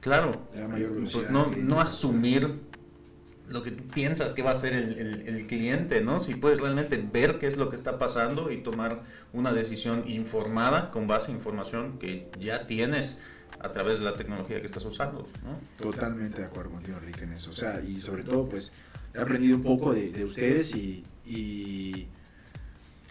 Claro. 0.00 0.32
La 0.54 0.66
mayor 0.66 0.92
pues, 0.92 1.12
velocidad. 1.12 1.28
no, 1.30 1.50
no 1.58 1.78
asumir 1.78 2.69
lo 3.50 3.62
que 3.62 3.72
tú 3.72 3.86
piensas 3.88 4.32
que 4.32 4.42
va 4.42 4.52
a 4.52 4.58
ser 4.58 4.72
el, 4.72 5.24
el, 5.26 5.46
cliente, 5.46 6.00
¿no? 6.00 6.20
Si 6.20 6.34
puedes 6.34 6.60
realmente 6.60 6.96
ver 7.12 7.38
qué 7.38 7.48
es 7.48 7.56
lo 7.56 7.68
que 7.68 7.76
está 7.76 7.98
pasando 7.98 8.50
y 8.50 8.58
tomar 8.58 9.02
una 9.32 9.52
decisión 9.52 10.04
informada 10.06 10.90
con 10.90 11.08
base 11.08 11.32
a 11.32 11.34
información 11.34 11.98
que 11.98 12.30
ya 12.38 12.64
tienes 12.64 13.18
a 13.58 13.72
través 13.72 13.98
de 13.98 14.04
la 14.04 14.14
tecnología 14.14 14.60
que 14.60 14.66
estás 14.66 14.84
usando, 14.84 15.26
¿no? 15.44 15.58
Totalmente 15.78 16.40
de 16.40 16.46
acuerdo 16.46 16.70
contigo, 16.70 16.98
Enrique, 16.98 17.24
en 17.24 17.32
eso. 17.32 17.50
O 17.50 17.52
sea, 17.52 17.82
y 17.82 18.00
sobre 18.00 18.22
todo, 18.22 18.48
pues, 18.48 18.72
he 19.14 19.20
aprendido 19.20 19.56
un 19.56 19.64
poco 19.64 19.92
de, 19.92 20.12
de 20.12 20.24
ustedes 20.24 20.74
y, 20.74 21.04
y, 21.26 22.08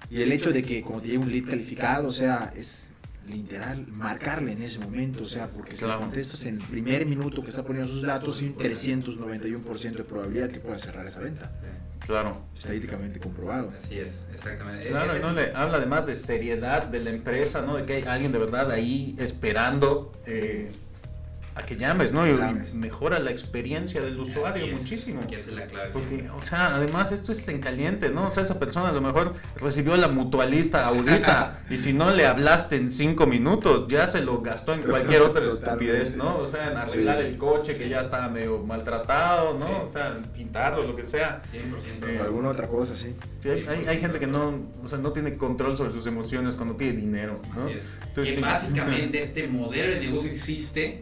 el 0.10 0.32
hecho 0.32 0.52
de 0.52 0.64
que 0.64 0.82
como 0.82 1.02
te 1.02 1.18
un 1.18 1.32
lead 1.32 1.50
calificado, 1.50 2.08
o 2.08 2.14
sea, 2.14 2.52
es 2.56 2.90
literal 3.30 3.88
marcarle 3.88 4.54
en 4.54 4.64
ese 4.64 4.80
momento, 4.80 5.24
o 5.24 5.28
sea, 5.28 5.48
porque 5.48 5.76
si 5.76 5.86
la 5.86 5.98
contestas 5.98 6.46
en 6.46 6.56
el 6.56 6.68
primer 6.68 7.06
minuto 7.06 7.44
que 7.44 7.50
está 7.50 7.64
poniendo 7.64 7.92
sus 7.92 8.02
datos, 8.02 8.40
hay 8.40 8.48
un 8.48 8.56
391% 8.56 9.92
de 9.98 10.04
probabilidad 10.04 10.50
que 10.50 10.60
pueda 10.60 10.78
cerrar 10.78 11.06
esa 11.06 11.20
venta. 11.20 11.52
Claro. 12.06 12.42
Estadísticamente 12.56 13.20
comprobado. 13.20 13.72
Así 13.84 14.00
es, 14.00 14.26
exactamente. 14.34 14.88
Claro, 14.88 15.16
y 15.16 15.20
no 15.20 15.32
le 15.32 15.54
habla 15.54 15.78
además 15.78 16.08
de 16.08 16.16
seriedad 16.16 16.84
de 16.84 17.02
la 17.02 17.12
empresa, 17.12 17.62
¿no? 17.62 17.76
De 17.76 17.86
que 17.86 17.94
hay 17.96 18.04
alguien 18.04 18.32
de 18.32 18.40
verdad 18.40 18.72
ahí 18.72 19.16
esperando. 19.20 20.12
Eh, 20.26 20.72
a 21.60 21.66
que 21.66 21.76
llames, 21.76 22.12
¿no? 22.12 22.28
Y 22.28 22.34
mejora 22.74 23.20
la 23.20 23.32
experiencia 23.32 24.01
del 24.01 24.20
usuario 24.20 24.68
muchísimo. 24.76 25.22
Que 25.28 25.38
es 25.38 25.47
la 25.47 25.68
clave. 25.68 25.89
Porque, 25.91 26.30
o 26.30 26.41
sea, 26.41 26.76
además 26.76 27.12
esto 27.12 27.32
es 27.32 27.47
en 27.47 27.60
caliente, 27.60 28.10
¿no? 28.10 28.28
O 28.28 28.32
sea, 28.32 28.43
esa 28.43 28.60
persona 28.60 28.89
a 28.89 28.91
lo 28.91 29.01
mejor 29.01 29.34
recibió 29.57 29.95
la 29.97 30.07
mutualista 30.07 30.86
ahorita 30.86 31.64
y 31.70 31.78
si 31.78 31.93
no 31.93 32.12
le 32.12 32.26
hablaste 32.26 32.78
en 32.78 32.91
cinco 32.91 33.28
minutos, 33.28 33.88
ya 33.89 34.07
se 34.07 34.22
lo 34.22 34.41
gastó 34.41 34.74
en 34.74 34.84
cualquier 34.84 35.22
otra 35.22 35.45
estupidez, 35.45 36.16
¿no? 36.16 36.38
O 36.38 36.47
sea, 36.47 36.72
en 36.72 36.78
arreglar 36.78 37.22
el 37.22 37.38
coche 37.38 37.78
que 37.78 37.89
ya 37.89 38.01
está 38.01 38.28
medio 38.30 38.60
maltratado, 38.60 39.57
¿no? 39.57 39.84
O 39.84 39.88
sea, 39.88 40.18
pintarlo, 40.36 40.84
lo 40.84 40.95
que 40.95 41.03
sea. 41.03 41.41
100%. 41.51 42.10
Eh, 42.10 42.20
alguna 42.20 42.49
otra 42.49 42.68
cosa, 42.68 42.95
sí. 42.95 43.16
hay, 43.45 43.86
hay, 43.88 43.99
gente 43.99 44.20
que 44.20 44.28
no, 44.28 44.53
o 44.84 44.88
sea, 44.88 44.97
no 44.97 45.12
tiene 45.12 45.38
control 45.38 45.76
sobre 45.76 45.91
sus 45.91 46.05
emociones 46.07 46.55
cuando 46.55 46.76
tiene 46.76 46.93
dinero, 46.93 47.41
¿no? 47.55 47.68
que 48.24 48.39
básicamente 48.39 49.22
este 49.24 49.47
modelo 49.47 49.93
de 49.93 49.99
negocio 49.99 50.32
existe 50.32 51.01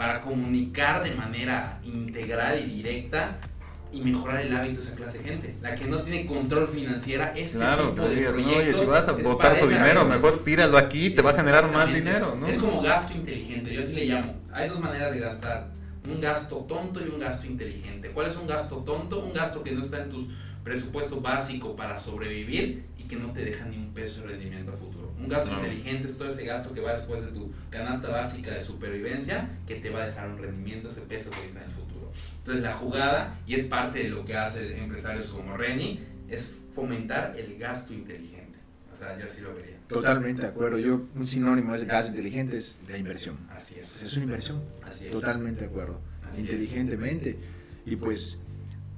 para 0.00 0.22
comunicar 0.22 1.04
de 1.04 1.14
manera 1.14 1.78
integral 1.84 2.58
y 2.58 2.76
directa 2.76 3.36
y 3.92 4.00
mejorar 4.00 4.40
el 4.40 4.56
hábito 4.56 4.80
de 4.80 4.86
esa 4.86 4.96
clase 4.96 5.18
de 5.18 5.24
gente. 5.24 5.54
La 5.60 5.74
que 5.74 5.84
no 5.84 6.02
tiene 6.02 6.24
control 6.24 6.68
financiera, 6.68 7.34
es 7.36 7.52
claro, 7.52 7.90
tipo 7.90 8.08
de 8.08 8.28
oye, 8.28 8.72
si 8.72 8.86
vas 8.86 9.06
a 9.08 9.12
botar 9.12 9.60
tu 9.60 9.66
dinero, 9.66 10.06
mejor 10.06 10.42
tíralo 10.42 10.78
aquí, 10.78 11.10
te 11.10 11.20
va 11.20 11.32
a 11.32 11.34
generar 11.34 11.70
más 11.70 11.92
dinero, 11.92 12.34
¿no? 12.34 12.46
Es 12.46 12.56
como 12.56 12.80
gasto 12.80 13.12
inteligente, 13.12 13.74
yo 13.74 13.82
así 13.82 13.92
le 13.92 14.06
llamo. 14.06 14.34
Hay 14.54 14.70
dos 14.70 14.80
maneras 14.80 15.12
de 15.12 15.20
gastar, 15.20 15.68
un 16.08 16.18
gasto 16.18 16.56
tonto 16.66 17.04
y 17.04 17.10
un 17.10 17.20
gasto 17.20 17.46
inteligente. 17.46 18.10
¿Cuál 18.12 18.30
es 18.30 18.36
un 18.36 18.46
gasto 18.46 18.76
tonto? 18.76 19.22
Un 19.22 19.34
gasto 19.34 19.62
que 19.62 19.72
no 19.72 19.84
está 19.84 20.02
en 20.02 20.08
tu 20.08 20.28
presupuesto 20.64 21.20
básico 21.20 21.76
para 21.76 21.98
sobrevivir 21.98 22.86
y 22.96 23.02
que 23.02 23.16
no 23.16 23.32
te 23.32 23.44
deja 23.44 23.66
ni 23.66 23.76
un 23.76 23.92
peso 23.92 24.22
de 24.22 24.28
rendimiento 24.28 24.72
a 24.72 24.76
futuro. 24.76 24.89
Un 25.20 25.28
gasto 25.28 25.54
inteligente 25.54 26.06
es 26.06 26.16
todo 26.16 26.28
ese 26.28 26.44
gasto 26.46 26.72
que 26.72 26.80
va 26.80 26.92
después 26.92 27.22
de 27.22 27.28
tu 27.28 27.52
canasta 27.68 28.08
básica 28.08 28.54
de 28.54 28.60
supervivencia 28.60 29.50
que 29.66 29.76
te 29.76 29.90
va 29.90 30.02
a 30.02 30.06
dejar 30.06 30.30
un 30.30 30.38
rendimiento, 30.38 30.88
ese 30.88 31.02
peso 31.02 31.30
que 31.30 31.46
está 31.46 31.58
en 31.60 31.66
el 31.66 31.70
futuro. 31.72 32.10
Entonces 32.38 32.62
la 32.62 32.72
jugada, 32.72 33.38
y 33.46 33.54
es 33.54 33.66
parte 33.66 34.00
de 34.00 34.08
lo 34.08 34.24
que 34.24 34.34
hace 34.34 34.78
empresarios 34.78 35.26
como 35.26 35.56
Reni, 35.56 36.00
es 36.28 36.50
fomentar 36.74 37.34
el 37.36 37.58
gasto 37.58 37.92
inteligente. 37.92 38.58
O 38.94 38.96
sea, 38.98 39.18
yo 39.18 39.26
así 39.26 39.42
lo 39.42 39.54
vería. 39.54 39.76
Totalmente 39.88 40.42
de 40.42 40.48
acuerdo. 40.48 40.78
Yo, 40.78 41.06
un 41.14 41.26
sinónimo 41.26 41.76
de 41.76 41.84
gasto 41.84 42.10
inteligente 42.10 42.56
es 42.56 42.80
la 42.88 42.96
inversión. 42.96 43.36
Así 43.50 43.78
es. 43.78 44.02
es 44.02 44.14
una 44.14 44.24
inversión. 44.24 44.62
Así 44.82 45.06
es. 45.06 45.12
Totalmente 45.12 45.60
de 45.60 45.66
acuerdo. 45.66 46.00
Inteligentemente. 46.36 47.36
Y 47.84 47.96
pues 47.96 48.42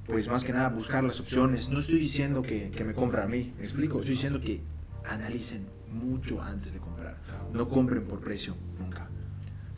pues 0.06 0.28
más 0.28 0.44
que 0.44 0.52
nada 0.52 0.68
buscar 0.68 1.04
las 1.04 1.20
opciones. 1.20 1.68
No 1.68 1.80
estoy 1.80 1.98
diciendo 1.98 2.42
que, 2.42 2.70
que 2.70 2.84
me 2.84 2.94
compra 2.94 3.24
a 3.24 3.26
mí, 3.26 3.52
me 3.58 3.64
explico. 3.64 3.98
Estoy 3.98 4.14
diciendo 4.14 4.40
que 4.40 4.60
analicen 5.04 5.66
mucho 5.92 6.40
antes 6.42 6.72
de 6.72 6.78
comprar. 6.78 7.16
No 7.52 7.68
compren 7.68 8.04
por 8.04 8.20
precio, 8.20 8.56
nunca. 8.78 9.08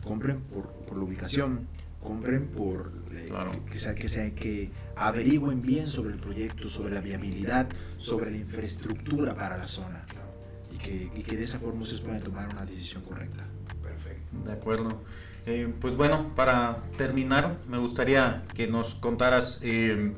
Compren 0.03 0.41
por, 0.41 0.71
por 0.85 0.97
la 0.97 1.03
ubicación, 1.03 1.67
compren 2.01 2.47
por 2.47 2.91
eh, 3.11 3.31
que, 3.69 3.79
sea, 3.79 3.95
que, 3.95 4.07
sea, 4.07 4.33
que 4.35 4.71
averigüen 4.95 5.61
bien 5.61 5.87
sobre 5.87 6.13
el 6.13 6.19
proyecto, 6.19 6.69
sobre 6.69 6.93
la 6.93 7.01
viabilidad, 7.01 7.67
sobre 7.97 8.31
la 8.31 8.37
infraestructura 8.37 9.35
para 9.35 9.57
la 9.57 9.65
zona. 9.65 10.05
Y 10.71 10.77
que, 10.77 11.11
y 11.15 11.23
que 11.23 11.37
de 11.37 11.43
esa 11.43 11.59
forma 11.59 11.81
ustedes 11.81 12.01
puedan 12.01 12.21
tomar 12.21 12.47
una 12.49 12.65
decisión 12.65 13.01
correcta. 13.03 13.43
Perfecto. 13.81 14.37
De 14.45 14.53
acuerdo. 14.53 15.01
Eh, 15.47 15.71
pues 15.79 15.95
bueno, 15.95 16.31
para 16.35 16.77
terminar, 16.97 17.55
me 17.69 17.77
gustaría 17.77 18.43
que 18.55 18.67
nos 18.67 18.95
contaras, 18.95 19.59
eh, 19.61 20.13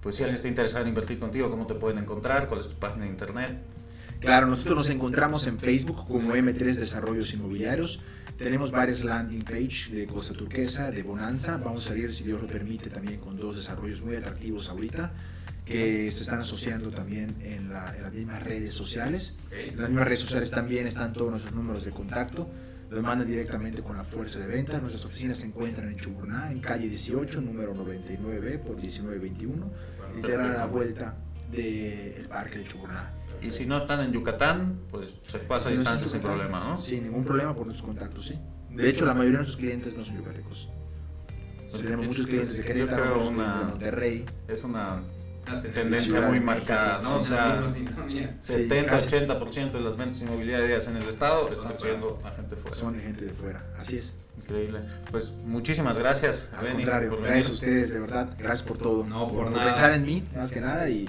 pues 0.00 0.16
si 0.16 0.22
alguien 0.22 0.34
está 0.34 0.48
interesado 0.48 0.82
en 0.82 0.88
invertir 0.88 1.20
contigo, 1.20 1.48
cómo 1.48 1.66
te 1.66 1.74
pueden 1.74 1.98
encontrar, 1.98 2.48
cuál 2.48 2.60
es 2.60 2.68
tu 2.68 2.74
página 2.74 3.04
de 3.04 3.10
internet. 3.10 3.62
Claro, 4.22 4.46
nosotros 4.46 4.76
nos 4.76 4.90
encontramos 4.90 5.48
en 5.48 5.58
Facebook 5.58 6.06
como 6.06 6.36
M3 6.36 6.76
Desarrollos 6.76 7.34
Inmobiliarios. 7.34 8.00
Tenemos 8.38 8.70
varias 8.70 9.02
landing 9.02 9.42
page 9.42 9.90
de 9.90 10.06
Costa 10.06 10.32
Turquesa, 10.32 10.92
de 10.92 11.02
Bonanza. 11.02 11.56
Vamos 11.56 11.86
a 11.86 11.88
salir, 11.88 12.14
si 12.14 12.22
Dios 12.22 12.40
lo 12.40 12.46
permite, 12.46 12.88
también 12.88 13.18
con 13.18 13.36
dos 13.36 13.56
desarrollos 13.56 14.00
muy 14.00 14.14
atractivos 14.14 14.68
ahorita 14.68 15.12
que 15.64 16.12
se 16.12 16.22
están 16.22 16.38
asociando 16.38 16.90
también 16.90 17.36
en, 17.42 17.72
las 17.72 18.12
mismas 18.12 18.44
redes 18.44 18.72
sociales. 18.72 19.36
En 19.50 19.80
las 19.80 19.88
mismas 19.88 20.06
redes 20.06 20.20
sociales 20.20 20.52
también 20.52 20.86
están 20.86 21.12
todos 21.12 21.32
nuestros 21.32 21.54
números 21.56 21.84
de 21.84 21.90
contacto. 21.90 22.48
Lo 22.90 23.02
mandan 23.02 23.26
directamente 23.26 23.82
con 23.82 23.96
la 23.96 24.04
fuerza 24.04 24.38
de 24.38 24.46
venta. 24.46 24.78
Nuestras 24.78 25.04
oficinas 25.04 25.38
se 25.38 25.46
encuentran 25.46 25.88
en 25.88 25.96
Chuburná, 25.96 26.52
en 26.52 26.60
calle 26.60 26.88
18, 26.88 27.40
número 27.40 27.74
99 27.74 28.58
por 28.58 28.76
1921, 28.76 29.70
literal 30.14 30.52
a 30.52 30.58
la 30.58 30.66
vuelta 30.66 31.16
del 31.50 32.28
parque 32.28 32.58
de 32.58 32.64
Chuburná. 32.64 33.10
Y 33.42 33.52
si 33.52 33.66
no 33.66 33.76
están 33.76 34.04
en 34.04 34.12
Yucatán, 34.12 34.78
pues 34.90 35.10
se 35.30 35.38
pasa 35.38 35.68
a 35.68 35.72
distancia 35.72 36.08
sin 36.08 36.20
problema, 36.20 36.60
¿no? 36.60 36.80
Sin 36.80 37.04
ningún 37.04 37.24
problema 37.24 37.54
por 37.54 37.66
nuestros 37.66 37.86
contactos, 37.86 38.26
sí. 38.26 38.38
De 38.70 38.88
hecho, 38.88 39.04
la 39.04 39.14
mayoría 39.14 39.38
de 39.38 39.44
nuestros 39.44 39.56
clientes 39.56 39.96
no 39.96 40.04
son 40.04 40.18
yucatecos. 40.18 40.68
tenemos 41.76 42.06
muchos 42.06 42.26
clientes 42.26 42.56
de 42.56 42.64
Querétaro, 42.64 43.24
de 43.24 43.30
Monterrey. 43.30 44.24
Es 44.48 44.64
una 44.64 45.02
tendencia 45.74 46.20
muy 46.22 46.40
marcada, 46.40 47.02
¿no? 47.02 47.16
o 47.16 47.24
sea, 47.24 47.62
70-80% 47.62 49.72
de 49.72 49.80
las 49.80 49.96
ventas 49.96 50.22
inmobiliarias 50.22 50.86
en 50.86 50.96
el 50.96 51.02
estado 51.02 51.48
están 51.48 51.76
siendo 51.78 52.20
a 52.24 52.30
gente 52.30 52.56
fuera. 52.56 52.76
Son 52.76 52.92
de 52.92 53.00
gente 53.00 53.24
de 53.24 53.32
fuera, 53.32 53.64
así 53.78 53.98
es. 53.98 54.14
Increíble. 54.36 54.80
Pues 55.10 55.32
muchísimas 55.44 55.98
gracias, 55.98 56.48
Al 56.56 56.68
contrario, 56.72 57.18
gracias 57.20 57.50
a 57.50 57.52
ustedes, 57.52 57.92
de 57.92 58.00
verdad. 58.00 58.30
Gracias 58.38 58.62
por 58.62 58.78
todo. 58.78 59.04
No, 59.04 59.28
por, 59.28 59.50
por 59.50 59.64
pensar 59.64 59.92
en 59.92 60.06
mí, 60.06 60.24
más 60.34 60.52
que 60.52 60.60
nada, 60.60 60.88
y 60.88 61.08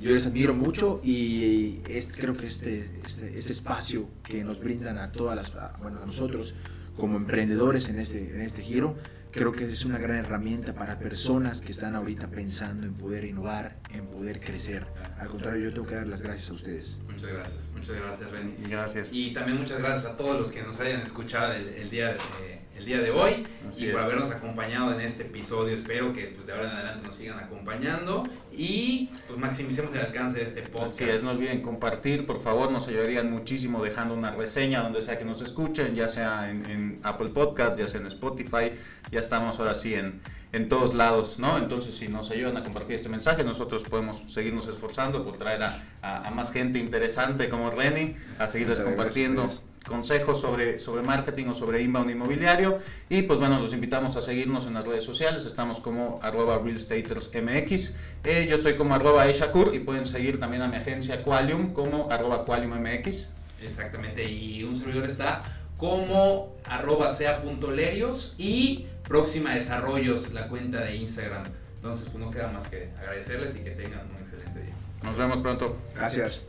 yo 0.00 0.12
les 0.12 0.26
admiro 0.26 0.54
mucho 0.54 1.00
y 1.04 1.80
este, 1.88 2.20
creo 2.20 2.36
que 2.36 2.46
este, 2.46 2.90
este, 3.04 3.38
este, 3.38 3.52
espacio 3.52 4.08
que 4.24 4.42
nos 4.42 4.60
brindan 4.60 4.98
a 4.98 5.12
todas 5.12 5.36
las, 5.36 5.80
bueno, 5.80 6.00
a 6.02 6.06
nosotros 6.06 6.54
como 6.96 7.16
emprendedores 7.16 7.88
en 7.88 7.98
este, 7.98 8.34
en 8.34 8.40
este 8.40 8.62
giro, 8.62 8.96
creo 9.30 9.52
que 9.52 9.64
es 9.64 9.84
una 9.84 9.98
gran 9.98 10.16
herramienta 10.16 10.74
para 10.74 10.98
personas 10.98 11.60
que 11.60 11.72
están 11.72 11.94
ahorita 11.94 12.28
pensando 12.28 12.86
en 12.86 12.94
poder 12.94 13.24
innovar, 13.24 13.76
en 13.92 14.06
poder 14.06 14.40
crecer. 14.40 14.86
Al 15.18 15.28
contrario, 15.28 15.64
yo 15.64 15.74
tengo 15.74 15.86
que 15.86 15.94
dar 15.94 16.06
las 16.06 16.22
gracias 16.22 16.50
a 16.50 16.54
ustedes. 16.54 17.00
Muchas 17.06 17.30
gracias, 17.30 17.58
muchas 17.74 17.96
gracias, 17.96 18.32
Benny. 18.32 18.54
Gracias. 18.68 19.08
Y 19.12 19.32
también 19.32 19.58
muchas 19.58 19.78
gracias 19.78 20.12
a 20.12 20.16
todos 20.16 20.40
los 20.40 20.50
que 20.50 20.62
nos 20.62 20.80
hayan 20.80 21.02
escuchado 21.02 21.52
el, 21.52 21.90
día 21.90 22.08
de 22.08 22.59
el 22.80 22.86
día 22.86 23.00
de 23.00 23.10
hoy 23.10 23.46
y 23.76 23.86
por 23.88 24.00
habernos 24.00 24.30
acompañado 24.30 24.94
en 24.94 25.02
este 25.02 25.24
episodio. 25.24 25.74
Espero 25.74 26.14
que 26.14 26.28
pues, 26.28 26.46
de 26.46 26.52
ahora 26.52 26.70
en 26.70 26.76
adelante 26.76 27.06
nos 27.06 27.16
sigan 27.16 27.38
acompañando 27.38 28.24
y 28.52 29.10
pues 29.26 29.38
maximicemos 29.38 29.94
el 29.94 30.00
alcance 30.00 30.38
de 30.38 30.46
este 30.46 30.62
podcast. 30.62 31.22
no 31.22 31.32
olviden 31.32 31.60
compartir, 31.60 32.26
por 32.26 32.42
favor, 32.42 32.72
nos 32.72 32.88
ayudarían 32.88 33.30
muchísimo 33.30 33.82
dejando 33.82 34.14
una 34.14 34.30
reseña 34.30 34.82
donde 34.82 35.02
sea 35.02 35.18
que 35.18 35.26
nos 35.26 35.42
escuchen, 35.42 35.94
ya 35.94 36.08
sea 36.08 36.50
en, 36.50 36.98
Apple 37.02 37.28
Podcast, 37.28 37.78
ya 37.78 37.86
sea 37.86 38.00
en 38.00 38.06
Spotify, 38.06 38.72
ya 39.10 39.20
estamos 39.20 39.58
ahora 39.58 39.74
sí 39.74 39.94
en, 39.94 40.20
en 40.52 40.68
todos 40.68 40.94
lados, 40.94 41.38
¿no? 41.38 41.58
Entonces, 41.58 41.94
si 41.94 42.08
nos 42.08 42.30
ayudan 42.30 42.56
a 42.56 42.64
compartir 42.64 42.96
este 42.96 43.08
mensaje, 43.08 43.44
nosotros 43.44 43.84
podemos 43.84 44.22
seguirnos 44.32 44.66
esforzando 44.66 45.22
por 45.24 45.36
traer 45.36 45.62
a, 45.62 45.82
a, 46.02 46.30
más 46.30 46.50
gente 46.50 46.78
interesante 46.78 47.48
como 47.48 47.70
Reni, 47.70 48.16
a 48.38 48.48
seguirles 48.48 48.80
compartiendo 48.80 49.48
consejos 49.86 50.40
sobre, 50.40 50.78
sobre 50.78 51.02
marketing 51.02 51.46
o 51.46 51.54
sobre 51.54 51.82
inbound 51.82 52.10
inmobiliario. 52.10 52.78
Y 53.08 53.22
pues 53.22 53.38
bueno, 53.38 53.60
los 53.60 53.72
invitamos 53.72 54.16
a 54.16 54.20
seguirnos 54.20 54.66
en 54.66 54.74
las 54.74 54.84
redes 54.84 55.04
sociales. 55.04 55.44
Estamos 55.44 55.80
como 55.80 56.20
arroba 56.22 56.58
realstatersmx. 56.58 57.92
Eh, 58.24 58.46
yo 58.48 58.56
estoy 58.56 58.76
como 58.76 58.94
arroba 58.94 59.26
eshakur 59.26 59.74
y 59.74 59.80
pueden 59.80 60.06
seguir 60.06 60.38
también 60.38 60.62
a 60.62 60.68
mi 60.68 60.76
agencia 60.76 61.22
Qualium 61.22 61.72
como 61.72 62.10
arroba 62.10 62.44
qualiummx. 62.44 63.32
Exactamente, 63.62 64.24
y 64.24 64.64
un 64.64 64.76
servidor 64.76 65.04
está 65.04 65.42
como 65.76 66.56
arroba 66.64 67.14
sea.lerios 67.14 68.34
y 68.38 68.86
próxima 69.08 69.54
desarrollos 69.54 70.32
la 70.32 70.48
cuenta 70.48 70.80
de 70.80 70.96
Instagram. 70.96 71.44
Entonces 71.76 72.08
pues 72.10 72.22
no 72.22 72.30
queda 72.30 72.48
más 72.48 72.68
que 72.68 72.90
agradecerles 72.98 73.56
y 73.56 73.60
que 73.64 73.70
tengan 73.70 74.06
un 74.10 74.16
excelente 74.20 74.60
día. 74.60 74.74
Nos 75.02 75.16
vemos 75.16 75.40
pronto. 75.40 75.78
Gracias. 75.94 76.48